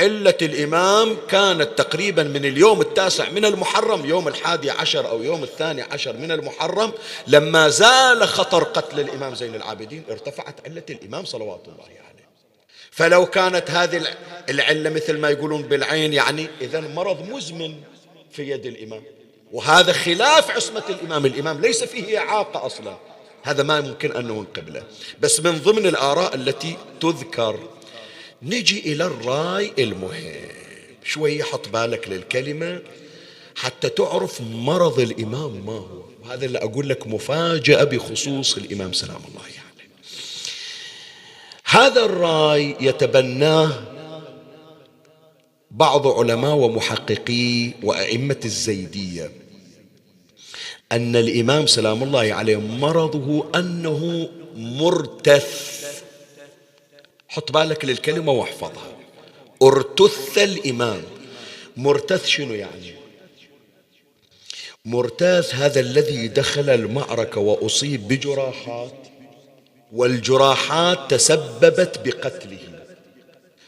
علة 0.00 0.36
الإمام 0.42 1.16
كانت 1.28 1.68
تقريبا 1.78 2.22
من 2.22 2.44
اليوم 2.44 2.80
التاسع 2.80 3.30
من 3.30 3.44
المحرم 3.44 4.06
يوم 4.06 4.28
الحادي 4.28 4.70
عشر 4.70 5.08
أو 5.08 5.22
يوم 5.22 5.42
الثاني 5.42 5.82
عشر 5.82 6.16
من 6.16 6.32
المحرم 6.32 6.92
لما 7.26 7.68
زال 7.68 8.28
خطر 8.28 8.62
قتل 8.64 9.00
الإمام 9.00 9.34
زين 9.34 9.54
العابدين 9.54 10.02
ارتفعت 10.10 10.54
علة 10.66 10.82
الإمام 10.90 11.24
صلوات 11.24 11.60
الله 11.68 11.84
عليه. 11.84 12.05
فلو 12.96 13.26
كانت 13.26 13.70
هذه 13.70 14.06
العلة 14.48 14.90
مثل 14.90 15.18
ما 15.18 15.30
يقولون 15.30 15.62
بالعين 15.62 16.12
يعني 16.12 16.48
إذا 16.60 16.80
مرض 16.80 17.28
مزمن 17.28 17.74
في 18.30 18.50
يد 18.50 18.66
الإمام. 18.66 19.02
وهذا 19.52 19.92
خلاف 19.92 20.50
عصمة 20.50 20.82
الإمام. 20.88 21.26
الإمام 21.26 21.60
ليس 21.60 21.84
فيه 21.84 22.18
إعاقة 22.18 22.66
أصلا. 22.66 22.96
هذا 23.42 23.62
ما 23.62 23.78
يمكن 23.78 24.12
أن 24.12 24.24
ننقبله 24.24 24.82
بس 25.20 25.40
من 25.40 25.58
ضمن 25.58 25.86
الآراء 25.86 26.34
التي 26.34 26.76
تذكر 27.00 27.58
نجي 28.42 28.92
إلى 28.92 29.04
الرأي 29.04 29.72
المهم. 29.78 30.34
شوي 31.04 31.42
حط 31.42 31.68
بالك 31.68 32.08
للكلمة 32.08 32.82
حتى 33.56 33.88
تعرف 33.88 34.40
مرض 34.40 35.00
الإمام 35.00 35.66
ما 35.66 35.72
هو. 35.72 36.02
وهذا 36.24 36.44
اللي 36.44 36.58
أقول 36.58 36.88
لك 36.88 37.06
مفاجأة 37.06 37.84
بخصوص 37.84 38.56
الإمام 38.56 38.92
سلام 38.92 39.20
الله 39.28 39.46
يعني 39.48 39.65
هذا 41.68 42.04
الرأي 42.04 42.76
يتبناه 42.80 43.82
بعض 45.70 46.06
علماء 46.06 46.54
ومحققي 46.54 47.72
وأئمة 47.82 48.40
الزيدية 48.44 49.30
أن 50.92 51.16
الإمام 51.16 51.66
سلام 51.66 52.02
الله 52.02 52.34
عليه 52.34 52.56
مرضه 52.56 53.46
أنه 53.58 54.28
مرتث. 54.56 55.76
حط 57.28 57.52
بالك 57.52 57.84
للكلمة 57.84 58.32
واحفظها. 58.32 58.96
ارتث 59.62 60.38
الإمام. 60.38 61.02
مرتث 61.76 62.26
شنو 62.26 62.54
يعني؟ 62.54 62.94
مرتاث 64.84 65.54
هذا 65.54 65.80
الذي 65.80 66.28
دخل 66.28 66.70
المعركة 66.70 67.40
وأصيب 67.40 68.08
بجراحات. 68.08 69.15
والجراحات 69.92 71.14
تسببت 71.14 72.00
بقتله. 72.04 72.58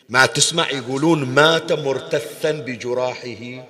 ما 0.09 0.27
تسمع 0.27 0.71
يقولون 0.71 1.25
مات 1.25 1.73
مرتثا 1.73 2.53
بجراحه. 2.53 3.67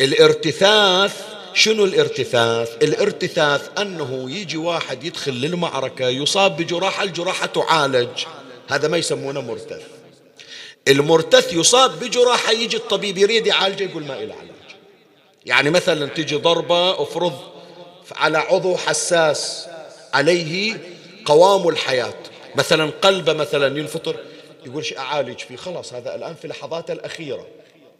الارتثاث 0.00 1.22
شنو 1.54 1.84
الارتثاث؟ 1.84 2.82
الارتثاث 2.82 3.70
أنه 3.78 4.30
يجي 4.30 4.56
واحد 4.56 5.04
يدخل 5.04 5.32
للمعركة 5.32 6.08
يصاب 6.08 6.56
بجراحة 6.56 7.02
الجراحة 7.04 7.46
تعالج. 7.46 8.24
هذا 8.68 8.88
ما 8.88 8.96
يسمونه 8.96 9.40
مرتث. 9.40 9.82
المرتث 10.88 11.52
يصاب 11.52 12.00
بجراحة 12.00 12.52
يجي 12.52 12.76
الطبيب 12.76 13.18
يريد 13.18 13.46
يعالجه 13.46 13.84
يقول 13.84 14.04
ما 14.04 14.14
إلى 14.14 14.32
علاج. 14.32 14.76
يعني 15.46 15.70
مثلا 15.70 16.06
تجي 16.06 16.36
ضربة 16.36 17.02
افرض 17.02 17.38
على 18.16 18.38
عضو 18.38 18.76
حساس 18.76 19.66
عليه 20.14 20.76
قوام 21.26 21.68
الحياة. 21.68 22.14
مثلا 22.56 22.90
قلبه 23.02 23.32
مثلا 23.32 23.78
ينفطر 23.78 24.16
يقول 24.66 24.84
أعالج 24.98 25.38
فيه. 25.38 25.56
خلاص 25.56 25.92
هذا 25.92 26.14
الآن 26.14 26.34
في 26.34 26.44
اللحظات 26.44 26.90
الأخيرة. 26.90 27.46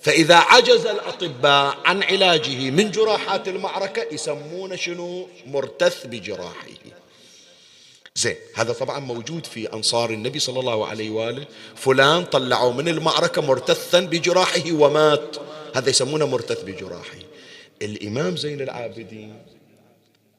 فإذا 0.01 0.37
عجز 0.37 0.87
الأطباء 0.87 1.79
عن 1.85 2.03
علاجه 2.03 2.71
من 2.71 2.91
جراحات 2.91 3.49
المعركة 3.49 4.15
يسمونه 4.15 4.77
شنو؟ 4.77 5.29
مرتث 5.47 6.07
بجراحه. 6.07 6.67
زين 8.15 8.37
هذا 8.55 8.73
طبعا 8.73 8.99
موجود 8.99 9.47
في 9.47 9.73
أنصار 9.73 10.11
النبي 10.11 10.39
صلى 10.39 10.61
الله 10.61 10.87
عليه 10.87 11.11
وآله. 11.11 11.47
فلان 11.75 12.25
طلعوا 12.25 12.73
من 12.73 12.89
المعركة 12.89 13.43
مرتثا 13.43 14.01
بجراحه 14.01 14.73
ومات. 14.73 15.37
هذا 15.75 15.91
يسمونه 15.91 16.27
مرتث 16.27 16.63
بجراحه. 16.63 17.19
الإمام 17.83 18.37
زين 18.37 18.61
العابدين 18.61 19.43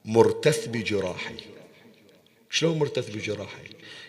مرتث 0.05 0.67
بجراحه. 0.67 1.56
شلون 2.49 2.79
مرتث 2.79 3.09
بجراحه 3.09 3.57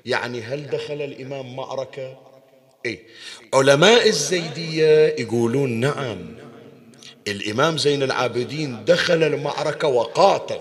يعني 0.07 0.43
هل 0.43 0.67
دخل 0.67 1.03
الإمام 1.03 1.57
معركة؟ 1.57 2.19
إيه؟ 2.87 3.07
علماء 3.55 4.09
الزيدية 4.09 5.07
يقولون 5.19 5.71
نعم. 5.71 6.37
الإمام 7.29 7.79
زين 7.79 8.03
العابدين 8.03 8.85
دخل 8.85 9.23
المعركة 9.23 9.89
وقاتل. 9.89 10.61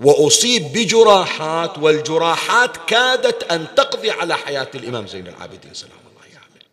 وأصيب 0.00 0.62
بجراحات 0.62 1.78
والجراحات 1.78 2.76
كادت 2.76 3.52
أن 3.52 3.66
تقضي 3.76 4.10
على 4.10 4.36
حياة 4.36 4.68
الإمام 4.74 5.06
زين 5.06 5.26
العابدين 5.28 5.74
سلام 5.74 5.92
الله 6.10 6.20
عليه. 6.20 6.66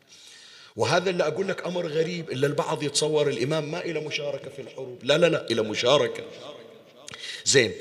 وهذا 0.75 1.09
اللي 1.09 1.27
أقول 1.27 1.47
لك 1.47 1.65
أمر 1.65 1.87
غريب 1.87 2.31
إلا 2.31 2.47
البعض 2.47 2.83
يتصور 2.83 3.29
الإمام 3.29 3.71
ما 3.71 3.79
إلى 3.85 3.99
مشاركة 3.99 4.49
في 4.49 4.61
الحروب. 4.61 4.99
لا 5.03 5.17
لا 5.17 5.27
لا 5.27 5.45
إلى 5.51 5.61
مشاركة. 5.61 6.23
زين 7.45 7.73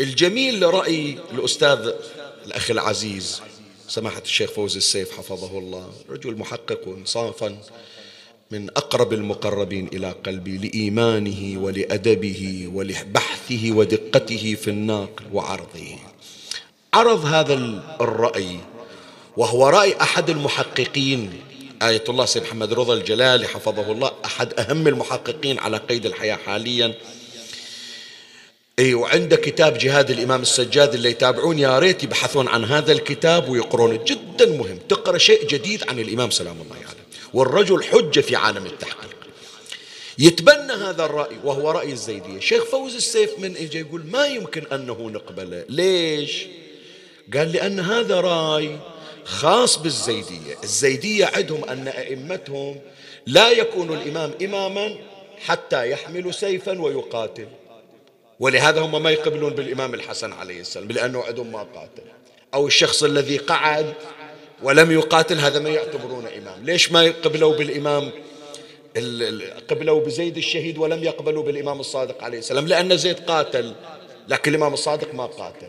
الجميل 0.00 0.60
لرأي 0.60 1.18
الأستاذ 1.32 1.92
الأخ 2.46 2.70
العزيز 2.70 3.42
سماحة 3.88 4.22
الشيخ 4.24 4.50
فوز 4.50 4.76
السيف 4.76 5.18
حفظه 5.18 5.58
الله 5.58 5.92
رجل 6.10 6.36
محقق 6.36 6.80
انصافا 6.86 7.58
من 8.50 8.70
أقرب 8.70 9.12
المقربين 9.12 9.86
إلى 9.92 10.14
قلبي 10.26 10.58
لإيمانه 10.58 11.60
ولأدبه 11.62 12.70
ولبحثه 12.74 13.72
ودقته 13.72 14.54
في 14.54 14.70
الناقل 14.70 15.24
وعرضه. 15.32 15.96
عرض 16.94 17.24
هذا 17.24 17.54
الرأي 18.00 18.56
وهو 19.36 19.68
رأي 19.68 20.00
أحد 20.00 20.30
المحققين 20.30 21.32
آية 21.82 22.04
الله 22.08 22.24
سيد 22.24 22.42
محمد 22.42 22.72
رضا 22.72 22.94
الجلالي 22.94 23.46
حفظه 23.46 23.92
الله 23.92 24.12
أحد 24.24 24.60
أهم 24.60 24.88
المحققين 24.88 25.58
على 25.58 25.76
قيد 25.76 26.06
الحياة 26.06 26.36
حاليا. 26.36 26.94
إي 28.80 28.94
وعنده 28.94 29.36
كتاب 29.36 29.78
جهاد 29.78 30.10
الإمام 30.10 30.42
السجاد 30.42 30.94
اللي 30.94 31.10
يتابعون 31.10 31.58
يا 31.58 31.78
ريت 31.78 32.02
يبحثون 32.02 32.48
عن 32.48 32.64
هذا 32.64 32.92
الكتاب 32.92 33.48
ويقرونه 33.48 34.04
جدا 34.06 34.46
مهم. 34.46 34.78
تقرأ 34.88 35.18
شيء 35.18 35.46
جديد 35.46 35.84
عن 35.88 35.98
الإمام 35.98 36.30
سلام 36.30 36.56
الله 36.60 36.74
عليه. 36.74 36.84
يعني. 36.84 36.98
والرجل 37.34 37.84
حجه 37.84 38.20
في 38.20 38.36
عالم 38.36 38.66
التحقيق. 38.66 39.16
يتبنى 40.18 40.72
هذا 40.72 41.04
الرأي 41.04 41.36
وهو 41.44 41.70
رأي 41.70 41.92
الزيدية. 41.92 42.40
شيخ 42.40 42.64
فوز 42.64 42.94
السيف 42.94 43.38
من 43.38 43.56
اجى 43.56 43.80
يقول 43.80 44.02
ما 44.06 44.26
يمكن 44.26 44.62
أنه 44.72 45.10
نقبله. 45.10 45.64
ليش؟ 45.68 46.46
قال 47.34 47.52
لأن 47.52 47.80
هذا 47.80 48.20
رأي 48.20 48.78
خاص 49.24 49.78
بالزيدية. 49.78 50.56
الزيدية 50.62 51.30
عندهم 51.34 51.64
أن 51.64 51.88
أئمتهم 51.88 52.80
لا 53.26 53.50
يكون 53.50 53.92
الإمام 53.92 54.32
إماما 54.42 54.96
حتى 55.38 55.90
يحمل 55.90 56.34
سيفا 56.34 56.80
ويقاتل. 56.80 57.46
ولهذا 58.40 58.80
هم 58.80 59.02
ما 59.02 59.10
يقبلون 59.10 59.54
بالإمام 59.54 59.94
الحسن 59.94 60.32
عليه 60.32 60.60
السلام 60.60 60.88
لأنه 60.88 61.22
عندهم 61.22 61.52
ما 61.52 61.62
قاتل 61.62 62.02
أو 62.54 62.66
الشخص 62.66 63.02
الذي 63.02 63.36
قعد 63.36 63.94
ولم 64.62 64.90
يقاتل 64.90 65.38
هذا 65.38 65.58
ما 65.58 65.68
يعتبرونه 65.70 66.28
إمام. 66.28 66.64
ليش 66.64 66.92
ما 66.92 67.04
يقبلوا 67.04 67.56
بالإمام 67.56 68.10
قبلوا 69.70 70.00
بزيد 70.00 70.36
الشهيد 70.36 70.78
ولم 70.78 71.04
يقبلوا 71.04 71.42
بالإمام 71.42 71.80
الصادق 71.80 72.24
عليه 72.24 72.38
السلام؟ 72.38 72.66
لأن 72.66 72.96
زيد 72.96 73.20
قاتل 73.20 73.74
لكن 74.28 74.50
الإمام 74.50 74.74
الصادق 74.74 75.14
ما 75.14 75.26
قاتل. 75.26 75.68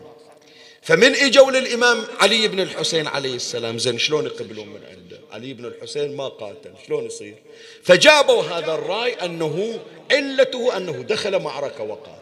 فمن 0.82 1.14
إجوا 1.14 1.50
للإمام 1.50 2.04
علي 2.20 2.48
بن 2.48 2.60
الحسين 2.60 3.06
عليه 3.06 3.34
السلام 3.34 3.78
زين 3.78 3.98
شلون 3.98 4.26
يقبلون 4.26 4.68
من 4.68 4.80
عنده؟ 4.90 5.20
علي 5.32 5.54
بن 5.54 5.64
الحسين 5.64 6.16
ما 6.16 6.28
قاتل 6.28 6.70
شلون 6.86 7.04
يصير؟ 7.04 7.34
فجابوا 7.82 8.42
هذا 8.42 8.74
الرأي 8.74 9.12
أنه 9.12 9.80
علته 10.12 10.76
أنه 10.76 10.92
دخل 10.92 11.38
معركة 11.38 11.84
وقاتل. 11.84 12.21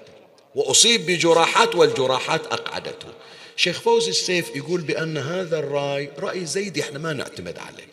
وأصيب 0.55 1.07
بجراحات 1.07 1.75
والجراحات 1.75 2.47
أقعدته. 2.47 3.09
شيخ 3.57 3.81
فوزي 3.81 4.11
السيف 4.11 4.57
يقول 4.57 4.81
بأن 4.81 5.19
هذا 5.19 5.59
الرأي 5.59 6.11
رأي 6.19 6.47
زيدي 6.47 6.83
إحنا 6.83 6.99
ما 6.99 7.13
نعتمد 7.13 7.59
عليه. 7.59 7.91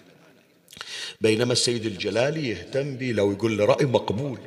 بينما 1.21 1.53
السيد 1.53 1.85
الجلالي 1.85 2.49
يهتم 2.49 2.95
به 2.95 3.05
لو 3.05 3.31
يقول 3.31 3.51
لي 3.51 3.65
رأي 3.65 3.85
مقبول. 3.85 4.39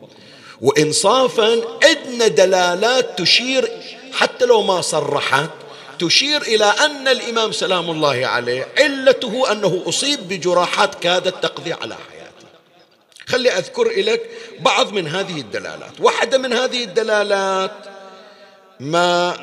وانصافا 0.60 1.60
عندنا 1.84 2.28
دلالات 2.28 3.18
تشير 3.18 3.70
حتى 4.12 4.44
لو 4.44 4.62
ما 4.62 4.80
صرحت 4.80 5.50
تشير 5.98 6.42
إلى 6.42 6.64
أن 6.64 7.08
الإمام 7.08 7.52
سلام 7.52 7.90
الله 7.90 8.26
عليه 8.26 8.68
علته 8.78 9.52
أنه 9.52 9.82
أصيب 9.86 10.28
بجراحات 10.28 10.94
كادت 10.94 11.42
تقضي 11.42 11.72
على 11.72 11.94
حياته. 11.94 12.46
خلي 13.26 13.50
أذكر 13.50 13.90
لك 13.96 14.30
بعض 14.60 14.92
من 14.92 15.08
هذه 15.08 15.40
الدلالات. 15.40 16.00
واحدة 16.00 16.38
من 16.38 16.52
هذه 16.52 16.84
الدلالات 16.84 17.89
ما 18.80 19.36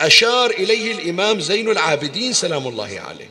أشار 0.00 0.50
إليه 0.50 0.92
الإمام 0.92 1.40
زين 1.40 1.70
العابدين 1.70 2.32
سلام 2.32 2.68
الله 2.68 3.00
عليه. 3.08 3.28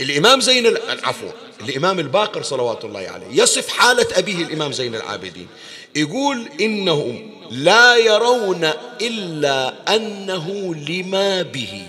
الإمام 0.00 0.40
زين 0.40 0.66
العفو 0.66 1.26
الإمام 1.60 1.98
الباقر 1.98 2.42
صلوات 2.42 2.84
الله 2.84 3.00
عليه. 3.00 3.26
يصف 3.42 3.68
حالة 3.68 4.06
أبيه 4.12 4.44
الإمام 4.44 4.72
زين 4.72 4.94
العابدين. 4.94 5.46
يقول 5.96 6.48
إنهم 6.60 7.30
لا 7.50 7.96
يرون 7.96 8.70
إلا 9.00 9.74
أنه 9.96 10.74
لما 10.74 11.42
به. 11.42 11.86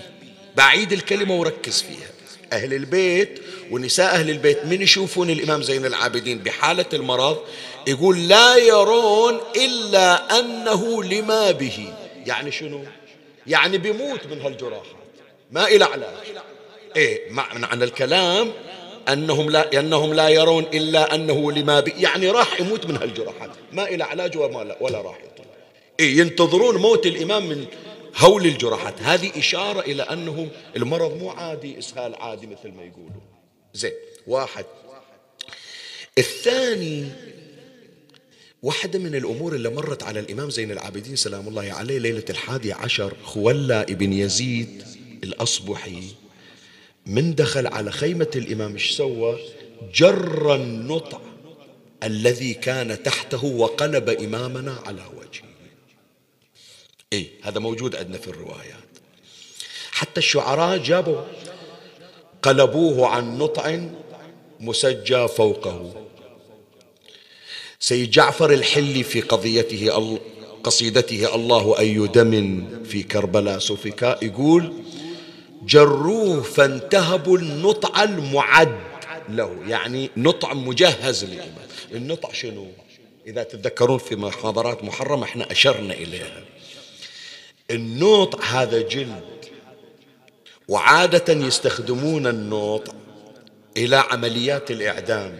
بعيد 0.56 0.92
الكلمة 0.92 1.34
وركز 1.34 1.82
فيها. 1.82 2.08
أهل 2.52 2.74
البيت 2.74 3.42
ونساء 3.70 4.14
أهل 4.14 4.30
البيت 4.30 4.64
من 4.64 4.82
يشوفون 4.82 5.30
الإمام 5.30 5.62
زين 5.62 5.86
العابدين 5.86 6.38
بحالة 6.38 6.86
المرض؟ 6.92 7.38
يقول 7.86 8.28
لا 8.28 8.56
يرون 8.56 9.40
إلا 9.56 10.38
أنه 10.38 11.02
لما 11.02 11.50
به. 11.50 11.92
يعني 12.26 12.50
شنو؟ 12.50 12.84
يعني 13.46 13.78
بيموت 13.78 14.26
من 14.26 14.40
هالجراحات. 14.40 14.96
ما 15.50 15.68
إلى 15.68 15.84
علاج. 15.84 16.14
إيه 16.96 17.30
معنى 17.30 17.84
الكلام 17.84 18.52
أنهم 19.08 19.50
لا 19.50 19.80
أنهم 19.80 20.14
لا 20.14 20.28
يرون 20.28 20.64
إلا 20.64 21.14
أنه 21.14 21.52
لما 21.52 21.80
بي 21.80 21.90
يعني 21.90 22.30
راح 22.30 22.60
يموت 22.60 22.86
من 22.86 22.96
هالجراحات. 22.96 23.50
ما 23.72 23.88
إلى 23.88 24.04
علاج 24.04 24.36
ولا, 24.36 24.76
ولا 24.80 25.00
راح 25.00 25.18
يطلع. 25.18 25.46
إيه 26.00 26.18
ينتظرون 26.18 26.76
موت 26.76 27.06
الإمام 27.06 27.48
من 27.48 27.66
هول 28.16 28.46
الجراحات. 28.46 29.02
هذه 29.02 29.38
إشارة 29.38 29.80
إلى 29.80 30.02
أنه 30.02 30.48
المرض 30.76 31.16
مو 31.16 31.30
عادي 31.30 31.78
إسهال 31.78 32.14
عادي 32.14 32.46
مثل 32.46 32.72
ما 32.72 32.82
يقولوا 32.82 33.22
زين 33.74 33.92
واحد. 34.26 34.64
الثاني 36.18 37.08
واحدة 38.66 38.98
من 38.98 39.14
الأمور 39.14 39.54
اللي 39.54 39.68
مرت 39.68 40.02
على 40.02 40.20
الإمام 40.20 40.50
زين 40.50 40.70
العابدين 40.70 41.16
سلام 41.16 41.48
الله 41.48 41.72
عليه 41.72 41.98
ليلة 41.98 42.24
الحادي 42.30 42.72
عشر 42.72 43.16
خولا 43.24 43.82
ابن 43.82 44.12
يزيد 44.12 44.84
الأصبحي. 45.24 46.02
من 47.06 47.34
دخل 47.34 47.66
على 47.66 47.92
خيمة 47.92 48.30
الإمام 48.36 48.72
إيش 48.72 48.90
سوى؟ 48.90 49.38
جر 49.94 50.54
النطع 50.54 51.20
الذي 52.02 52.54
كان 52.54 53.02
تحته 53.02 53.44
وقلب 53.44 54.08
إمامنا 54.08 54.82
على 54.86 55.02
وجهه. 55.16 55.48
إيه 57.12 57.28
هذا 57.42 57.58
موجود 57.58 57.96
عندنا 57.96 58.18
في 58.18 58.28
الروايات. 58.28 58.90
حتى 59.90 60.18
الشعراء 60.18 60.78
جابوا 60.78 61.22
قلبوه 62.42 63.08
عن 63.08 63.38
نطع 63.38 63.80
مسجى 64.60 65.28
فوقه. 65.28 66.05
سيد 67.80 68.10
جعفر 68.10 68.52
الحلي 68.52 69.02
في 69.02 69.20
قضيته 69.20 70.18
قصيدته 70.64 71.34
الله 71.34 71.78
أي 71.78 72.06
دم 72.06 72.64
في 72.84 73.02
كربلاء 73.02 73.58
سفكا 73.58 74.18
يقول 74.22 74.72
جروه 75.66 76.42
فانتهبوا 76.42 77.38
النطع 77.38 78.02
المعد. 78.02 78.78
له 79.28 79.56
يعني 79.68 80.10
نطع 80.16 80.54
مجهز 80.54 81.24
للإمام 81.24 81.66
النطع 81.94 82.32
شنو؟ 82.32 82.66
إذا 83.26 83.42
تتذكرون 83.42 83.98
في 83.98 84.16
محاضرات 84.16 84.84
محرمة 84.84 85.24
إحنا 85.24 85.52
أشرنا 85.52 85.94
إليها. 85.94 86.44
النوط 87.70 88.40
هذا 88.44 88.80
جلد. 88.80 89.44
وعادة 90.68 91.32
يستخدمون 91.46 92.26
النوط 92.26 92.94
إلى 93.76 93.96
عمليات 93.96 94.70
الإعدام. 94.70 95.38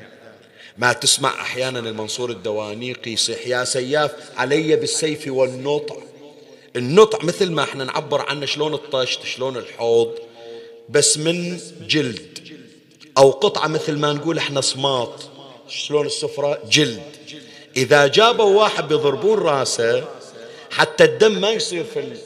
ما 0.79 0.93
تسمع 0.93 1.41
أحيانا 1.41 1.79
المنصور 1.79 2.31
الدوانيقي 2.31 3.11
يصيح 3.11 3.47
يا 3.47 3.65
سياف 3.65 4.13
علي 4.37 4.77
بالسيف 4.77 5.29
والنطع. 5.29 5.97
النطع 6.77 7.19
مثل 7.23 7.51
ما 7.51 7.63
إحنا 7.63 7.85
نعبر 7.85 8.21
عنه 8.21 8.47
شلون 8.47 8.75
الطشت 8.75 9.25
شلون 9.25 9.57
الحوض 9.57 10.15
بس 10.89 11.19
من 11.19 11.61
جلد. 11.89 12.39
أو 13.19 13.31
قطعة 13.31 13.69
مثل 13.69 13.99
ما 13.99 14.13
نقول 14.13 14.39
إحنا 14.39 14.61
صماط. 14.61 15.29
شلون 15.69 16.07
السفرة؟ 16.07 16.59
جلد. 16.71 17.03
إذا 17.77 18.07
جابوا 18.07 18.61
واحد 18.61 18.89
بيضربون 18.89 19.39
راسه 19.39 20.05
حتى 20.71 21.05
الدم 21.05 21.41
ما 21.41 21.51
يصير 21.51 21.85
في 21.85 22.17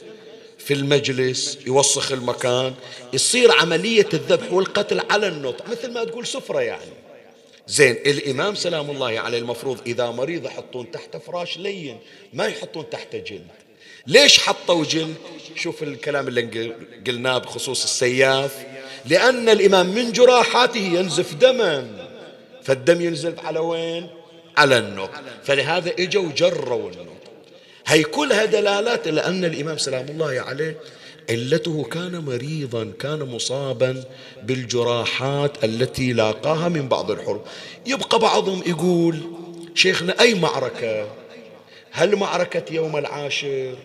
في 0.57 0.73
المجلس 0.73 1.57
يوسخ 1.67 2.11
المكان 2.11 2.73
يصير 3.13 3.51
عملية 3.51 4.09
الذبح 4.13 4.53
والقتل 4.53 5.01
على 5.09 5.27
النطع 5.27 5.65
مثل 5.67 5.91
ما 5.91 6.03
تقول 6.03 6.27
سفرة 6.27 6.59
يعني. 6.59 6.91
زين 7.71 7.91
الإمام 8.05 8.55
سلام 8.55 8.91
الله 8.91 9.19
عليه 9.19 9.37
المفروض 9.37 9.79
إذا 9.87 10.11
مريض 10.11 10.45
يحطون 10.45 10.91
تحت 10.91 11.17
فراش 11.17 11.57
لين 11.57 11.99
ما 12.33 12.45
يحطون 12.45 12.89
تحت 12.89 13.15
جلد. 13.15 13.47
ليش 14.07 14.39
حطوا 14.39 14.85
جلد؟ 14.85 15.15
شوف 15.55 15.83
الكلام 15.83 16.27
اللي 16.27 16.73
قلناه 17.07 17.37
بخصوص 17.37 17.83
السياف. 17.83 18.65
لأن 19.05 19.49
الإمام 19.49 19.87
من 19.95 20.11
جراحاته 20.11 20.79
ينزف 20.79 21.33
دما. 21.33 22.07
فالدم 22.63 23.01
ينزل 23.01 23.39
على 23.39 23.59
وين؟ 23.59 24.07
على 24.57 24.77
النط 24.77 25.09
فلهذا 25.43 25.93
إجوا 25.99 26.31
جروا 26.31 26.91
النط 26.91 27.21
هي 27.87 28.03
كلها 28.03 28.45
دلالات 28.45 29.07
إلى 29.07 29.21
أن 29.21 29.45
الإمام 29.45 29.77
سلام 29.77 30.05
الله 30.09 30.41
عليه 30.41 30.77
علته 31.29 31.83
كان 31.83 32.17
مريضا 32.25 32.91
كان 32.99 33.19
مصابا 33.19 34.03
بالجراحات 34.43 35.63
التي 35.63 36.13
لاقاها 36.13 36.69
من 36.69 36.87
بعض 36.87 37.11
الحروب. 37.11 37.41
يبقى 37.85 38.19
بعضهم 38.19 38.63
يقول 38.65 39.19
شيخنا 39.75 40.19
أي 40.21 40.33
معركة؟ 40.33 41.07
هل 41.91 42.15
معركة 42.15 42.73
يوم 42.73 42.97
العاشر؟ 42.97 43.75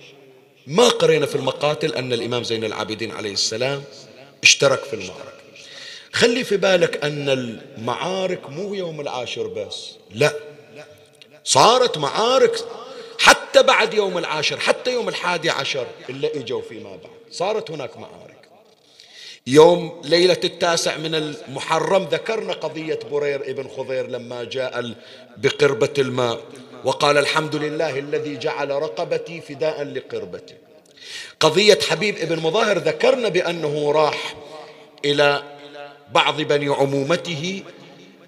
ما 0.67 0.89
قرينا 0.89 1.27
في 1.27 1.35
المقاتل 1.35 1.95
أن 1.95 2.13
الإمام 2.13 2.45
زين 2.45 2.65
العابدين 2.65 3.11
عليه 3.11 3.33
السلام 3.33 3.83
اشترك 4.43 4.81
في 4.85 4.95
المعركة. 4.95 5.37
خلي 6.13 6.45
في 6.45 6.57
بالك 6.57 7.05
أن 7.05 7.29
المعارك 7.29 8.51
مو 8.51 8.75
يوم 8.75 9.01
العاشر 9.01 9.47
بس 9.47 9.91
لا. 10.15 10.33
صارت 11.45 11.99
معارك 11.99 12.57
حتى 13.19 13.63
بعد 13.63 13.95
يوم 13.95 14.19
العاشر 14.19 14.61
حتى 14.61 14.93
يوم 14.93 15.09
الحادي 15.09 15.51
عشر 15.51 15.87
اللي 16.11 16.31
إجوا 16.35 16.63
فيما 16.63 16.91
بعد. 16.91 17.13
صارت 17.31 17.71
هناك 17.71 17.97
معارك. 17.97 18.37
يوم 19.47 20.01
ليلة 20.05 20.41
التاسع 20.45 20.97
من 20.97 21.15
المحرم 21.15 22.03
ذكرنا 22.03 22.53
قضية 22.53 22.99
برير 23.11 23.51
ابن 23.51 23.69
خضير 23.69 24.07
لما 24.07 24.45
جاء 24.45 24.95
بقربة 25.37 25.93
الماء 25.99 26.41
وقال 26.85 27.19
الحمد 27.19 27.57
لله 27.57 27.99
الذي 27.99 28.37
جعل 28.37 28.71
رقبتي 28.71 29.41
فداء 29.41 29.83
لقربتي. 29.83 30.55
قضية 31.41 31.79
حبيب 31.91 32.17
ابن 32.17 32.39
مظاهر 32.43 32.79
ذكرنا 32.79 33.29
بأنه 33.29 33.93
راح 33.93 34.35
إلى 35.05 35.43
بعض 36.13 36.41
بني 36.41 36.69
عمومته 36.69 37.63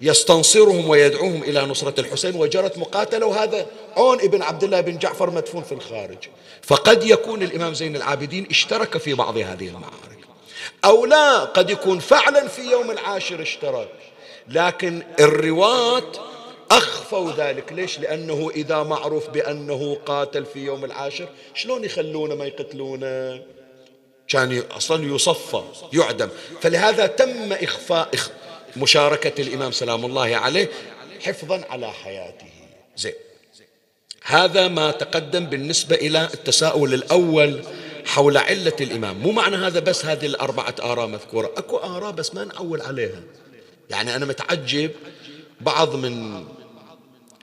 يستنصرهم 0.01 0.89
ويدعوهم 0.89 1.43
إلى 1.43 1.61
نصرة 1.61 1.99
الحسين. 1.99 2.35
وجرت 2.35 2.77
مقاتلة 2.77 3.25
وهذا 3.25 3.65
عون 3.97 4.21
ابن 4.21 4.41
عبد 4.41 4.63
الله 4.63 4.81
بن 4.81 4.97
جعفر 4.97 5.29
مدفون 5.29 5.63
في 5.63 5.71
الخارج. 5.71 6.17
فقد 6.61 7.03
يكون 7.03 7.43
الإمام 7.43 7.73
زين 7.73 7.95
العابدين 7.95 8.47
اشترك 8.49 8.97
في 8.97 9.13
بعض 9.13 9.37
هذه 9.37 9.67
المعارك. 9.67 10.19
أو 10.85 11.05
لا 11.05 11.39
قد 11.39 11.69
يكون 11.69 11.99
فعلا 11.99 12.47
في 12.47 12.61
يوم 12.61 12.91
العاشر 12.91 13.41
اشترك. 13.41 13.89
لكن 14.47 15.03
الرواة 15.19 16.11
أخفوا 16.71 17.31
ذلك. 17.37 17.73
ليش؟ 17.73 17.99
لأنه 17.99 18.51
إذا 18.55 18.83
معروف 18.83 19.29
بأنه 19.29 19.97
قاتل 20.05 20.45
في 20.45 20.59
يوم 20.59 20.85
العاشر 20.85 21.27
شلون 21.53 21.83
يخلونه 21.83 22.35
ما 22.35 22.45
يقتلونه؟ 22.45 23.41
كان 24.27 24.63
أصلا 24.71 25.15
يصفى 25.15 25.61
يعدم. 25.93 26.29
فلهذا 26.61 27.07
تم 27.07 27.53
إخفاء 27.53 28.09
مشاركة 28.77 29.41
الإمام 29.41 29.71
سلام 29.71 30.05
الله 30.05 30.35
عليه 30.35 30.69
حفظا 31.21 31.65
على 31.69 31.91
حياته. 31.91 32.49
زين. 32.97 33.13
هذا 34.23 34.67
ما 34.67 34.91
تقدم 34.91 35.45
بالنسبة 35.45 35.95
إلى 35.95 36.29
التساؤل 36.33 36.93
الأول 36.93 37.61
حول 38.05 38.37
علة 38.37 38.75
الإمام. 38.81 39.17
مو 39.17 39.31
معنى 39.31 39.55
هذا 39.55 39.79
بس 39.79 40.05
هذه 40.05 40.25
الأربعة 40.25 40.75
آراء 40.81 41.07
مذكورة. 41.07 41.51
أكو 41.57 41.77
آراء 41.77 42.11
بس 42.11 42.35
ما 42.35 42.43
نعول 42.43 42.81
عليها. 42.81 43.21
يعني 43.89 44.15
أنا 44.15 44.25
متعجب 44.25 44.91
بعض 45.61 45.95
من 45.95 46.45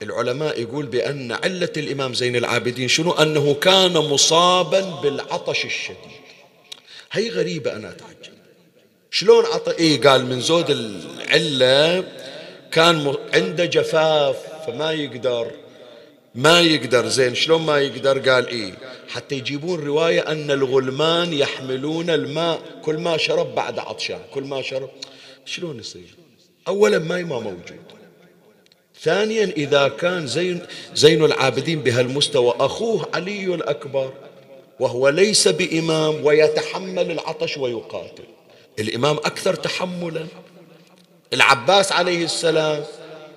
العلماء 0.02 0.60
يقول 0.60 0.86
بأن 0.86 1.32
علة 1.32 1.72
الإمام 1.76 2.14
زين 2.14 2.36
العابدين 2.36 2.88
شنو؟ 2.88 3.12
أنه 3.12 3.54
كان 3.54 3.92
مصابا 3.92 4.80
بالعطش 4.80 5.64
الشديد. 5.64 5.96
هي 7.12 7.28
غريبة 7.28 7.72
أنا 7.76 7.90
أتعجب. 7.90 8.35
شلون 9.16 9.44
عطى 9.44 9.70
إيه 9.70 10.00
قال 10.00 10.26
من 10.26 10.40
زود 10.40 10.70
العلة 10.70 12.04
كان 12.72 13.14
عنده 13.34 13.64
جفاف 13.64 14.36
فما 14.66 14.92
يقدر 14.92 15.50
ما 16.34 16.60
يقدر. 16.60 17.08
زين 17.08 17.34
شلون 17.34 17.62
ما 17.62 17.78
يقدر؟ 17.78 18.30
قال 18.30 18.48
إيه 18.48 18.72
حتى 19.08 19.34
يجيبون 19.34 19.80
رواية 19.80 20.20
أن 20.20 20.50
الغلمان 20.50 21.32
يحملون 21.32 22.10
الماء. 22.10 22.60
كل 22.84 22.98
ما 22.98 23.16
شرب 23.16 23.54
بعد 23.54 23.78
عطشان. 23.78 24.20
كل 24.34 24.42
ما 24.42 24.62
شرب. 24.62 24.90
شلون 25.44 25.78
يصير؟ 25.78 26.14
أولا 26.68 26.98
ماي 26.98 27.24
ما 27.24 27.38
موجود. 27.40 27.86
ثانيا 29.00 29.44
إذا 29.44 29.88
كان 29.88 30.26
زين, 30.26 30.66
زين 30.94 31.24
العابدين 31.24 31.82
بهالمستوى 31.82 32.54
أخوه 32.60 33.08
علي 33.14 33.54
الأكبر 33.54 34.12
وهو 34.80 35.08
ليس 35.08 35.48
بإمام 35.48 36.24
ويتحمل 36.24 37.10
العطش 37.10 37.56
ويقاتل. 37.56 38.35
الإمام 38.78 39.16
أكثر 39.16 39.54
تحملا. 39.54 40.26
العباس 41.32 41.92
عليه 41.92 42.24
السلام 42.24 42.84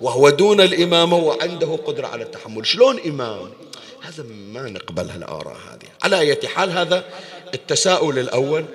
وهو 0.01 0.29
دون 0.29 0.61
الإمامة 0.61 1.17
وعنده 1.17 1.75
قدرة 1.75 2.07
على 2.07 2.23
التحمل. 2.23 2.67
شلون 2.67 2.99
إمام؟ 3.05 3.49
هذا 4.01 4.23
ما 4.23 4.69
نقبل 4.69 5.09
هالآراء 5.09 5.57
هذه. 5.71 5.89
على 6.03 6.19
أي 6.19 6.47
حال 6.47 6.71
هذا 6.71 7.03
التساؤل 7.53 8.19
الأول. 8.19 8.65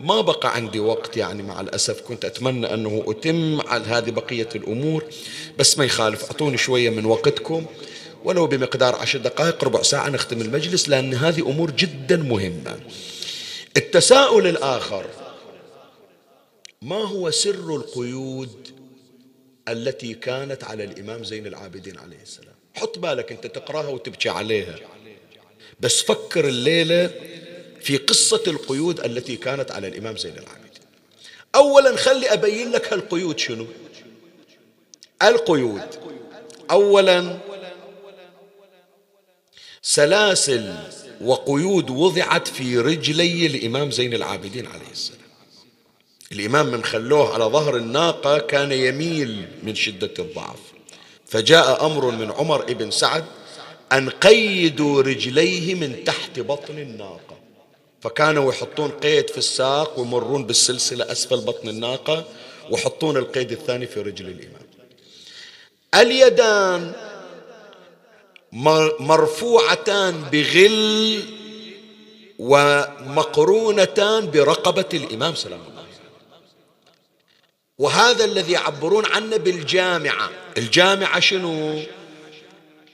ما 0.00 0.20
بقى 0.20 0.54
عندي 0.54 0.80
وقت 0.80 1.16
يعني 1.16 1.42
مع 1.42 1.60
الأسف. 1.60 2.00
كنت 2.00 2.24
أتمنى 2.24 2.74
أنه 2.74 3.04
أتم 3.06 3.60
على 3.68 3.84
هذه 3.84 4.10
بقية 4.10 4.48
الأمور. 4.54 5.04
بس 5.58 5.78
ما 5.78 5.84
يخالف 5.84 6.24
أعطوني 6.24 6.56
شوية 6.56 6.90
من 6.90 7.04
وقتكم. 7.04 7.66
ولو 8.24 8.46
بمقدار 8.46 8.96
عشر 8.96 9.18
دقائق 9.18 9.64
ربع 9.64 9.82
ساعة 9.82 10.08
نختم 10.08 10.40
المجلس 10.40 10.88
لأن 10.88 11.14
هذه 11.14 11.40
أمور 11.40 11.70
جدا 11.70 12.16
مهمة. 12.16 12.80
التساؤل 13.76 14.46
الآخر. 14.46 15.04
ما 16.82 16.96
هو 16.96 17.30
سر 17.30 17.76
القيود 17.76 18.68
التي 19.68 20.14
كانت 20.14 20.64
على 20.64 20.84
الإمام 20.84 21.24
زين 21.24 21.46
العابدين 21.46 21.98
عليه 21.98 22.22
السلام؟ 22.22 22.54
حط 22.74 22.98
بالك 22.98 23.32
أنت 23.32 23.46
تقراها 23.46 23.88
وتبكي 23.88 24.28
عليها. 24.28 24.78
بس 25.80 26.02
فكر 26.02 26.48
الليلة 26.48 27.10
في 27.80 27.96
قصة 27.96 28.42
القيود 28.46 29.00
التي 29.00 29.36
كانت 29.36 29.70
على 29.70 29.88
الإمام 29.88 30.16
زين 30.16 30.32
العابدين. 30.38 30.82
أولا 31.54 31.96
خلي 31.96 32.32
أبين 32.32 32.70
لك 32.72 32.92
هالقيود 32.92 33.38
شنو؟ 33.38 33.66
القيود. 35.22 35.82
أولا 36.70 37.38
سلاسل 39.82 40.74
وقيود 41.20 41.90
وضعت 41.90 42.48
في 42.48 42.78
رجلي 42.78 43.46
الإمام 43.46 43.90
زين 43.90 44.14
العابدين 44.14 44.66
عليه 44.66 44.90
السلام. 44.92 45.25
الإمام 46.32 46.66
من 46.66 46.84
خلوه 46.84 47.34
على 47.34 47.44
ظهر 47.44 47.76
الناقة 47.76 48.38
كان 48.38 48.72
يميل 48.72 49.48
من 49.62 49.74
شدة 49.74 50.14
الضعف. 50.18 50.58
فجاء 51.26 51.86
أمر 51.86 52.10
من 52.10 52.32
عمر 52.32 52.72
بن 52.72 52.90
سعد 52.90 53.24
أن 53.92 54.10
قيدوا 54.10 55.02
رجليه 55.02 55.74
من 55.74 56.04
تحت 56.04 56.40
بطن 56.40 56.78
الناقة. 56.78 57.36
فكانوا 58.00 58.52
يحطون 58.52 58.90
قيد 58.90 59.30
في 59.30 59.38
الساق 59.38 59.98
ويمرون 59.98 60.46
بالسلسلة 60.46 61.12
أسفل 61.12 61.40
بطن 61.40 61.68
الناقة 61.68 62.24
ويحطون 62.70 63.16
القيد 63.16 63.52
الثاني 63.52 63.86
في 63.86 64.00
رجل 64.00 64.26
الإمام. 64.26 64.66
اليدان 65.94 66.92
مرفوعتان 69.00 70.22
بغل 70.32 71.22
ومقرونتان 72.38 74.30
برقبة 74.30 74.84
الإمام 74.94 75.34
سلام 75.34 75.60
الله 75.68 75.75
وهذا 77.78 78.24
الذي 78.24 78.52
يعبرون 78.52 79.06
عنه 79.06 79.36
بالجامعة. 79.36 80.30
الجامعة 80.58 81.20
شنو؟ 81.20 81.82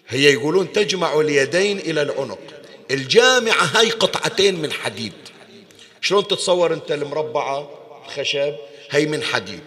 هي 0.09 0.33
يقولون 0.33 0.73
تجمع 0.73 1.21
اليدين 1.21 1.79
إلى 1.79 2.03
العنق. 2.03 2.39
الجامعة 2.91 3.65
هاي 3.65 3.91
قطعتين 3.91 4.63
من 4.63 4.73
حديد. 4.73 5.13
شلون 6.01 6.29
تتصور 6.29 6.73
أنت 6.73 6.93
المربعة؟ 6.93 7.71
خشب 8.17 8.55
هي 8.91 9.07
من 9.07 9.23
حديد. 9.23 9.63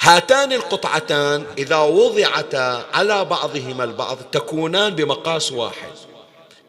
هاتان 0.00 0.52
القطعتان 0.52 1.46
إذا 1.58 1.76
وضعتا 1.76 2.86
على 2.92 3.24
بعضهما 3.24 3.84
البعض 3.84 4.18
تكونان 4.32 4.94
بمقاس 4.94 5.52
واحد. 5.52 5.92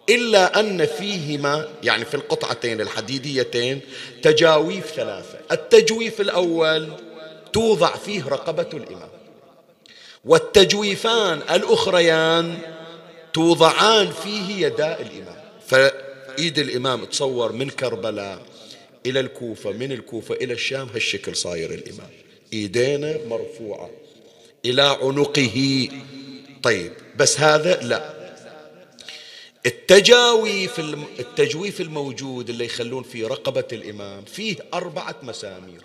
إلا 0.09 0.59
أن 0.59 0.85
فيهما 0.85 1.69
يعني 1.83 2.05
في 2.05 2.13
القطعتين 2.13 2.81
الحديديتين 2.81 3.81
تجاويف 4.23 4.85
ثلاثة. 4.85 5.39
التجويف 5.51 6.21
الأول 6.21 6.89
توضع 7.53 7.95
فيه 7.95 8.27
رقبة 8.27 8.69
الإمام. 8.73 9.09
والتجويفان 10.25 11.37
الأخريان 11.37 12.57
توضعان 13.33 14.11
فيه 14.11 14.65
يدا 14.65 15.01
الإمام. 15.01 15.43
فإيد 15.67 16.59
الإمام 16.59 17.05
تصور 17.05 17.51
من 17.51 17.69
كربلاء 17.69 18.41
إلى 19.05 19.19
الكوفة 19.19 19.71
من 19.71 19.91
الكوفة 19.91 20.35
إلى 20.35 20.53
الشام 20.53 20.87
هالشكل 20.93 21.35
صاير 21.35 21.73
الإمام. 21.73 22.09
إيدينا 22.53 23.17
مرفوعة 23.27 23.89
إلى 24.65 24.97
عنقه. 25.01 25.87
طيب 26.63 26.93
بس 27.17 27.39
هذا 27.39 27.81
لا. 27.81 28.19
التجاويف 29.65 30.79
التجويف 31.19 31.81
الموجود 31.81 32.49
اللي 32.49 32.65
يخلون 32.65 33.03
في 33.03 33.23
رقبة 33.23 33.67
الإمام 33.71 34.25
فيه 34.25 34.55
أربعة 34.73 35.15
مسامير. 35.23 35.81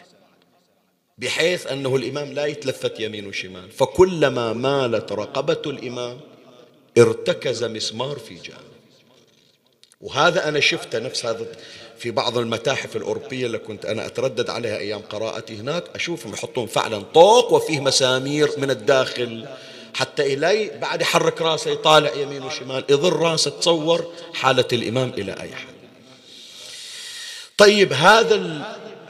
بحيث 1.19 1.67
أنه 1.67 1.97
الإمام 1.97 2.33
لا 2.33 2.47
يتلفت 2.47 3.01
يمين 3.01 3.27
وشمال. 3.27 3.71
فكلما 3.71 4.53
مالت 4.53 5.13
رقبة 5.13 5.63
الإمام 5.67 6.21
ارتكز 6.99 7.65
مسمار 7.65 8.19
في 8.19 8.35
جانب. 8.35 8.75
وهذا 10.01 10.49
أنا 10.49 10.61
شفته 10.61 10.99
نفس 10.99 11.27
هذا 11.27 11.47
في 11.99 12.11
بعض 12.11 12.39
المتاحف 12.39 12.97
الأوروبية 12.97 13.47
اللي 13.47 13.59
كنت 13.59 13.85
أنا 13.85 14.07
أتردد 14.07 14.51
عليها 14.51 14.79
أيام 14.79 15.01
قراءتي 15.01 15.57
هناك. 15.57 15.85
أشوفهم 15.95 16.33
يحطون 16.33 16.67
فعلا 16.67 17.03
طوق 17.15 17.53
وفيه 17.53 17.81
مسامير 17.81 18.51
من 18.59 18.71
الداخل 18.71 19.49
حتى 19.95 20.35
إلي 20.35 20.71
بعد 20.81 21.01
يحرك 21.01 21.43
راسه 21.43 21.71
يطالع 21.71 22.15
يمين 22.15 22.43
وشمال 22.43 22.85
يضر 22.91 23.17
راسه 23.17 23.51
تصور 23.51 24.13
حالة 24.35 24.65
الإمام 24.73 25.09
إلى 25.19 25.33
أي 25.41 25.55
حد. 25.55 25.75
طيب 27.57 27.93
هذا 27.93 28.37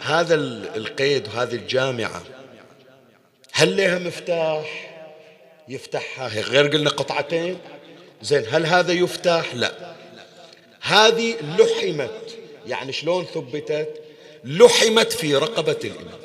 هذا 0.05 0.35
القيد 0.77 1.29
وهذه 1.29 1.55
الجامعة 1.55 2.23
هل 3.53 3.77
لها 3.77 3.99
مفتاح؟ 3.99 4.91
يفتحها 5.69 6.29
غير 6.29 6.69
قلنا 6.69 6.91
قطعتين؟ 6.91 7.59
زين 8.23 8.45
هل 8.51 8.67
هذا 8.67 8.93
يفتح؟ 8.93 9.55
لا. 9.55 9.95
هذه 10.81 11.37
لحمت 11.59 12.39
يعني 12.67 12.93
شلون 12.93 13.25
ثبتت؟ 13.25 14.01
لحمت 14.45 15.13
في 15.13 15.37
رقبة 15.37 15.79
الإمام. 15.85 16.21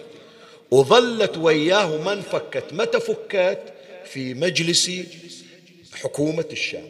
وظلت 0.71 1.37
وياه 1.37 1.97
ما 1.97 2.13
انفكت 2.13 2.65
متى 2.71 2.99
فكت؟ 2.99 3.73
في 4.05 4.33
مجلس 4.33 4.91
حكومة 5.93 6.45
الشام. 6.51 6.87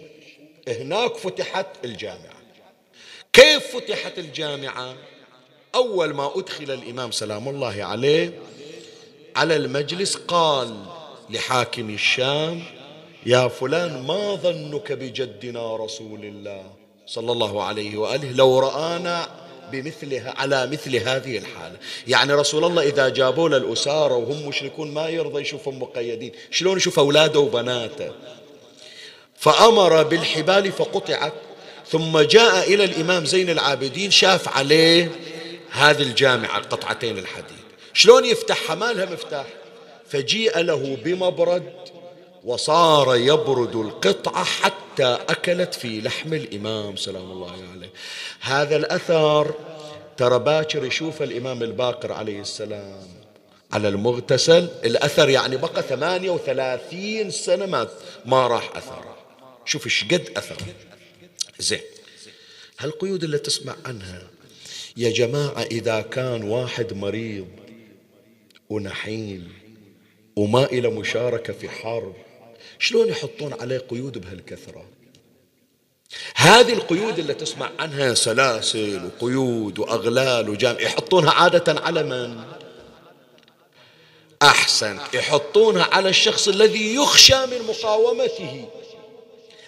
هناك 0.68 1.16
فتحت 1.16 1.68
الجامعة. 1.86 2.40
كيف 3.34 3.76
فتحت 3.78 4.20
الجامعة؟ 4.20 4.96
أول 5.76 6.14
ما 6.14 6.32
أدخل 6.36 6.72
الإمام 6.72 7.12
سلام 7.12 7.50
الله 7.50 7.84
عليه 7.84 8.34
على 9.36 9.56
المجلس 9.56 10.16
قال 10.16 10.76
لحاكم 11.30 11.90
الشام 11.90 12.64
يا 13.26 13.48
فلان 13.48 14.04
ما 14.08 14.36
ظنك 14.36 14.92
بجدنا 14.92 15.76
رسول 15.76 16.26
الله؟ 16.26 16.64
صلى 17.08 17.32
الله 17.32 17.64
عليه 17.64 17.98
وآله. 17.98 18.32
لو 18.32 18.60
رآنا 18.60 19.30
بمثلها 19.72 20.34
على 20.38 20.68
مثل 20.68 20.96
هذه 20.96 21.38
الحالة. 21.38 21.78
يعني 22.08 22.34
رسول 22.34 22.66
الله 22.66 22.84
إذا 22.84 23.10
جابوا 23.10 23.50
له 23.50 23.58
الأسارة 23.58 24.16
وهم 24.16 24.48
مشركون 24.48 24.92
ما 24.92 25.10
يرضى 25.10 25.42
يشوفهم 25.42 25.80
مقيدين. 25.80 26.32
شلون 26.52 26.78
يشوف 26.78 27.00
أولاده 27.00 27.40
وبناته؟ 27.40 28.12
فأمر 29.36 30.04
بالحبال 30.04 30.72
فقطعت. 30.72 31.34
ثم 31.88 32.20
جاء 32.20 32.74
إلى 32.74 32.84
الإمام 32.84 33.26
زين 33.26 33.50
العابدين 33.50 34.12
شاف 34.12 34.58
عليه 34.58 35.12
هذه 35.72 36.02
الجامعة 36.02 36.60
قطعتين 36.60 37.18
الحديد. 37.18 37.60
شلون 37.94 38.26
يفتحها 38.26 38.76
ما 38.76 38.94
لها 38.94 39.06
مفتاح. 39.06 39.46
فجيء 40.10 40.60
له 40.60 40.98
بمبرد 41.04 41.74
وصار 42.44 43.16
يبرد 43.16 43.76
القطعة 43.76 44.44
حتى 44.44 45.18
أكلت 45.30 45.74
في 45.74 46.02
لحم 46.02 46.34
الإمام. 46.34 46.96
سلام 46.96 47.32
الله 47.32 47.52
عليه. 47.74 47.90
هذا 48.40 48.76
الأثر 48.76 49.54
ترى 50.18 50.40
باكر 50.40 50.86
يشوف 50.86 51.22
الإمام 51.22 51.64
الباقر 51.64 52.12
عليه 52.12 52.42
السلام. 52.42 53.08
على 53.72 53.88
المغتسل. 53.88 54.70
الأثر 54.86 55.30
يعني 55.30 55.58
بقى 55.58 55.84
38 55.84 57.32
سنة 57.32 57.66
ما, 57.66 57.88
ما 58.26 58.48
راح 58.48 58.72
أثر 58.76 59.06
شوف 59.66 59.86
إيش 59.86 60.04
قد 60.04 60.30
أثر 60.38 60.58
زين. 61.60 61.82
هالقيود 62.80 63.24
اللي 63.24 63.38
تسمع 63.38 63.76
عنها 63.86 64.29
يا 65.00 65.10
جماعة 65.10 65.62
إذا 65.62 66.02
كان 66.02 66.43
واحد 66.43 66.93
مريض 66.93 67.47
ونحيل 68.70 69.47
وما 70.36 70.66
إلى 70.66 70.89
مشاركة 70.89 71.54
في 71.54 71.70
حرب 71.70 72.14
شلون 72.80 73.08
يحطون 73.08 73.54
عليه 73.62 73.78
قيود 73.78 74.18
بهالكثرة 74.18 74.86
هذه 76.36 76.74
القيود 76.74 77.20
اللي 77.20 77.34
تسمع 77.34 77.72
عنها 77.80 78.14
سلاسل 78.14 79.06
وقيود 79.06 79.80
وأغلال 79.80 80.50
وجام 80.50 80.76
يحطونها 80.80 81.32
عادة 81.32 81.82
على 81.82 82.04
من؟ 82.04 82.43
أحسن 84.41 85.00
يحطونها 85.14 85.84
على 85.84 86.10
الشخص 86.10 86.47
الذي 86.47 86.95
يخشى 86.95 87.45
من 87.45 87.62
مقاومته 87.68 88.70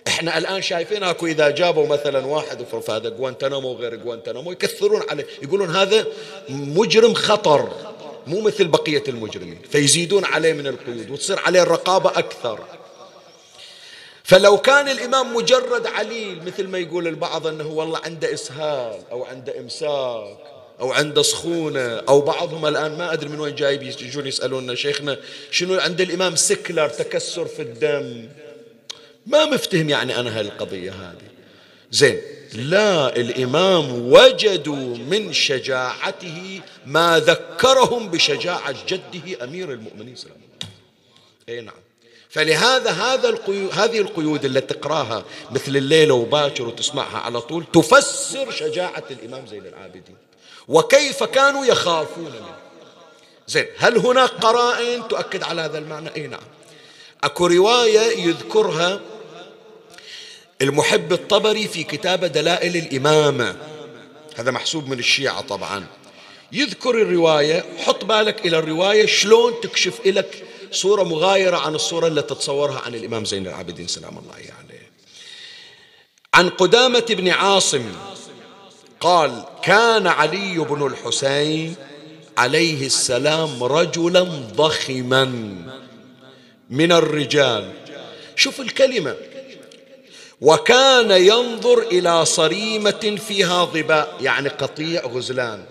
إحنا 0.08 0.38
الآن 0.38 0.62
شايفين 0.62 1.04
أكو 1.04 1.26
إذا 1.28 1.50
جابوا 1.50 1.88
مثلا 1.88 2.26
واحد 2.26 2.64
في 2.64 2.92
هذا 2.92 3.10
جوانتنامو 3.10 3.74
غير 3.74 3.96
جوانتنامو 3.96 4.52
يكثرون 4.52 5.02
عليه. 5.10 5.26
يقولون 5.42 5.76
هذا 5.76 6.06
مجرم 6.50 7.14
خطر 7.14 7.70
مو 8.28 8.42
مثل 8.42 8.68
بقية 8.68 9.04
المجرمين. 9.08 9.62
فيزيدون 9.72 10.26
عليه 10.26 10.54
من 10.54 10.68
القيود 10.68 11.10
وتصير 11.10 11.40
عليه 11.40 11.62
الرقابة 11.62 12.10
أكثر. 12.10 12.60
فلو 14.24 14.58
كان 14.58 14.88
الإمام 14.88 15.36
مجرد 15.36 15.88
عليل 15.88 16.44
مثل 16.46 16.68
ما 16.68 16.78
يقول 16.78 17.08
البعض 17.08 17.48
أنه 17.48 17.68
والله 17.68 18.00
عنده 18.04 18.34
إسهال 18.34 19.00
أو 19.12 19.26
عنده 19.26 19.60
إمساك 19.60 20.38
أو 20.80 20.92
عنده 20.92 21.22
سخونة 21.22 21.98
أو 22.10 22.22
بعضهم 22.22 22.66
الآن 22.66 22.98
ما 22.98 23.14
أدري 23.14 23.30
من 23.30 23.40
وين 23.40 23.56
جايب 23.56 23.84
يجون 23.84 24.28
يسألوننا 24.28 24.76
شيخنا 24.76 25.18
شنو 25.52 25.80
عند 25.80 26.02
الإمام 26.02 26.36
sickler 26.36 26.88
تكسر 26.88 27.46
في 27.46 27.62
الدم؟ 27.62 28.30
ما 29.26 29.46
مفتهم 29.46 29.90
يعني 29.90 30.20
أنا 30.20 30.40
هالقضية 30.40 30.92
هذه. 30.92 31.32
زين 31.92 32.22
لا 32.54 33.16
الإمام 33.16 34.12
وجدوا 34.12 34.98
من 34.98 35.34
شجاعته 35.34 36.62
ما 36.86 37.20
ذكرهم 37.20 38.10
بشجاعة 38.10 38.76
جده 38.88 39.44
أمير 39.44 39.72
المؤمنين 39.72 40.16
صلى 40.16 40.32
الله 40.32 40.38
عليه 40.38 40.58
وسلم. 40.58 40.72
أي 41.50 41.62
نعم. 41.62 41.82
فلهذا 42.30 42.92
هذا 42.92 43.30
القيود 43.30 43.72
هذه 43.74 44.00
القيود 44.00 44.46
اللي 44.46 44.62
تقراها 44.62 45.26
مثل 45.52 45.78
الليلة 45.78 46.14
وباكر 46.14 46.68
وتسمعها 46.68 47.18
على 47.18 47.42
طول 47.42 47.66
تفسر 47.74 48.52
شجاعة 48.52 49.04
الإمام 49.12 49.48
زين 49.48 49.66
العابدين. 49.66 50.16
وكيف 50.68 51.24
كانوا 51.24 51.66
يخافون 51.66 52.26
منه. 52.26 52.56
زين 53.48 53.66
هل 53.78 53.98
هناك 53.98 54.30
قرائن 54.30 55.08
تؤكد 55.08 55.44
على 55.44 55.62
هذا 55.62 55.78
المعنى؟ 55.78 56.16
إي 56.16 56.28
نعم. 56.28 56.42
أكو 57.24 57.48
رواية 57.48 58.28
يذكرها 58.28 59.00
المحب 60.62 61.14
الطبري 61.14 61.68
في 61.68 61.84
كتاب 61.84 62.26
دلائل 62.26 62.78
الامامه 62.78 63.56
هذا 64.36 64.52
محسوب 64.52 64.88
من 64.88 65.00
الشيعة 65.00 65.42
طبعا. 65.42 65.86
يذكر 66.52 67.02
الرواية 67.02 67.66
حط 67.78 68.06
بالك 68.06 68.46
إلى 68.46 68.60
الرواية 68.60 69.06
شلون 69.06 69.54
تكشف 69.64 70.06
لك 70.06 70.44
صورة 70.72 71.04
مغايرة 71.04 71.58
عن 71.58 71.76
الصورة 71.76 72.08
اللي 72.08 72.22
تتصورها 72.22 72.80
عن 72.80 72.96
الإمام 72.96 73.26
زين 73.26 73.48
العابدين 73.48 73.88
سلام 73.88 74.18
الله 74.18 74.34
عليه. 74.34 74.46
يعني. 74.46 74.92
عن 76.34 76.50
قدامة 76.50 77.06
بن 77.10 77.30
عاصم 77.30 77.86
قال 79.00 79.44
كان 79.64 80.08
علي 80.08 80.60
بن 80.60 80.88
الحسين 80.88 81.76
عليه 82.38 82.86
السلام 82.86 83.64
رجلا 83.64 84.22
ضخما 84.56 85.26
من 86.70 86.92
الرجال. 86.92 87.72
شوف 88.36 88.62
الكلمة. 88.62 89.16
وكان 90.42 91.12
ينظر 91.12 91.80
إلى 91.80 92.26
صريمة 92.26 93.18
فيها 93.28 93.66
ظباء 93.66 94.18
يعني 94.22 94.50
قطيع 94.50 95.06
غزلان. 95.06 95.64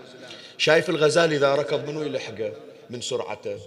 شايف 0.59 0.91
الغزال 0.91 1.33
إذا 1.33 1.55
ركض 1.55 1.89
منه 1.89 2.05
يلحقه؟ 2.05 2.53
من 2.91 3.01
سرعته. 3.01 3.59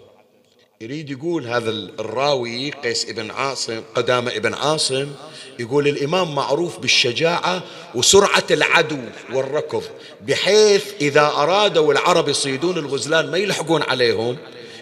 يريد 0.81 1.09
يقول 1.09 1.47
هذا 1.47 1.69
الراوي 1.69 2.71
قيس 2.71 3.09
ابن 3.09 3.31
عاصم 3.31 3.81
قدامة 3.95 4.31
ابن 4.31 4.53
عاصم 4.53 5.07
يقول 5.59 5.87
الإمام 5.87 6.35
معروف 6.35 6.79
بالشجاعة 6.79 7.63
وسرعة 7.95 8.43
العدو 8.51 8.99
والركض 9.33 9.83
بحيث 10.21 10.85
إذا 11.01 11.25
أرادوا 11.25 11.93
العرب 11.93 12.29
يصيدون 12.29 12.77
الغزلان 12.77 13.31
ما 13.31 13.37
يلحقون 13.37 13.81
عليهم. 13.81 14.37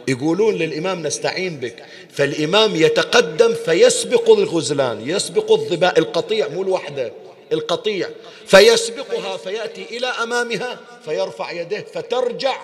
يقولون 0.07 0.55
للإمام 0.55 1.07
نستعين 1.07 1.57
بك. 1.57 1.85
فالإمام 2.09 2.75
يتقدم 2.75 3.53
فيسبق 3.53 4.29
الغزلان 4.29 5.09
يسبق 5.09 5.51
الظباء 5.51 5.99
القطيع 5.99 6.47
مو 6.47 6.61
الوحدة 6.61 7.11
القطيع. 7.53 8.09
فيسبقها 8.45 9.37
فيأتي 9.37 9.97
إلى 9.97 10.07
أمامها 10.07 10.79
فيرفع 11.05 11.51
يده 11.51 11.81
فترجع 11.93 12.63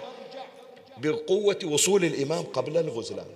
بقوة 0.97 1.59
وصول 1.65 2.05
الإمام 2.05 2.43
قبل 2.43 2.77
الغزلان. 2.77 3.27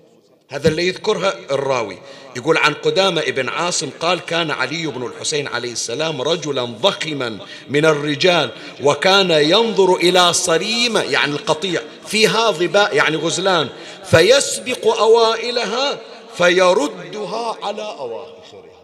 هذا 0.51 0.67
اللي 0.67 0.87
يذكرها 0.87 1.33
الراوي. 1.51 1.97
يقول 2.35 2.57
عن 2.57 2.73
قدامة 2.73 3.21
ابن 3.21 3.49
عاصم 3.49 3.89
قال 3.99 4.19
كان 4.19 4.51
علي 4.51 4.87
بن 4.87 5.05
الحسين 5.05 5.47
عليه 5.47 5.71
السلام 5.71 6.21
رجلا 6.21 6.63
ضخما 6.63 7.39
من 7.69 7.85
الرجال 7.85 8.51
وكان 8.83 9.31
ينظر 9.31 9.95
إلى 9.95 10.33
صريمة 10.33 11.01
يعني 11.01 11.31
القطيع 11.31 11.81
فيها 12.07 12.51
ظباء 12.51 12.95
يعني 12.95 13.17
غزلان 13.17 13.69
فيسبق 14.05 14.87
أوائلها 14.87 15.99
فيردها 16.37 17.57
على 17.63 17.81
أواخرها. 17.81 18.81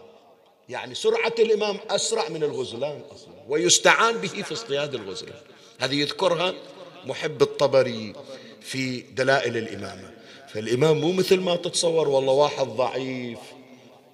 يعني 0.68 0.94
سرعة 0.94 1.34
الإمام 1.38 1.78
أسرع 1.90 2.28
من 2.28 2.42
الغزلان 2.42 3.00
أصلا 3.14 3.34
ويستعان 3.48 4.16
به 4.18 4.42
في 4.42 4.52
اصطياد 4.52 4.94
الغزلان. 4.94 5.40
هذه 5.80 6.00
يذكرها 6.00 6.54
محب 7.06 7.42
الطبري 7.42 8.14
في 8.60 9.00
دلائل 9.00 9.56
الإمامة. 9.56 10.10
فالإمام 10.54 10.98
مو 10.98 11.12
مثل 11.12 11.40
ما 11.40 11.56
تتصور 11.56 12.08
والله 12.08 12.32
واحد 12.32 12.66
ضعيف. 12.66 13.38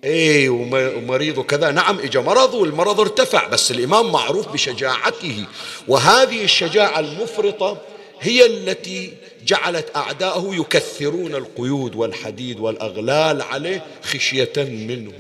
إيه 0.05 0.49
ومريض 0.49 1.39
وكذا 1.39 1.71
نعم 1.71 1.99
اجى 1.99 2.19
مرض 2.19 2.55
والمرض 2.55 3.01
ارتفع 3.01 3.49
بس 3.49 3.71
الإمام 3.71 4.13
معروف 4.13 4.49
بشجاعته. 4.49 5.45
وهذه 5.89 6.45
الشجاعة 6.45 7.01
المفرطة 7.01 7.79
هي 8.21 8.47
التي 8.47 9.13
جعلت 9.47 9.97
أعداءه 9.97 10.55
يكثرون 10.55 11.35
القيود 11.35 11.95
والحديد 11.95 12.61
والأغلال 12.61 13.43
عليه 13.43 13.87
خشية 14.03 14.53
منه. 14.57 15.13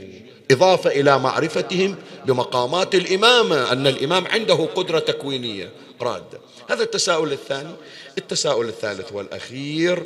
إضافة 0.50 0.90
إلى 0.90 1.18
معرفتهم 1.18 1.96
بمقامات 2.26 2.94
الامامه 2.94 3.72
أن 3.72 3.86
الإمام 3.86 4.26
عنده 4.26 4.68
قدرة 4.74 4.98
تكوينية. 4.98 5.70
راده 6.00 6.40
هذا 6.70 6.82
التساؤل 6.82 7.32
الثاني. 7.32 7.72
التساؤل 8.18 8.68
الثالث 8.68 9.12
والأخير. 9.12 10.02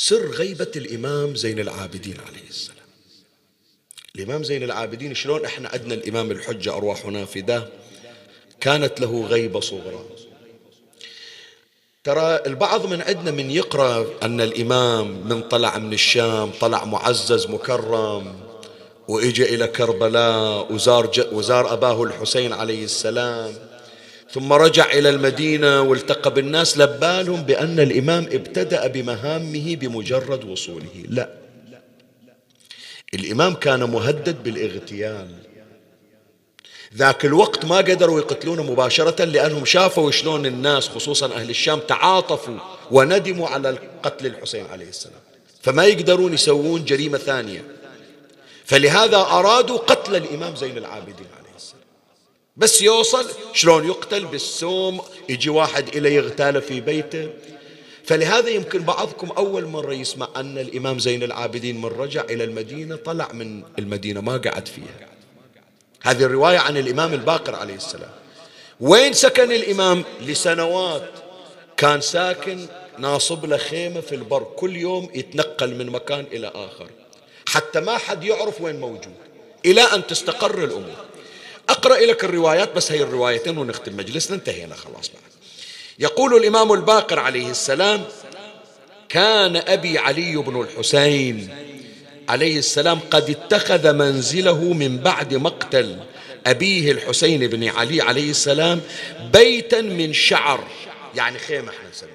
سر 0.00 0.30
غيبة 0.30 0.70
الإمام 0.76 1.36
زين 1.36 1.58
العابدين 1.58 2.16
عليه 2.26 2.48
السلام. 2.48 2.86
الإمام 4.16 4.44
زين 4.44 4.62
العابدين 4.62 5.14
شلون 5.14 5.44
إحنا 5.44 5.68
عندنا 5.68 5.94
الإمام 5.94 6.30
الحجة 6.30 6.74
أرواحنا 6.74 7.24
فداه 7.24 7.68
كانت 8.60 9.00
له 9.00 9.26
غيبة 9.26 9.60
صغرى. 9.60 10.04
ترى 12.04 12.40
البعض 12.46 12.86
من 12.86 13.02
عندنا 13.02 13.30
من 13.30 13.50
يقرأ 13.50 14.06
أن 14.22 14.40
الإمام 14.40 15.28
من 15.28 15.42
طلع 15.42 15.78
من 15.78 15.92
الشام 15.92 16.50
طلع 16.60 16.84
معزز 16.84 17.46
مكرم 17.46 18.40
وإجا 19.08 19.44
إلى 19.44 19.66
كربلاء 19.66 20.72
وزار, 20.72 21.10
وزار 21.32 21.72
أباه 21.72 22.02
الحسين 22.02 22.52
عليه 22.52 22.84
السلام. 22.84 23.67
ثم 24.32 24.52
رجع 24.52 24.92
إلى 24.92 25.08
المدينة 25.08 25.80
والتقى 25.80 26.34
بالناس 26.34 26.78
لبالهم 26.78 27.42
بأن 27.42 27.80
الإمام 27.80 28.24
ابتدأ 28.24 28.86
بمهامه 28.86 29.76
بمجرد 29.76 30.44
وصوله. 30.44 31.04
لا. 31.08 31.28
الإمام 33.14 33.54
كان 33.54 33.84
مهدد 33.84 34.42
بالإغتيال. 34.42 35.28
ذاك 36.96 37.24
الوقت 37.24 37.64
ما 37.64 37.76
قدروا 37.76 38.20
يقتلونه 38.20 38.62
مباشرة 38.62 39.24
لأنهم 39.24 39.64
شافوا 39.64 40.10
شلون 40.10 40.46
الناس 40.46 40.88
خصوصا 40.88 41.26
أهل 41.26 41.50
الشام 41.50 41.78
تعاطفوا 41.78 42.58
وندموا 42.90 43.48
على 43.48 43.78
قتل 44.02 44.26
الحسين 44.26 44.66
عليه 44.66 44.88
السلام. 44.88 45.20
فما 45.62 45.84
يقدرون 45.84 46.34
يسوون 46.34 46.84
جريمة 46.84 47.18
ثانية. 47.18 47.64
فلهذا 48.64 49.16
أرادوا 49.16 49.78
قتل 49.78 50.16
الإمام 50.16 50.56
زين 50.56 50.78
العابدين. 50.78 51.26
بس 52.58 52.82
يوصل 52.82 53.26
شلون 53.52 53.86
يقتل 53.86 54.24
بالسوم 54.24 55.00
يجي 55.28 55.50
واحد 55.50 55.96
إليه 55.96 56.10
يغتال 56.10 56.62
في 56.62 56.80
بيته. 56.80 57.30
فلهذا 58.04 58.48
يمكن 58.48 58.82
بعضكم 58.82 59.30
أول 59.30 59.66
مرة 59.66 59.92
يسمع 59.92 60.28
أن 60.36 60.58
الإمام 60.58 60.98
زين 60.98 61.22
العابدين 61.22 61.80
من 61.80 61.86
رجع 61.86 62.20
إلى 62.20 62.44
المدينة 62.44 62.96
طلع 62.96 63.32
من 63.32 63.62
المدينة 63.78 64.20
ما 64.20 64.36
قعد 64.36 64.68
فيها. 64.68 65.08
هذه 66.02 66.22
الرواية 66.22 66.58
عن 66.58 66.76
الإمام 66.76 67.14
الباقر 67.14 67.54
عليه 67.54 67.74
السلام. 67.74 68.10
وين 68.80 69.12
سكن 69.12 69.52
الإمام؟ 69.52 70.04
لسنوات. 70.20 71.10
كان 71.76 72.00
ساكن 72.00 72.66
ناصب 72.98 73.44
له 73.44 73.56
خيمة 73.56 74.00
في 74.00 74.14
البر. 74.14 74.42
كل 74.56 74.76
يوم 74.76 75.10
يتنقل 75.14 75.74
من 75.74 75.86
مكان 75.86 76.24
إلى 76.32 76.52
آخر. 76.54 76.90
حتى 77.48 77.80
ما 77.80 77.98
حد 77.98 78.24
يعرف 78.24 78.60
وين 78.60 78.80
موجود 78.80 79.14
إلى 79.66 79.82
أن 79.82 80.06
تستقر 80.06 80.64
الأمور. 80.64 81.07
أقرأ 81.68 81.96
لك 81.98 82.24
الروايات 82.24 82.74
بس 82.74 82.92
هي 82.92 83.02
الروايتين 83.02 83.58
ونختم 83.58 83.96
مجلسنا 83.96 84.36
انتهينا 84.36 84.74
خلاص 84.74 85.08
بعد. 85.08 85.22
يقول 85.98 86.36
الإمام 86.36 86.72
الباقر 86.72 87.18
عليه 87.18 87.50
السلام 87.50 88.04
كان 89.08 89.56
أبي 89.56 89.98
علي 89.98 90.36
بن 90.36 90.60
الحسين 90.60 91.48
عليه 92.28 92.58
السلام 92.58 93.00
قد 93.10 93.30
اتخذ 93.30 93.92
منزله 93.92 94.72
من 94.72 94.98
بعد 94.98 95.34
مقتل 95.34 95.98
أبيه 96.46 96.92
الحسين 96.92 97.46
بن 97.46 97.68
علي 97.68 98.02
عليه 98.02 98.30
السلام 98.30 98.80
بيتا 99.32 99.80
من 99.80 100.12
شعر. 100.12 100.64
يعني 101.14 101.38
خيمة 101.38 101.70
إحنا 101.70 101.90
نسميها. 101.90 102.14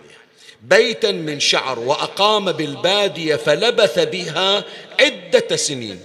بيتا 0.61 1.11
من 1.11 1.39
شعر 1.39 1.79
وأقام 1.79 2.51
بالبادية 2.51 3.35
فلبث 3.35 3.99
بها 3.99 4.63
عدة 4.99 5.55
سنين. 5.55 5.99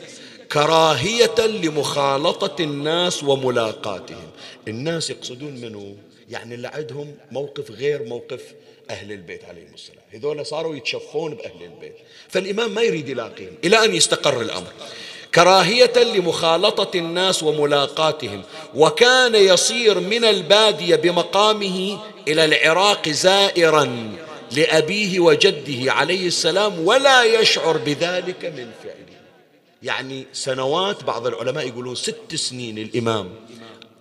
كراهية 0.52 1.46
لمخالطة 1.46 2.62
الناس 2.62 3.24
وملاقاتهم. 3.24 4.30
الناس 4.68 5.10
يقصدون 5.10 5.52
منه 5.52 5.96
يعني 6.30 6.54
اللي 6.54 6.68
عندهم 6.68 7.14
موقف 7.32 7.70
غير 7.70 8.02
موقف 8.02 8.40
أهل 8.90 9.12
البيت 9.12 9.44
عليهم 9.44 9.74
السلام. 9.74 10.02
هذول 10.12 10.46
صاروا 10.46 10.76
يتشفون 10.76 11.34
بأهل 11.34 11.62
البيت. 11.62 11.94
فالإمام 12.28 12.74
ما 12.74 12.82
يريد 12.82 13.08
يلاقيهم 13.08 13.52
إلى 13.64 13.84
أن 13.84 13.94
يستقر 13.94 14.40
الأمر. 14.40 14.72
كراهية 15.34 15.92
لمخالطة 15.96 16.98
الناس 16.98 17.42
وملاقاتهم. 17.42 18.42
وكان 18.74 19.34
يصير 19.34 20.00
من 20.00 20.24
البادية 20.24 20.96
بمقامه 20.96 21.98
إلى 22.28 22.44
العراق 22.44 23.08
زائرا 23.08 24.12
لأبيه 24.52 25.20
وجده 25.20 25.92
عليه 25.92 26.26
السلام 26.26 26.86
ولا 26.86 27.24
يشعر 27.24 27.76
بذلك 27.76 28.44
من 28.44 28.70
فعله. 28.84 29.07
يعني 29.82 30.26
سنوات 30.32 31.04
بعض 31.04 31.26
العلماء 31.26 31.68
يقولون 31.68 31.94
ست 31.94 32.34
سنين 32.34 32.78
الإمام 32.78 33.34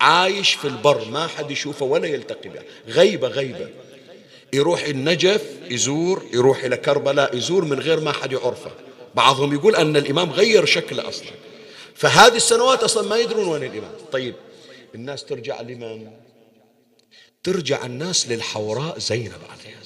عايش 0.01 0.53
في 0.53 0.65
البر 0.65 1.05
ما 1.05 1.27
حد 1.27 1.51
يشوفه 1.51 1.85
ولا 1.85 2.07
يلتقي 2.07 2.49
به 2.49 2.61
غيبة 2.87 3.27
غيبة. 3.27 3.69
يروح 4.53 4.83
النجف 4.83 5.43
يزور 5.69 6.25
يروح 6.33 6.63
إلى 6.63 6.77
كربلاء 6.77 7.37
يزور 7.37 7.65
من 7.65 7.79
غير 7.79 7.99
ما 7.99 8.11
حد 8.11 8.31
يعرفه. 8.31 8.71
بعضهم 9.15 9.53
يقول 9.53 9.75
أن 9.75 9.97
الإمام 9.97 10.31
غير 10.31 10.65
شكله 10.65 11.09
أصلا. 11.09 11.31
فهذه 11.95 12.35
السنوات 12.35 12.83
أصلا 12.83 13.07
ما 13.07 13.17
يدرون 13.17 13.47
وين 13.47 13.63
الإمام. 13.63 13.91
طيب 14.11 14.35
الناس 14.95 15.25
ترجع 15.25 15.61
لمن؟ 15.61 16.11
ترجع 17.43 17.85
الناس 17.85 18.27
للحوراء 18.27 18.99
زينب 18.99 19.41
عليها؟ 19.49 19.77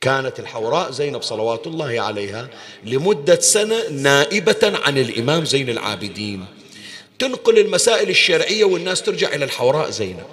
كانت 0.00 0.40
الحوراء 0.40 0.90
زينب 0.90 1.22
صلوات 1.22 1.66
الله 1.66 2.00
عليها 2.00 2.48
لمدة 2.84 3.40
سنة 3.40 3.88
نائبة 3.88 4.72
عن 4.84 4.98
الإمام 4.98 5.44
زين 5.44 5.70
العابدين. 5.70 6.44
تنقل 7.18 7.58
المسائل 7.58 8.10
الشرعية 8.10 8.64
والناس 8.64 9.02
ترجع 9.02 9.34
إلى 9.34 9.44
الحوراء 9.44 9.90
زينب. 9.90 10.24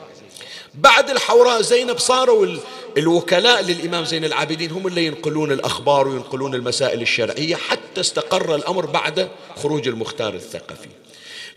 بعد 0.74 1.09
الحوراء 1.09 1.61
زينب 1.61 1.97
صاروا 1.97 2.57
الوكلاء 2.97 3.63
للإمام 3.63 4.05
زين 4.05 4.26
العابدين 4.26 4.72
هم 4.72 4.88
اللي 4.88 5.05
ينقلون 5.05 5.51
الأخبار 5.51 6.07
وينقلون 6.07 6.55
المسائل 6.55 7.01
الشرعية 7.01 7.55
حتى 7.55 8.01
استقر 8.01 8.55
الأمر 8.55 8.86
بعد 8.86 9.30
خروج 9.55 9.88
المختار 9.88 10.34
الثقفي. 10.34 10.89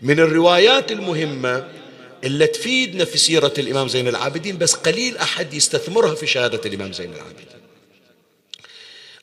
من 0.01 0.19
الروايات 0.19 0.91
المهمة 0.91 1.67
اللي 2.23 2.47
تفيدنا 2.47 3.05
في 3.05 3.17
سيرة 3.17 3.53
الإمام 3.57 3.87
زين 3.87 4.07
العابدين 4.07 4.57
بس 4.57 4.73
قليل 4.73 5.17
أحد 5.17 5.53
يستثمرها 5.53 6.15
في 6.15 6.27
شهادة 6.27 6.61
الإمام 6.65 6.93
زين 6.93 7.13
العابدين. 7.13 7.50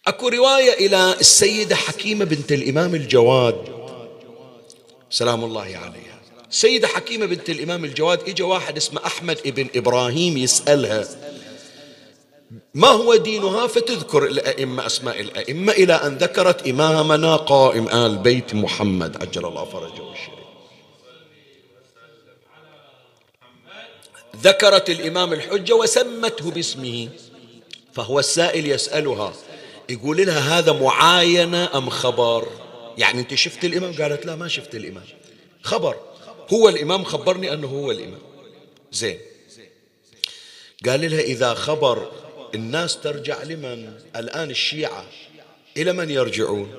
أكو 0.09 0.29
رواية 0.29 0.87
إلى 0.87 1.15
السيدة 1.21 1.77
حكيمة 1.77 2.25
بنت 2.25 2.53
الإمام 2.53 2.95
الجواد. 2.95 3.65
سلام 5.11 5.45
الله 5.45 5.63
عليها. 5.63 6.19
سيدة 6.51 6.89
حكيمة 6.89 7.27
بنت 7.27 7.51
الإمام 7.51 7.85
الجواد 7.85 8.29
إجا 8.29 8.45
واحد 8.45 8.77
اسمه 8.77 9.07
أحمد 9.07 9.39
ابن 9.47 9.69
إبراهيم 9.77 10.37
يسألها 10.37 11.05
ما 12.75 12.89
هو 12.89 13.17
دينها؟ 13.17 13.67
فتذكر 13.67 14.25
الأئمة 14.25 14.87
أسماء 14.87 15.21
الأئمة 15.21 15.73
إلى 15.73 15.95
أن 15.95 16.17
ذكرت 16.17 16.69
إمامنا 16.69 17.37
قائم 17.37 17.89
آل 17.89 18.19
بيت 18.19 18.55
محمد. 18.55 19.23
عجل 19.23 19.47
الله 19.47 19.65
فرجه 19.65 20.13
الشريف 20.13 20.39
ذكرت 24.43 24.91
الإمام 24.91 25.33
الحجة 25.33 25.75
وسمته 25.75 26.51
باسمه 26.51 27.09
فهو 27.93 28.19
السائل 28.19 28.71
يسألها 28.71 29.33
يقول 29.89 30.26
لها 30.26 30.59
هذا 30.59 30.72
معاينة 30.72 31.78
أم 31.78 31.91
خبر؟ 31.91 32.49
يعني 32.99 33.20
أنت 33.20 33.34
شفت 33.34 33.64
الإمام؟ 33.64 33.93
قالت 33.93 34.26
لا 34.26 34.36
ما 34.36 34.49
شفت 34.49 34.74
الإمام. 34.74 35.05
خبر. 35.62 35.97
هو 36.53 36.68
الإمام 36.68 37.05
خبرني 37.05 37.53
أنه 37.53 37.66
هو 37.66 37.91
الإمام. 37.91 38.20
زين. 38.93 39.18
قال 40.86 41.11
لها 41.11 41.20
إذا 41.20 41.55
خبر 41.55 42.11
الناس 42.55 43.01
ترجع 43.01 43.43
لمن؟ 43.43 43.93
الآن 44.16 44.51
الشيعة. 44.51 45.05
إلى 45.76 45.93
من 45.93 46.11
يرجعون؟ 46.11 46.70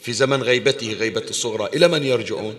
في 0.00 0.12
زمن 0.12 0.42
غيبته 0.42 0.92
غيبة 0.92 1.24
الصغرى. 1.30 1.66
إلى 1.74 1.88
من 1.88 2.02
يرجعون؟ 2.02 2.54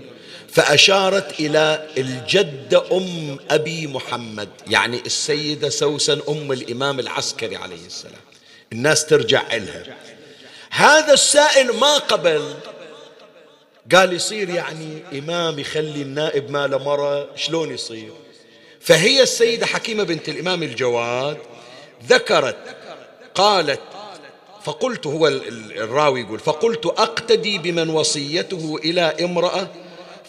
فأشارت 0.49 1.39
إلى 1.39 1.88
الجدة 1.97 2.97
أم 2.97 3.39
أبي 3.49 3.88
محمد 3.88 4.49
يعني 4.67 5.01
السيدة 5.05 5.69
سوسن 5.69 6.21
أم 6.29 6.51
الإمام 6.51 6.99
العسكري 6.99 7.55
عليه 7.55 7.85
السلام. 7.85 8.21
الناس 8.74 9.05
ترجع 9.05 9.55
إلها. 9.55 9.84
هذا 10.70 11.13
السائل 11.13 11.76
ما 11.76 11.97
قبل. 11.97 12.53
قال 13.95 14.13
يصير 14.13 14.49
يعني 14.49 15.03
إمام 15.13 15.59
يخلي 15.59 16.01
النائب 16.01 16.51
ماله 16.51 16.78
مرة 16.78 17.36
شلون 17.36 17.74
يصير؟ 17.74 18.11
فهي 18.82 19.24
السيدة 19.24 19.65
حكيمة 19.65 20.03
بنت 20.03 20.30
الإمام 20.30 20.63
الجواد 20.63 21.38
ذكرت 22.07 22.57
قالت 23.36 23.80
فقلت 24.63 25.07
هو 25.07 25.28
الراوي 25.28 26.22
يقول 26.22 26.39
فقلت 26.39 26.86
أقتدي 26.86 27.57
بمن 27.57 27.89
وصيته 27.89 28.80
إلى 28.84 29.01
امرأة؟ 29.01 29.68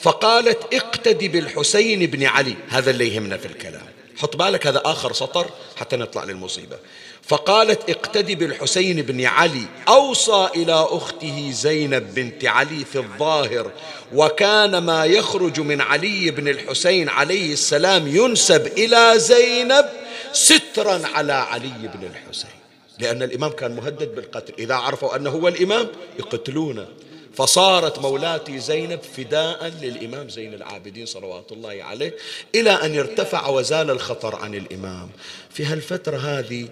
فقالت 0.01 0.75
اقتدي 0.75 1.29
بالحسين 1.29 2.07
بن 2.07 2.25
علي. 2.25 2.57
هذا 2.69 2.91
اللي 2.91 3.15
يهمنا 3.15 3.37
في 3.37 3.47
الكلام. 3.47 3.87
حط 4.17 4.37
بالك 4.37 4.67
هذا 4.67 4.83
آخر 4.85 5.13
سطر 5.13 5.51
حتى 5.77 5.97
نطلع 5.97 6.25
للمصيبة. 6.25 6.79
فقالت 7.29 7.91
اقتدي 7.91 8.35
بالحسين 8.35 9.03
بن 9.03 9.25
علي. 9.25 9.65
أوصى 9.89 10.49
إلى 10.57 10.87
أخته 10.91 11.51
زينب 11.51 12.15
بنت 12.15 12.45
علي 12.45 12.85
في 12.85 12.99
الظاهر 12.99 13.71
وكان 14.15 14.79
ما 14.79 15.05
يخرج 15.05 15.61
من 15.61 15.81
علي 15.81 16.31
بن 16.31 16.49
الحسين 16.49 17.09
عليه 17.09 17.53
السلام 17.53 18.07
ينسب 18.07 18.67
إلى 18.67 19.13
زينب 19.17 19.85
سترا 20.33 21.01
على 21.07 21.33
علي 21.33 21.89
بن 21.95 22.07
الحسين. 22.07 22.51
لأن 22.99 23.23
الإمام 23.23 23.51
كان 23.51 23.77
مهدد 23.77 24.15
بالقتل. 24.15 24.53
إذا 24.59 24.75
عرفوا 24.75 25.17
أنه 25.17 25.31
هو 25.31 25.49
الإمام 25.49 25.89
يقتلونه. 26.19 26.87
فصارت 27.35 27.99
مولاتي 27.99 28.59
زينب 28.59 29.01
فداء 29.17 29.73
للإمام 29.83 30.29
زين 30.29 30.55
العابدين 30.55 31.07
صلوات 31.07 31.53
الله 31.53 31.79
عليه 31.83 32.15
إلى 32.55 32.71
أن 32.71 32.99
ارتفع 32.99 33.49
وزال 33.49 33.91
الخطر 33.91 34.37
عن 34.37 34.55
الإمام. 34.55 35.11
في 35.51 35.65
هالفترة 35.65 36.17
هذه 36.17 36.69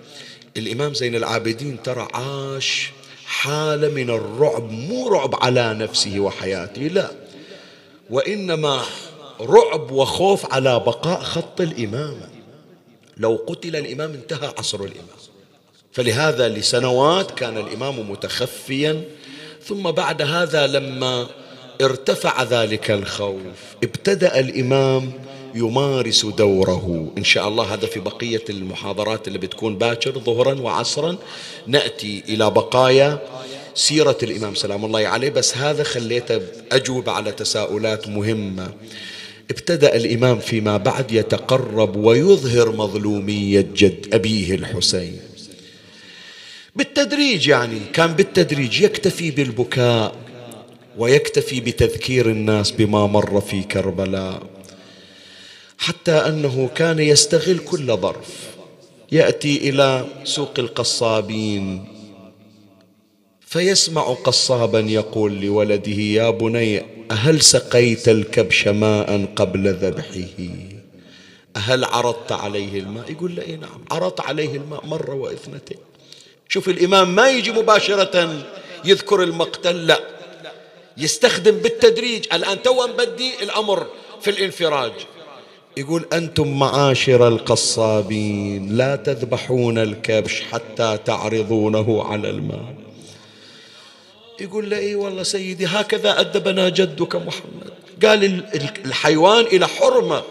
الإمام 0.56 0.94
زين 0.94 1.14
العابدين 1.14 1.82
ترى 1.82 2.08
عاش 2.14 2.90
حالة 3.26 3.88
من 3.88 4.10
الرعب 4.10 4.70
مو 4.70 5.08
رعب 5.08 5.34
على 5.34 5.74
نفسه 5.74 6.20
وحياته 6.20 6.82
لا. 6.82 7.10
وإنما 8.10 8.82
رعب 9.40 9.90
وخوف 9.90 10.52
على 10.52 10.80
بقاء 10.80 11.20
خط 11.20 11.60
الإمامة. 11.60 12.28
لو 13.16 13.44
قتل 13.46 13.76
الإمام 13.76 14.12
انتهى 14.12 14.52
عصر 14.58 14.80
الإمام. 14.80 15.16
فلهذا 15.92 16.48
لسنوات 16.48 17.30
كان 17.30 17.58
الإمام 17.58 18.10
متخفيا 18.10 19.02
ثم 19.64 19.90
بعد 19.90 20.22
هذا 20.22 20.66
لما 20.66 21.26
ارتفع 21.82 22.42
ذلك 22.42 22.90
الخوف 22.90 23.42
ابتدأ 23.82 24.40
الإمام 24.40 25.12
يمارس 25.56 26.26
دوره. 26.26 27.12
إن 27.18 27.24
شاء 27.24 27.48
الله 27.48 27.74
هذا 27.74 27.86
في 27.86 28.00
بقية 28.00 28.44
المحاضرات 28.50 29.28
اللي 29.28 29.38
بتكون 29.38 29.78
باكر 29.78 30.18
ظهرا 30.18 30.60
وعصرا. 30.60 31.16
نأتي 31.66 32.22
إلى 32.28 32.50
بقايا 32.50 33.18
سيرة 33.74 34.18
الإمام. 34.22 34.54
سلام 34.54 34.84
الله 34.84 35.06
عليه. 35.06 35.30
بس 35.30 35.56
هذا 35.56 35.82
خليته 35.82 36.40
أجوب 36.72 37.08
على 37.08 37.32
تساؤلات 37.32 38.08
مهمة. 38.08 38.72
ابتدأ 39.50 39.96
الإمام 39.96 40.38
فيما 40.38 40.76
بعد 40.76 41.12
يتقرب 41.12 41.96
ويظهر 41.96 42.72
مظلومية 42.72 43.60
جد 43.60 44.14
أبيه 44.14 44.54
الحسين. 44.54 45.20
بالتدريج 46.76 47.48
يعني 47.48 47.78
كان 47.92 48.12
بالتدريج 48.12 48.80
يكتفي 48.80 49.30
بالبكاء 49.30 50.14
ويكتفي 50.98 51.60
بتذكير 51.60 52.30
الناس 52.30 52.70
بما 52.70 53.06
مر 53.06 53.40
في 53.40 53.62
كربلاء. 53.62 54.42
حتى 55.78 56.12
أنه 56.12 56.70
كان 56.74 56.98
يستغل 56.98 57.58
كل 57.58 57.96
ظرف. 57.96 58.56
يأتي 59.12 59.68
إلى 59.68 60.06
سوق 60.24 60.54
القصابين. 60.58 61.84
فيسمع 63.40 64.02
قصابا 64.02 64.80
يقول 64.80 65.40
لولده 65.40 65.92
يا 65.92 66.30
بني 66.30 66.82
هل 67.12 67.42
سقيت 67.42 68.08
الكبش 68.08 68.68
ماء 68.68 69.26
قبل 69.36 69.72
ذبحه؟ 69.72 70.30
هل 71.56 71.84
عرضت 71.84 72.32
عليه 72.32 72.80
الماء؟ 72.80 73.10
يقول 73.10 73.36
له 73.36 73.54
نعم 73.54 73.84
عرضت 73.90 74.20
عليه 74.20 74.56
الماء 74.56 74.86
مرة 74.86 75.14
واثنتين. 75.14 75.78
شوف 76.48 76.68
الإمام 76.68 77.14
ما 77.14 77.30
يجي 77.30 77.52
مباشرة 77.52 78.46
يذكر 78.84 79.22
المقتل 79.22 79.86
لا. 79.86 80.00
يستخدم 80.96 81.58
بالتدريج. 81.58 82.26
الآن 82.32 82.62
تو 82.62 82.86
بدي 82.86 83.42
الأمر 83.42 83.86
في 84.20 84.30
الانفراج. 84.30 84.92
يقول 85.78 86.06
أنتم 86.12 86.58
معاشر 86.58 87.28
القصابين 87.28 88.76
لا 88.76 88.96
تذبحون 88.96 89.78
الكبش 89.78 90.42
حتى 90.52 90.98
تعرضونه 91.04 92.04
على 92.04 92.30
الماء. 92.30 92.74
يقول 94.40 94.70
له 94.70 94.78
إي 94.78 94.94
والله 94.94 95.22
سيدي 95.22 95.66
هكذا 95.66 96.20
أدبنا 96.20 96.68
جدك 96.68 97.16
محمد. 97.16 97.70
قال 98.04 98.44
الحيوان 98.84 99.44
إلى 99.44 99.68
حرمة. 99.68 100.22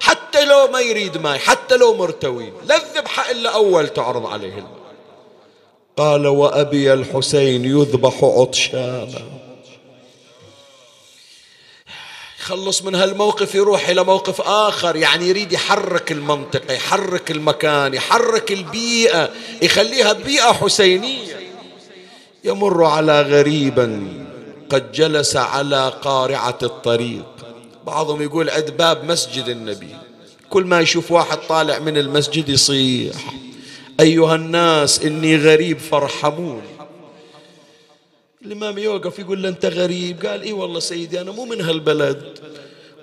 حتى 0.00 0.44
لو 0.44 0.68
ما 0.72 0.80
يريد 0.80 1.18
ماء 1.18 1.38
حتى 1.38 1.76
لو 1.76 1.94
مرتوي 1.94 2.52
لا 2.68 2.76
الذبحة 2.76 3.30
إلا 3.30 3.54
أول 3.54 3.88
تعرض 3.88 4.26
عليه 4.26 4.52
الماء. 4.52 4.78
قال 5.96 6.26
وأبي 6.26 6.92
الحسين 6.92 7.64
يذبح 7.64 8.24
عطشانا. 8.24 9.47
يخلص 12.48 12.82
من 12.82 12.94
هالموقف 12.94 13.54
يروح 13.54 13.88
إلى 13.88 14.04
موقف 14.04 14.40
آخر 14.40 14.96
يعني 14.96 15.28
يريد 15.28 15.52
يحرك 15.52 16.12
المنطقة 16.12 16.74
يحرك 16.74 17.30
المكان 17.30 17.94
يحرك 17.94 18.52
البيئة 18.52 19.30
يخليها 19.62 20.12
بيئة 20.12 20.52
حسينية. 20.52 21.38
يمر 22.44 22.84
على 22.84 23.22
غريبا 23.22 24.08
قد 24.70 24.92
جلس 24.92 25.36
على 25.36 25.92
قارعة 26.02 26.58
الطريق. 26.62 27.26
بعضهم 27.86 28.22
يقول 28.22 28.50
عند 28.50 28.70
باب 28.70 29.04
مسجد 29.04 29.48
النبي. 29.48 29.96
كل 30.50 30.64
ما 30.64 30.80
يشوف 30.80 31.12
واحد 31.12 31.38
طالع 31.48 31.78
من 31.78 31.98
المسجد 31.98 32.48
يصيح. 32.48 33.14
أيها 34.00 34.34
الناس 34.34 35.02
إني 35.02 35.36
غريب 35.36 35.78
فارحمون 35.78 36.62
الإمام 38.46 38.78
يوقف 38.78 39.18
يقول 39.18 39.42
له 39.42 39.48
أنت 39.48 39.66
غريب. 39.66 40.26
قال 40.26 40.42
إي 40.42 40.52
والله 40.52 40.80
سيدي 40.80 41.20
أنا 41.20 41.30
مو 41.32 41.44
من 41.44 41.60
هالبلد. 41.60 42.22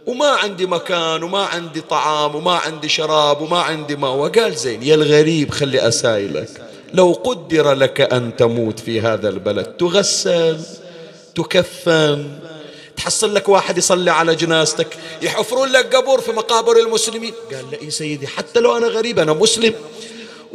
وما 0.05 0.27
عندي 0.27 0.65
مكان 0.65 1.23
وما 1.23 1.43
عندي 1.43 1.81
طعام 1.81 2.36
وما 2.36 2.51
عندي 2.51 2.89
شراب 2.89 3.41
وما 3.41 3.59
عندي 3.59 3.95
ماء. 3.95 4.11
وقال 4.11 4.55
زين 4.55 4.83
يا 4.83 4.95
الغريب 4.95 5.51
خلي 5.51 5.88
أسايلك. 5.88 6.49
لو 6.93 7.11
قدر 7.11 7.73
لك 7.73 8.01
أن 8.01 8.36
تموت 8.36 8.79
في 8.79 9.01
هذا 9.01 9.29
البلد 9.29 9.65
تغسل 9.65 10.59
تكفن 11.36 12.39
تحصل 12.97 13.36
لك 13.36 13.49
واحد 13.49 13.77
يصلي 13.77 14.11
على 14.11 14.36
جنازتك 14.36 14.97
يحفرون 15.21 15.69
لك 15.69 15.95
قبور 15.95 16.21
في 16.21 16.31
مقابر 16.31 16.79
المسلمين. 16.79 17.33
قال 17.51 17.71
لا 17.71 17.89
سيدي 17.89 18.27
حتى 18.27 18.59
لو 18.59 18.77
أنا 18.77 18.88
غريب 18.88 19.19
أنا 19.19 19.33
مسلم. 19.33 19.73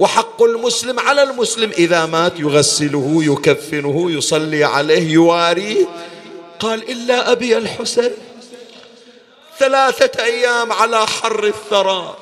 وحق 0.00 0.42
المسلم 0.42 1.00
على 1.00 1.22
المسلم. 1.22 1.70
إذا 1.70 2.06
مات 2.06 2.40
يغسله 2.40 3.20
يكفنه 3.22 4.10
يصلي 4.10 4.64
عليه 4.64 5.12
يواريه 5.12 5.86
قال 6.60 6.90
إلا 6.90 7.32
أبي 7.32 7.56
الحسين. 7.56 8.12
ثلاثة 9.58 10.24
أيام 10.24 10.72
على 10.72 11.06
حر 11.06 11.44
الثرى. 11.44 12.16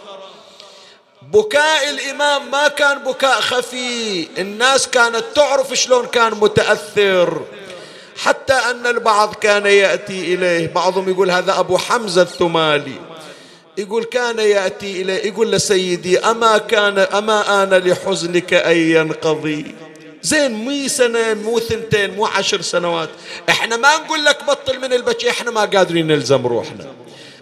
بكاء 1.22 1.90
الإمام 1.90 2.50
ما 2.50 2.68
كان 2.68 2.98
بكاء 2.98 3.40
خفي. 3.40 4.28
الناس 4.38 4.88
كانت 4.88 5.24
تعرف 5.34 5.74
شلون 5.74 6.06
كان 6.06 6.34
متأثر. 6.34 7.42
حتى 8.16 8.54
أن 8.54 8.86
البعض 8.86 9.34
كان 9.34 9.66
يأتي 9.66 10.34
إليه. 10.34 10.66
بعضهم 10.66 11.08
يقول 11.08 11.30
هذا 11.30 11.58
أبو 11.58 11.78
حمزة 11.78 12.22
الثمالي. 12.22 13.00
يقول 13.78 14.04
كان 14.04 14.38
يأتي 14.38 15.02
إليه 15.02 15.26
يقول 15.26 15.52
لسيدي 15.52 16.18
أما 16.18 16.58
كان 16.58 16.98
أما 16.98 17.62
آن 17.62 17.74
لحزنك 17.74 18.54
أن 18.54 18.76
ينقضي؟ 18.76 19.74
زين 20.22 20.52
مي 20.64 20.88
سنة 20.88 21.34
مو 21.34 21.60
ثنتين 21.60 22.14
مو 22.14 22.26
عشر 22.26 22.60
سنوات. 22.60 23.08
إحنا 23.48 23.76
ما 23.76 23.96
نقول 23.96 24.24
لك 24.24 24.44
بطل 24.44 24.78
من 24.78 24.92
البكي 24.92 25.30
إحنا 25.30 25.50
ما 25.50 25.60
قادرين 25.60 26.06
نلزم 26.06 26.46
روحنا. 26.46 26.86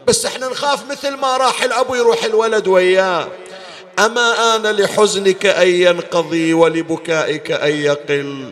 بس 0.07 0.27
إحنا 0.27 0.49
نخاف 0.49 0.91
مثل 0.91 1.15
ما 1.15 1.37
راح 1.37 1.63
الأبو 1.63 1.95
يروح 1.95 2.25
الولد 2.25 2.69
وياه. 2.69 3.29
أما 3.99 4.57
آن 4.57 4.67
لحزنك 4.67 5.47
أن 5.47 5.69
ينقضي 5.69 6.55
ولبكائك 6.55 7.51
أن 7.51 7.71
يقل. 7.71 8.51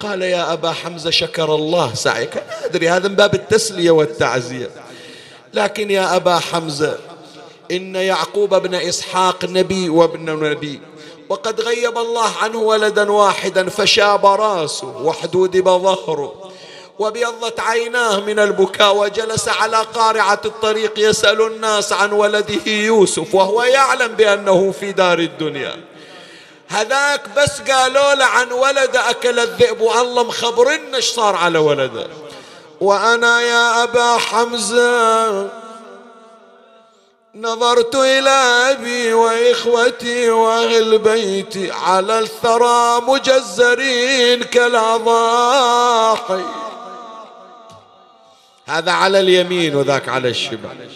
قال 0.00 0.22
يا 0.22 0.52
أبا 0.52 0.72
حمزة 0.72 1.10
شكر 1.10 1.54
الله 1.54 1.94
سعيك. 1.94 2.36
أنا 2.36 2.64
أدري 2.64 2.88
هذا 2.88 3.08
من 3.08 3.14
باب 3.14 3.34
التسلية 3.34 3.90
والتعزية. 3.90 4.70
لكن 5.54 5.90
يا 5.90 6.16
أبا 6.16 6.38
حمزة 6.38 6.98
إن 7.70 7.94
يعقوب 7.94 8.54
بن 8.54 8.74
إسحاق 8.74 9.44
نبي 9.44 9.88
وابن 9.88 10.44
نبي. 10.44 10.80
وقد 11.28 11.60
غيب 11.60 11.98
الله 11.98 12.30
عنه 12.42 12.58
ولدا 12.58 13.12
واحدا 13.12 13.68
فشاب 13.68 14.26
راسه 14.26 14.96
وحدودب 15.02 15.64
ظهره 15.64 16.50
وابيضت 16.98 17.60
عيناه 17.60 18.20
من 18.20 18.38
البكاء 18.38 18.96
وجلس 18.96 19.48
على 19.48 19.76
قارعة 19.76 20.40
الطريق 20.44 20.92
يسأل 20.98 21.42
الناس 21.42 21.92
عن 21.92 22.12
ولده 22.12 22.72
يوسف 22.72 23.34
وهو 23.34 23.62
يعلم 23.62 24.14
بأنه 24.14 24.74
في 24.80 24.92
دار 24.92 25.18
الدنيا. 25.18 25.76
هذاك 26.68 27.22
بس 27.36 27.60
قالوا 27.70 28.14
له 28.14 28.24
عن 28.24 28.52
ولد 28.52 28.96
أكل 28.96 29.38
الذئب 29.38 29.80
والله 29.80 30.24
مخبرنا 30.24 30.96
إيش 30.96 31.04
صار 31.04 31.36
على 31.36 31.58
ولده. 31.58 32.06
وأنا 32.80 33.40
يا 33.40 33.82
أبا 33.82 34.16
حمزة 34.16 35.67
نظرت 37.34 37.94
إلى 37.94 38.30
أبي 38.70 39.12
وإخوتي 39.12 40.30
وأهل 40.30 40.98
بيتي 40.98 41.70
على 41.70 42.18
الثرى 42.18 43.00
مجزرين 43.00 44.42
كالأضاحي. 44.42 46.44
هذا 48.66 48.92
على 48.92 49.20
اليمين 49.20 49.76
وذاك 49.76 50.08
على 50.08 50.28
الشمال. 50.28 50.90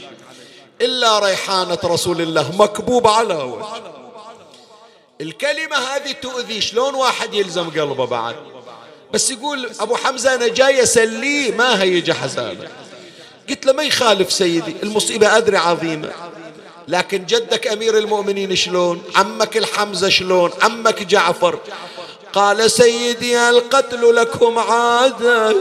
إلا 0.80 1.18
ريحانة 1.18 1.78
رسول 1.84 2.20
الله 2.20 2.56
مكبوب 2.56 3.06
على 3.06 3.34
وجه 3.34 3.82
الكلمة 5.20 5.76
هذه 5.76 6.12
تؤذي 6.12 6.60
شلون 6.60 6.94
واحد 6.94 7.34
يلزم 7.34 7.70
قلبه 7.70 8.06
بعد؟ 8.06 8.36
بس 9.12 9.30
يقول 9.30 9.70
أبو 9.80 9.96
حمزة 9.96 10.34
أنا 10.34 10.48
جاي 10.48 10.82
أسليه 10.82 11.52
ما 11.52 11.82
هيجي 11.82 12.14
حزانة 12.14 12.68
قلت 13.48 13.66
له 13.66 13.72
ما 13.72 13.82
يخالف 13.82 14.32
سيدي 14.32 14.76
المصيبة 14.82 15.36
أدري 15.36 15.56
عظيمة. 15.56 16.10
لكن 16.88 17.26
جدك 17.26 17.66
أمير 17.66 17.98
المؤمنين 17.98 18.56
شلون؟ 18.56 19.02
عمك 19.16 19.56
الحمزة 19.56 20.08
شلون؟ 20.08 20.50
عمك 20.62 21.02
جعفر. 21.02 21.58
قال 22.32 22.70
سيدي 22.70 23.48
القتل 23.48 24.16
لكم 24.16 24.58
عادة 24.58 25.56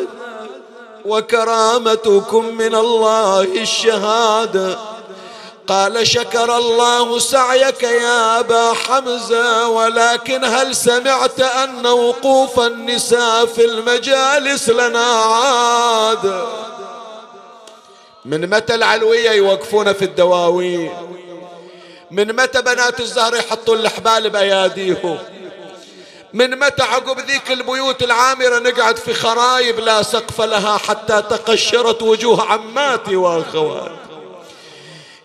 وكرامتكم 1.05 2.45
من 2.45 2.75
الله 2.75 3.41
الشهادة. 3.41 4.77
قال 5.67 6.07
شكر 6.07 6.57
الله 6.57 7.19
سعيك 7.19 7.84
يا 7.84 8.39
أبا 8.39 8.73
حمزة 8.73 9.67
ولكن 9.67 10.45
هل 10.45 10.75
سمعت 10.75 11.39
أن 11.39 11.86
وقوف 11.86 12.59
النساء 12.59 13.45
في 13.45 13.65
المجالس 13.65 14.69
لنا 14.69 15.05
عاد 15.05 16.45
من 18.26 18.49
متى 18.49 18.76
العلوية 18.76 19.32
يوقفون 19.32 19.93
في 19.93 20.05
الدواوين؟ 20.05 20.91
من 22.11 22.36
متى 22.36 22.61
بنات 22.61 22.99
الزهر 22.99 23.36
يحطون 23.36 23.80
الحبال 23.80 24.30
بأياديهم؟ 24.30 25.17
من 26.34 26.59
متى 26.59 26.84
عقب 26.84 27.19
ذيك 27.19 27.51
البيوت 27.51 28.03
العامرة 28.03 28.59
نقعد 28.59 28.97
في 28.97 29.13
خرايب 29.13 29.80
لا 29.80 30.01
سقف 30.01 30.41
لها 30.41 30.78
حتى 30.78 31.22
تقشرت 31.30 32.01
وجوه 32.01 32.51
عماتي 32.51 33.15
وأخواتي؟ 33.15 33.91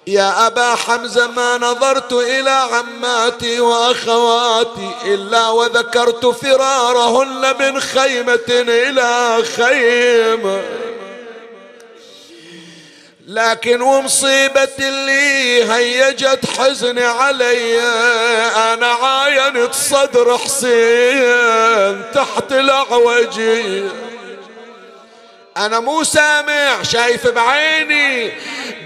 يا 0.07 0.47
أبا 0.47 0.74
حمزة 0.74 1.26
ما 1.26 1.59
نظرت 1.59 2.12
إلى 2.12 2.51
عماتي 2.51 3.61
وأخواتي 3.61 4.90
إلا 5.05 5.49
وذكرت 5.49 6.26
فرارهن 6.26 7.57
من 7.61 7.80
خيمة 7.80 8.49
إلى 8.49 9.42
خيمة. 9.44 10.62
لكن 13.26 13.82
ومصيبة 13.82 14.68
اللي 14.78 15.64
هيجت 15.72 16.40
حزني 16.58 17.04
علي 17.04 17.80
أنا 18.72 18.86
عاينت 18.86 19.74
صدر 19.74 20.38
حسين 20.38 22.02
تحت 22.14 22.52
الأعوجي. 22.52 23.84
أنا 25.56 25.80
مو 25.80 26.04
سامع 26.04 26.82
شايف 26.82 27.26
بعيني. 27.26 28.32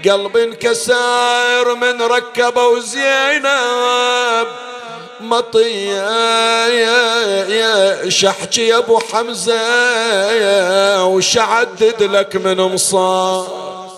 قلب 0.05 0.37
انكسر 0.37 1.75
من 1.75 2.01
ركبه 2.01 2.79
زينب 2.79 4.47
مطية 5.19 6.67
يا 6.67 8.09
شحكي 8.09 8.67
يا 8.67 8.77
أبو 8.77 8.99
حمزة 8.99 11.05
وشعدد 11.05 12.03
لك 12.03 12.35
من 12.35 12.57
مصاب؟ 12.57 13.90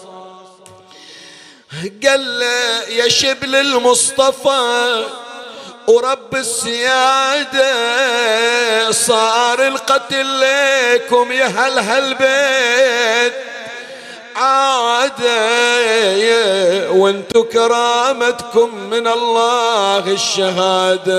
قال 1.82 2.42
يا 2.90 3.10
شبل 3.10 3.56
المصطفى 3.56 5.04
ورب 5.88 6.36
السيادة 6.36 7.72
صار 8.92 9.68
القتل 9.68 10.42
لكم 10.42 11.32
يا 11.32 11.46
هل 11.46 11.80
هالبيت 11.80 13.34
عادة 14.36 15.32
وانتو 16.92 17.44
كرامتكم 17.44 18.76
من 18.76 19.08
الله 19.08 20.00
الشهادة. 20.00 21.14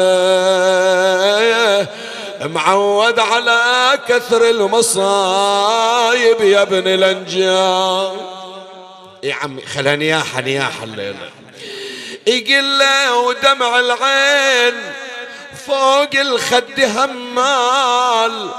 معود 2.43 3.19
على 3.19 3.99
كثر 4.09 4.51
المصايب 4.51 6.41
يا 6.41 6.63
ابن 6.63 6.89
الانجاب 6.89 8.44
يا 9.25 9.35
عمي 9.35 9.63
خلاني 9.63 10.05
نياحة 10.07 10.41
نياحة 10.41 10.85
الليلة 10.85 11.31
يقول 12.27 12.79
له 12.79 13.19
ودمع 13.19 13.79
العين 13.81 14.75
فوق 15.67 16.11
الخد 16.15 16.81
همال. 16.81 18.51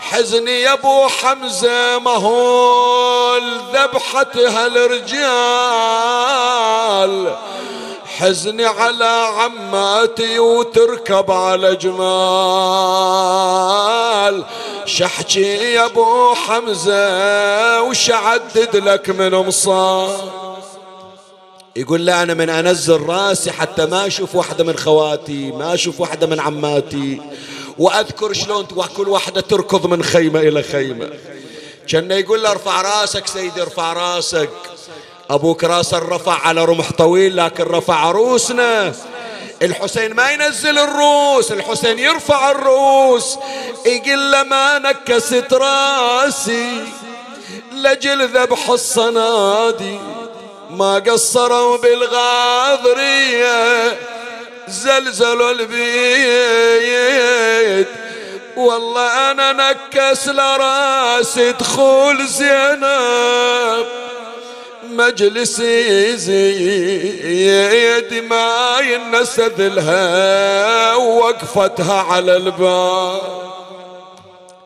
حزني 0.00 0.62
يا 0.62 0.72
أبو 0.72 1.08
حمزة 1.08 1.98
مهول 1.98 3.60
ذبحتها 3.72 4.66
الرجال 4.66 5.10
حزني 8.20 8.64
على 8.64 9.28
عماتي 9.36 10.38
وتركب 10.38 11.30
على 11.30 11.76
جمال. 11.76 12.00
شحكي 14.84 15.72
يا 15.74 15.86
أبو 15.86 16.34
حمزة 16.34 17.82
وش 17.82 18.10
عدد 18.10 18.76
لك 18.76 19.10
من 19.10 19.30
مصاب؟ 19.34 20.32
يقول 21.76 22.06
لا 22.06 22.22
أنا 22.22 22.34
من 22.34 22.50
أنزل 22.50 23.00
راسي 23.00 23.52
حتى 23.52 23.86
ما 23.86 24.06
أشوف 24.06 24.34
واحدة 24.34 24.64
من 24.64 24.76
خواتي 24.76 25.52
ما 25.52 25.74
أشوف 25.74 26.00
واحدة 26.00 26.26
من 26.26 26.40
عماتي. 26.40 27.20
وأذكر 27.78 28.32
شلون 28.32 28.66
كل 28.96 29.08
واحدة 29.08 29.40
تركض 29.40 29.86
من 29.86 30.02
خيمة 30.02 30.40
إلى 30.40 30.62
خيمة. 30.62 31.10
كان 31.88 32.10
يقول 32.10 32.42
له 32.42 32.50
ارفع 32.50 32.82
راسك 32.82 33.26
سيدي 33.26 33.62
ارفع 33.62 33.92
راسك. 33.92 34.50
أبوك 35.30 35.64
راسه 35.64 35.98
رفع 35.98 36.46
على 36.46 36.64
رمح 36.64 36.92
طويل 36.92 37.36
لكن 37.36 37.64
رفع 37.64 37.94
عروسنا 37.94 38.92
الحسين 39.62 40.14
ما 40.14 40.30
ينزل 40.30 40.78
الروس 40.78 41.52
الحسين 41.52 41.98
يرفع 41.98 42.50
الروس 42.50 43.38
يقول 43.86 44.32
له 44.32 44.42
ما 44.42 44.78
نكست 44.78 45.52
راسي 45.52 46.84
لجل 47.72 48.28
ذبح 48.28 48.70
الصنادي. 48.70 49.98
ما 50.70 50.94
قصروا 50.94 51.76
بالغاضرية 51.76 53.48
زلزلوا 54.68 55.50
البيت. 55.50 57.08
والله 58.56 59.30
أنا 59.30 59.52
نكس 59.52 60.28
لراسي 60.28 61.52
دخول 61.52 62.26
زينب. 62.26 63.86
مجلسي 64.96 66.16
زيد 66.16 68.14
ما 68.30 68.76
ينسد 68.80 69.60
لها 69.60 70.94
وقفتها 70.94 71.94
على 71.94 72.36
الباب. 72.36 73.20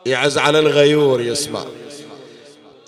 يعز 0.07 0.39
على 0.39 0.59
الغيور 0.59 1.21
يسمع. 1.21 1.65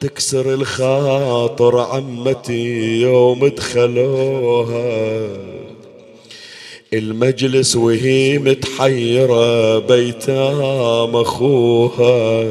تكسر 0.01 0.55
الخاطر 0.55 1.79
عمتي 1.79 3.01
يوم 3.01 3.47
دخلوها 3.49 5.29
المجلس 6.93 7.77
وهي 7.77 8.39
متحيرة 8.39 9.79
بيتام 9.79 11.17
أخوها. 11.17 12.45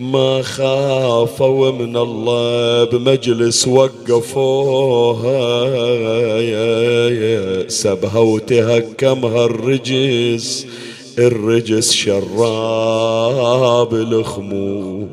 ما 0.00 0.42
خافوا 0.42 1.70
من 1.70 1.96
الله 1.96 2.84
بمجلس 2.84 3.68
وقفوها. 3.68 5.68
سبها 7.68 8.18
وتهكمها 8.18 9.44
الرجس 9.44 10.66
الرجس 11.18 11.92
شراب 11.92 13.94
الخمور. 13.94 15.08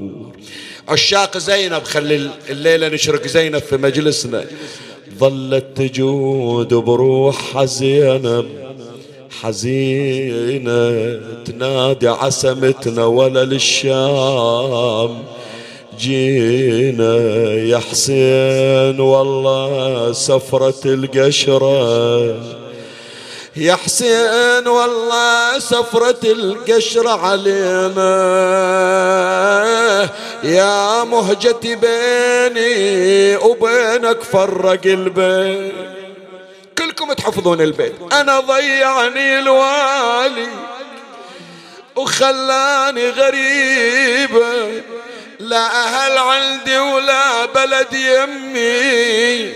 عشاق 0.88 1.38
زينب 1.38 1.84
خلي 1.84 2.30
الليلة 2.50 2.88
نشرق 2.88 3.28
زينب 3.28 3.60
في 3.60 3.78
مجلسنا. 3.78 4.46
ظلت 5.20 5.66
تجود 5.76 6.74
بروح 6.74 7.64
زينب. 7.64 8.46
حزينة 9.42 11.20
تنادي 11.46 12.08
عسمتنا 12.08 13.06
ولا 13.06 13.46
للشام. 13.46 15.24
جينا 16.00 17.16
يا 17.54 17.78
حسين 17.78 19.00
والله 19.00 20.12
سفرة 20.12 20.82
القشرة. 20.86 22.36
يا 23.56 23.76
حسين 23.76 24.68
والله 24.68 25.60
سفرة 25.60 26.24
القشرة 26.24 27.10
علينا. 27.10 28.14
يا 30.44 31.04
مهجتي 31.04 31.76
بيني 31.76 33.36
وبينك 33.38 34.22
فرق 34.22 34.82
البيت. 34.86 35.97
كلكم 36.98 37.14
تحفظون 37.14 37.62
البيت. 37.62 37.96
أنا 38.14 38.40
ضيعني 38.40 39.40
الوالي 39.40 40.48
وخلاني 41.96 43.10
غريبة. 43.10 44.82
لا 45.40 45.66
أهل 45.84 46.18
عندي 46.18 46.78
ولا 46.78 47.46
بلد 47.46 47.94
يمي 47.94 49.54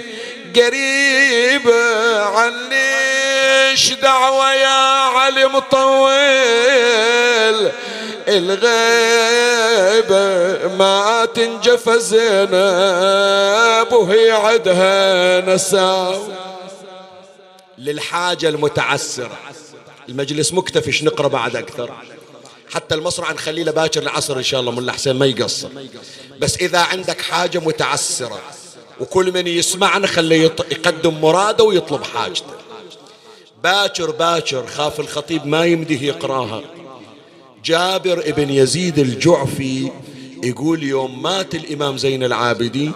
قريبة. 0.55 2.21
عنيش 2.25 3.93
دعوة 3.93 4.53
يا 4.53 5.07
علي 5.17 5.45
مطول؟ 5.45 6.11
الغيبة 8.27 10.11
ما 10.77 11.27
تنجف 11.35 11.89
زينب 11.89 12.51
وهي 13.91 14.31
عدها 14.31 15.41
نساو 15.41 16.27
للحاجة 17.81 18.49
المتعسرة. 18.49 19.37
المجلس 20.09 20.53
مكتفش 20.53 21.03
نقرأ 21.03 21.27
بعد 21.27 21.55
أكثر؟ 21.55 21.91
حتى 22.69 22.95
المصرع 22.95 23.31
نخليه 23.31 23.63
لباكر 23.63 24.01
العصر 24.01 24.37
إن 24.37 24.43
شاء 24.43 24.59
الله 24.59 24.71
من 24.71 24.91
حسين 24.91 25.15
ما 25.15 25.25
يقصر. 25.25 25.69
بس 26.39 26.57
إذا 26.57 26.79
عندك 26.79 27.21
حاجة 27.21 27.59
متعسرة 27.59 28.41
وكل 28.99 29.31
من 29.33 29.47
يسمعنا 29.47 30.07
خليه 30.07 30.41
يقدم 30.71 31.21
مراده 31.21 31.63
ويطلب 31.63 32.03
حاجته. 32.03 32.53
باكر 33.63 34.11
باكر 34.11 34.67
خاف 34.67 34.99
الخطيب 34.99 35.45
ما 35.45 35.65
يمديه 35.65 36.01
يقراها. 36.07 36.61
جابر 37.65 38.19
ابن 38.19 38.49
يزيد 38.49 38.99
الجعفي 38.99 39.91
يقول 40.43 40.83
يوم 40.83 41.21
مات 41.23 41.55
الإمام 41.55 41.97
زين 41.97 42.23
العابدين 42.23 42.93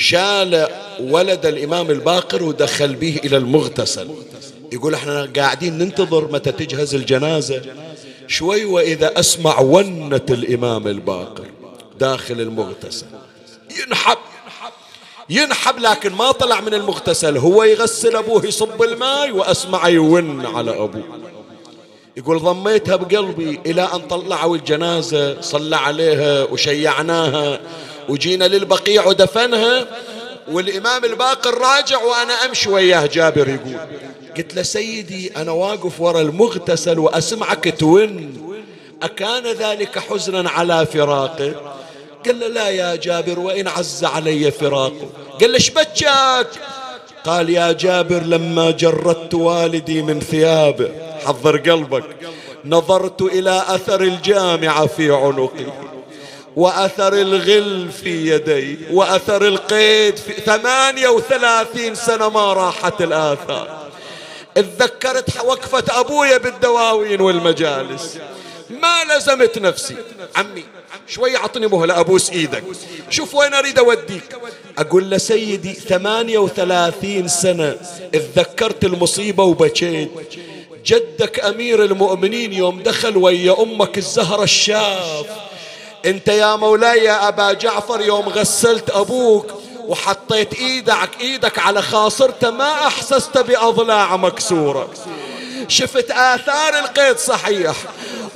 شال 0.00 0.68
ولد 1.00 1.46
الإمام 1.46 1.90
الباقر 1.90 2.42
ودخل 2.42 2.94
به 2.94 3.20
إلى 3.24 3.36
المغتسل. 3.36 4.08
يقول 4.72 4.94
إحنا 4.94 5.28
قاعدين 5.36 5.78
ننتظر 5.78 6.32
متى 6.32 6.52
تجهز 6.52 6.94
الجنازة. 6.94 7.62
شوي 8.26 8.64
وإذا 8.64 9.20
أسمع 9.20 9.60
ونة 9.60 10.26
الإمام 10.30 10.88
الباقر 10.88 11.46
داخل 11.98 12.40
المغتسل. 12.40 13.06
ينحب 13.80 14.18
ينحب 15.30 15.78
لكن 15.78 16.12
ما 16.12 16.32
طلع 16.32 16.60
من 16.60 16.74
المغتسل. 16.74 17.36
هو 17.36 17.62
يغسل 17.62 18.16
أبوه 18.16 18.46
يصب 18.46 18.82
الماء 18.82 19.30
وأسمع 19.30 19.88
يون 19.88 20.46
على 20.46 20.70
أبوه. 20.70 21.04
يقول 22.16 22.38
ضميتها 22.38 22.96
بقلبي 22.96 23.60
إلى 23.66 23.82
أن 23.82 24.00
طلعوا 24.00 24.56
الجنازة 24.56 25.40
صلى 25.40 25.76
عليها 25.76 26.44
وشيعناها. 26.44 27.60
وجينا 28.08 28.44
للبقيع 28.44 29.06
ودفنها 29.06 29.86
والإمام 30.48 31.04
الباقر 31.04 31.58
راجع 31.58 32.02
وأنا 32.02 32.32
أمشي 32.32 32.70
وياه 32.70 33.06
جابر 33.06 33.48
يقول 33.48 33.76
قلت 34.36 34.54
له 34.54 34.62
سيدي 34.62 35.32
أنا 35.36 35.52
واقف 35.52 36.00
ورا 36.00 36.20
المغتسل 36.20 36.98
وأسمعك 36.98 37.74
تون 37.78 38.36
أكان 39.02 39.46
ذلك 39.46 39.98
حزنا 39.98 40.50
على 40.50 40.86
فراقه؟ 40.86 41.74
قال 42.26 42.40
له 42.40 42.48
لا 42.48 42.68
يا 42.68 42.96
جابر 42.96 43.38
وإن 43.38 43.68
عز 43.68 44.04
علي 44.04 44.50
فراقه؟ 44.50 45.10
قال 45.40 45.52
له 45.52 45.58
شبتشاك 45.58 46.46
قال 47.24 47.50
يا 47.50 47.72
جابر 47.72 48.22
لما 48.22 48.70
جردت 48.70 49.34
والدي 49.34 50.02
من 50.02 50.20
ثيابه 50.20 50.90
حضر 51.26 51.56
قلبك 51.56 52.04
نظرت 52.64 53.22
إلى 53.22 53.64
أثر 53.68 54.00
الجامعة 54.00 54.86
في 54.86 55.10
عنقي 55.10 55.89
وأثر 56.56 57.12
الغل 57.12 57.88
في 58.02 58.30
يدي 58.30 58.78
وأثر 58.90 59.46
القيد 59.46 60.16
في 60.16 60.32
ثمانية 60.32 61.08
وثلاثين 61.08 61.94
سنة 61.94 62.28
ما 62.28 62.52
راحت 62.52 63.02
الآثار. 63.02 63.90
اتذكرت 64.56 65.44
وقفة 65.44 66.00
أبويا 66.00 66.38
بالدواوين 66.38 67.20
والمجالس. 67.20 68.18
ما 68.70 69.04
لزمت 69.04 69.58
نفسي. 69.58 69.96
عمي 70.36 70.64
شوي 71.08 71.36
عطني 71.36 71.66
مهلة 71.66 72.00
أبوس 72.00 72.30
إيدك. 72.30 72.64
شوف 73.10 73.34
وين 73.34 73.54
أريد 73.54 73.78
أوديك. 73.78 74.36
أقول 74.78 75.10
له 75.10 75.18
سيدي 75.18 75.72
ثمانية 75.72 76.38
وثلاثين 76.38 77.28
سنة. 77.28 77.76
اتذكرت 78.14 78.84
المصيبة 78.84 79.44
وبكيت. 79.44 80.10
جدك 80.86 81.40
أمير 81.40 81.84
المؤمنين 81.84 82.52
يوم 82.52 82.82
دخل 82.82 83.16
ويا 83.16 83.62
أمك 83.62 83.98
الزهرة 83.98 84.42
الشاف. 84.42 85.26
انت 86.06 86.28
يا 86.28 86.56
مولاي 86.56 87.04
يا 87.04 87.28
أبا 87.28 87.52
جعفر 87.52 88.00
يوم 88.00 88.28
غسلت 88.28 88.90
أبوك 88.90 89.46
وحطيت 89.80 90.54
إيدك 90.54 91.10
إيدك 91.20 91.58
على 91.58 91.82
خاصرته 91.82 92.50
ما 92.50 92.72
أحسست 92.86 93.38
بأضلاع 93.38 94.16
مكسوره 94.16 94.90
شفت 95.68 96.10
آثار 96.10 96.78
القيد 96.78 97.18
صحيح. 97.18 97.76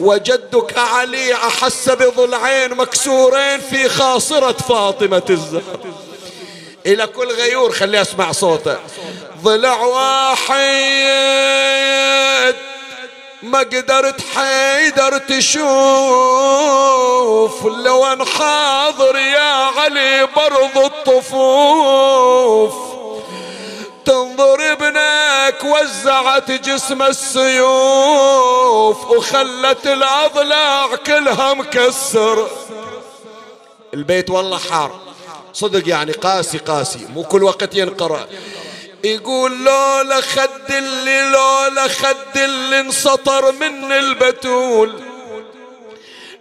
وجدك 0.00 0.78
علي 0.78 1.34
أحس 1.34 1.88
بضلعين 1.88 2.74
مكسورين 2.74 3.60
في 3.60 3.88
خاصرة 3.88 4.52
فاطمة 4.52 5.22
الزهر. 5.30 5.78
إلى 6.86 7.06
كل 7.06 7.28
غيور 7.32 7.72
خلي 7.72 8.00
أسمع 8.02 8.32
صوته. 8.32 8.76
ضلع 9.42 9.82
واحد. 9.82 10.54
ما 13.44 13.58
قدرت 13.58 14.20
حيدر 14.34 15.18
تشوف 15.18 15.64
لو 17.64 18.06
ان 18.06 18.24
حاضر 18.24 19.16
يا 19.16 19.52
علي 19.52 20.28
برضو 20.36 20.86
الطفوف. 20.86 22.74
تنظر 24.04 24.72
ابنك 24.72 25.64
وزعت 25.64 26.50
جسم 26.50 27.02
السيوف 27.02 29.10
وخلت 29.10 29.86
الأضلاع 29.86 30.96
كلها 30.96 31.54
مكسر. 31.54 32.48
البيت 33.94 34.30
والله 34.30 34.58
حار. 34.58 35.00
صدق 35.52 35.88
يعني 35.88 36.12
قاسي 36.12 36.58
قاسي 36.58 37.06
مو 37.14 37.22
كل 37.22 37.44
وقت 37.44 37.74
ينقرأ. 37.74 38.26
يقول 39.04 39.64
لولا 39.64 40.20
خد 40.20 40.70
اللي 40.70 41.22
لولا 41.22 41.88
خد 41.88 42.36
اللي 42.36 42.80
انسطر 42.80 43.52
من 43.52 43.92
البتول. 43.92 45.00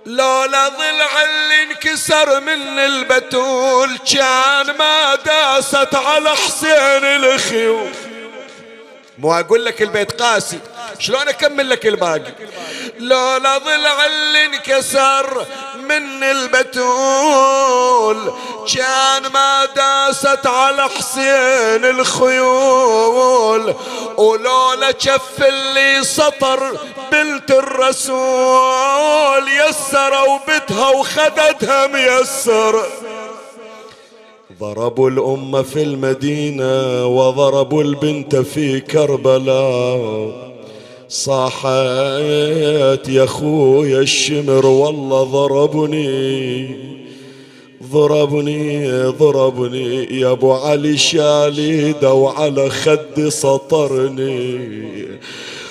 لولا 0.06 0.68
ضلع 0.68 1.24
اللي 1.24 1.64
انكسر 1.64 2.40
من 2.40 2.80
البتول. 2.80 3.98
كان 3.98 4.78
ما 4.78 5.16
داست 5.16 5.96
على 5.96 6.30
حسين 6.30 7.04
الخيول. 7.04 7.92
مو 9.18 9.34
أقول 9.40 9.66
لك 9.66 9.82
البيت 9.82 10.22
قاسي 10.22 10.60
شلون 11.00 11.28
أكمل 11.30 11.70
لك 11.70 11.86
الباقي؟ 11.88 12.34
لولا 13.00 13.58
ضلع 13.58 14.06
اللي 14.06 14.46
انكسر 14.46 15.46
من 15.88 16.24
البتول. 16.24 18.18
كان 18.74 19.32
ما 19.34 19.66
داست 19.76 20.48
على 20.48 20.84
حسين 20.84 21.86
الخيول. 21.86 23.74
ولولا 24.18 24.92
كف 24.92 25.44
اللي 25.44 26.04
سطر 26.04 26.78
بنت 27.12 27.52
الرسول. 27.52 29.44
يسر 29.70 30.14
وبتها 30.30 30.90
وخددها 30.90 31.88
ميسر 31.88 32.84
ضربوا 34.60 35.10
الأمة 35.10 35.62
في 35.62 35.84
المدينة 35.84 37.06
وضربوا 37.06 37.84
البنت 37.84 38.36
في 38.36 38.80
كربلاء. 38.80 40.53
صاحت 41.14 43.08
يا 43.08 43.26
خويا 43.26 44.00
الشمر 44.00 44.66
والله 44.66 45.24
ضربني 45.24 46.78
ضربني 47.84 49.04
ضربني. 49.04 50.20
يا 50.20 50.32
أبو 50.32 50.54
علي 50.54 50.98
شاليده 50.98 52.14
وعلى 52.14 52.70
خدي 52.70 53.30
سطرني. 53.30 55.20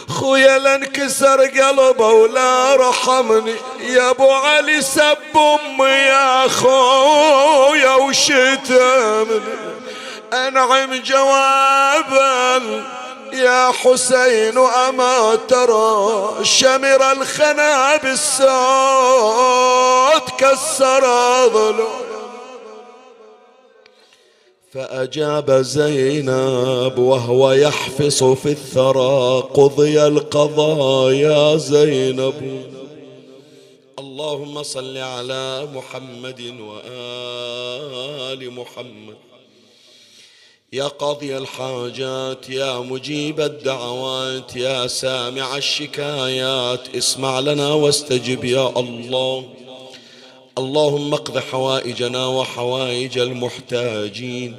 خويا 0.08 0.58
لانكسر 0.58 1.40
قلبه 1.40 2.08
ولا 2.08 2.76
رحمني. 2.76 3.54
يا 3.94 4.10
أبو 4.10 4.30
علي 4.30 4.82
سب 4.82 5.18
أمي 5.36 5.90
يا 5.90 6.48
خويا 6.48 7.94
وشتمني. 7.94 9.40
أنعم 10.32 10.94
جوابا 11.04 12.62
يا 13.32 13.70
حسين 13.70 14.58
أما 14.58 15.34
ترى 15.48 16.44
شمر 16.44 17.12
الخنا 17.12 17.96
بالصوت 17.96 18.52
كسر 20.38 21.04
ضلوع 21.48 22.02
فأجاب 24.72 25.50
زينب 25.50 26.98
وهو 26.98 27.52
يحفص 27.52 28.24
في 28.24 28.48
الثرى 28.48 29.40
قضي 29.54 30.06
القضاء 30.06 31.12
يا 31.12 31.56
زينب. 31.56 32.66
اللهم 33.98 34.62
صل 34.62 34.96
على 34.96 35.68
محمد 35.74 36.40
وآل 36.60 38.50
محمد. 38.50 39.31
يا 40.74 40.84
قاضي 40.84 41.38
الحاجات 41.38 42.50
يا 42.50 42.78
مجيب 42.78 43.40
الدعوات 43.40 44.56
يا 44.56 44.86
سامع 44.86 45.56
الشكايات 45.56 46.96
اسمع 46.96 47.40
لنا 47.40 47.72
واستجب 47.72 48.44
يا 48.44 48.68
الله. 48.80 49.44
اللهم 50.58 51.14
اقض 51.14 51.38
حوائجنا 51.38 52.26
وحوائج 52.26 53.18
المحتاجين 53.18 54.56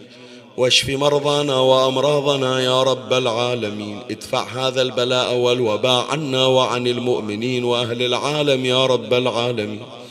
واشف 0.58 0.90
مرضانا 0.90 1.56
وأمراضنا 1.60 2.62
يا 2.62 2.84
رب 2.84 3.14
العالمين. 3.14 4.00
ادفع 4.12 4.68
هذا 4.68 4.82
البلاء 4.82 5.36
والوباء 5.36 6.06
عنا 6.10 6.46
وعن 6.46 6.88
المؤمنين 6.88 7.64
وأهل 7.64 8.02
العالم 8.02 8.66
يا 8.66 8.86
رب 8.86 9.14
العالمين. 9.14 10.03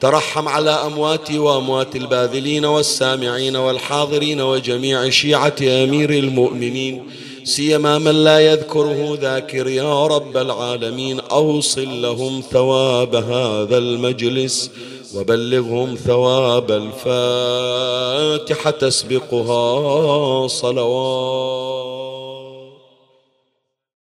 ترحم 0.00 0.48
على 0.48 0.70
أمواتي 0.70 1.38
وأموات 1.38 1.96
الباذلين 1.96 2.64
والسامعين 2.64 3.56
والحاضرين 3.56 4.40
وجميع 4.40 5.10
شيعة 5.10 5.56
أمير 5.62 6.10
المؤمنين 6.10 7.10
سيما 7.44 7.98
من 7.98 8.24
لا 8.24 8.38
يذكره 8.40 9.18
ذاكر 9.20 9.68
يا 9.68 10.06
رب 10.06 10.36
العالمين. 10.36 11.20
أوصل 11.20 12.02
لهم 12.02 12.42
ثواب 12.52 13.14
هذا 13.14 13.78
المجلس 13.78 14.70
وبلغهم 15.14 15.94
ثواب 15.94 16.70
الفاتحة 17.00 18.70
تسبقها 18.70 20.46
صلوات. 20.48 22.15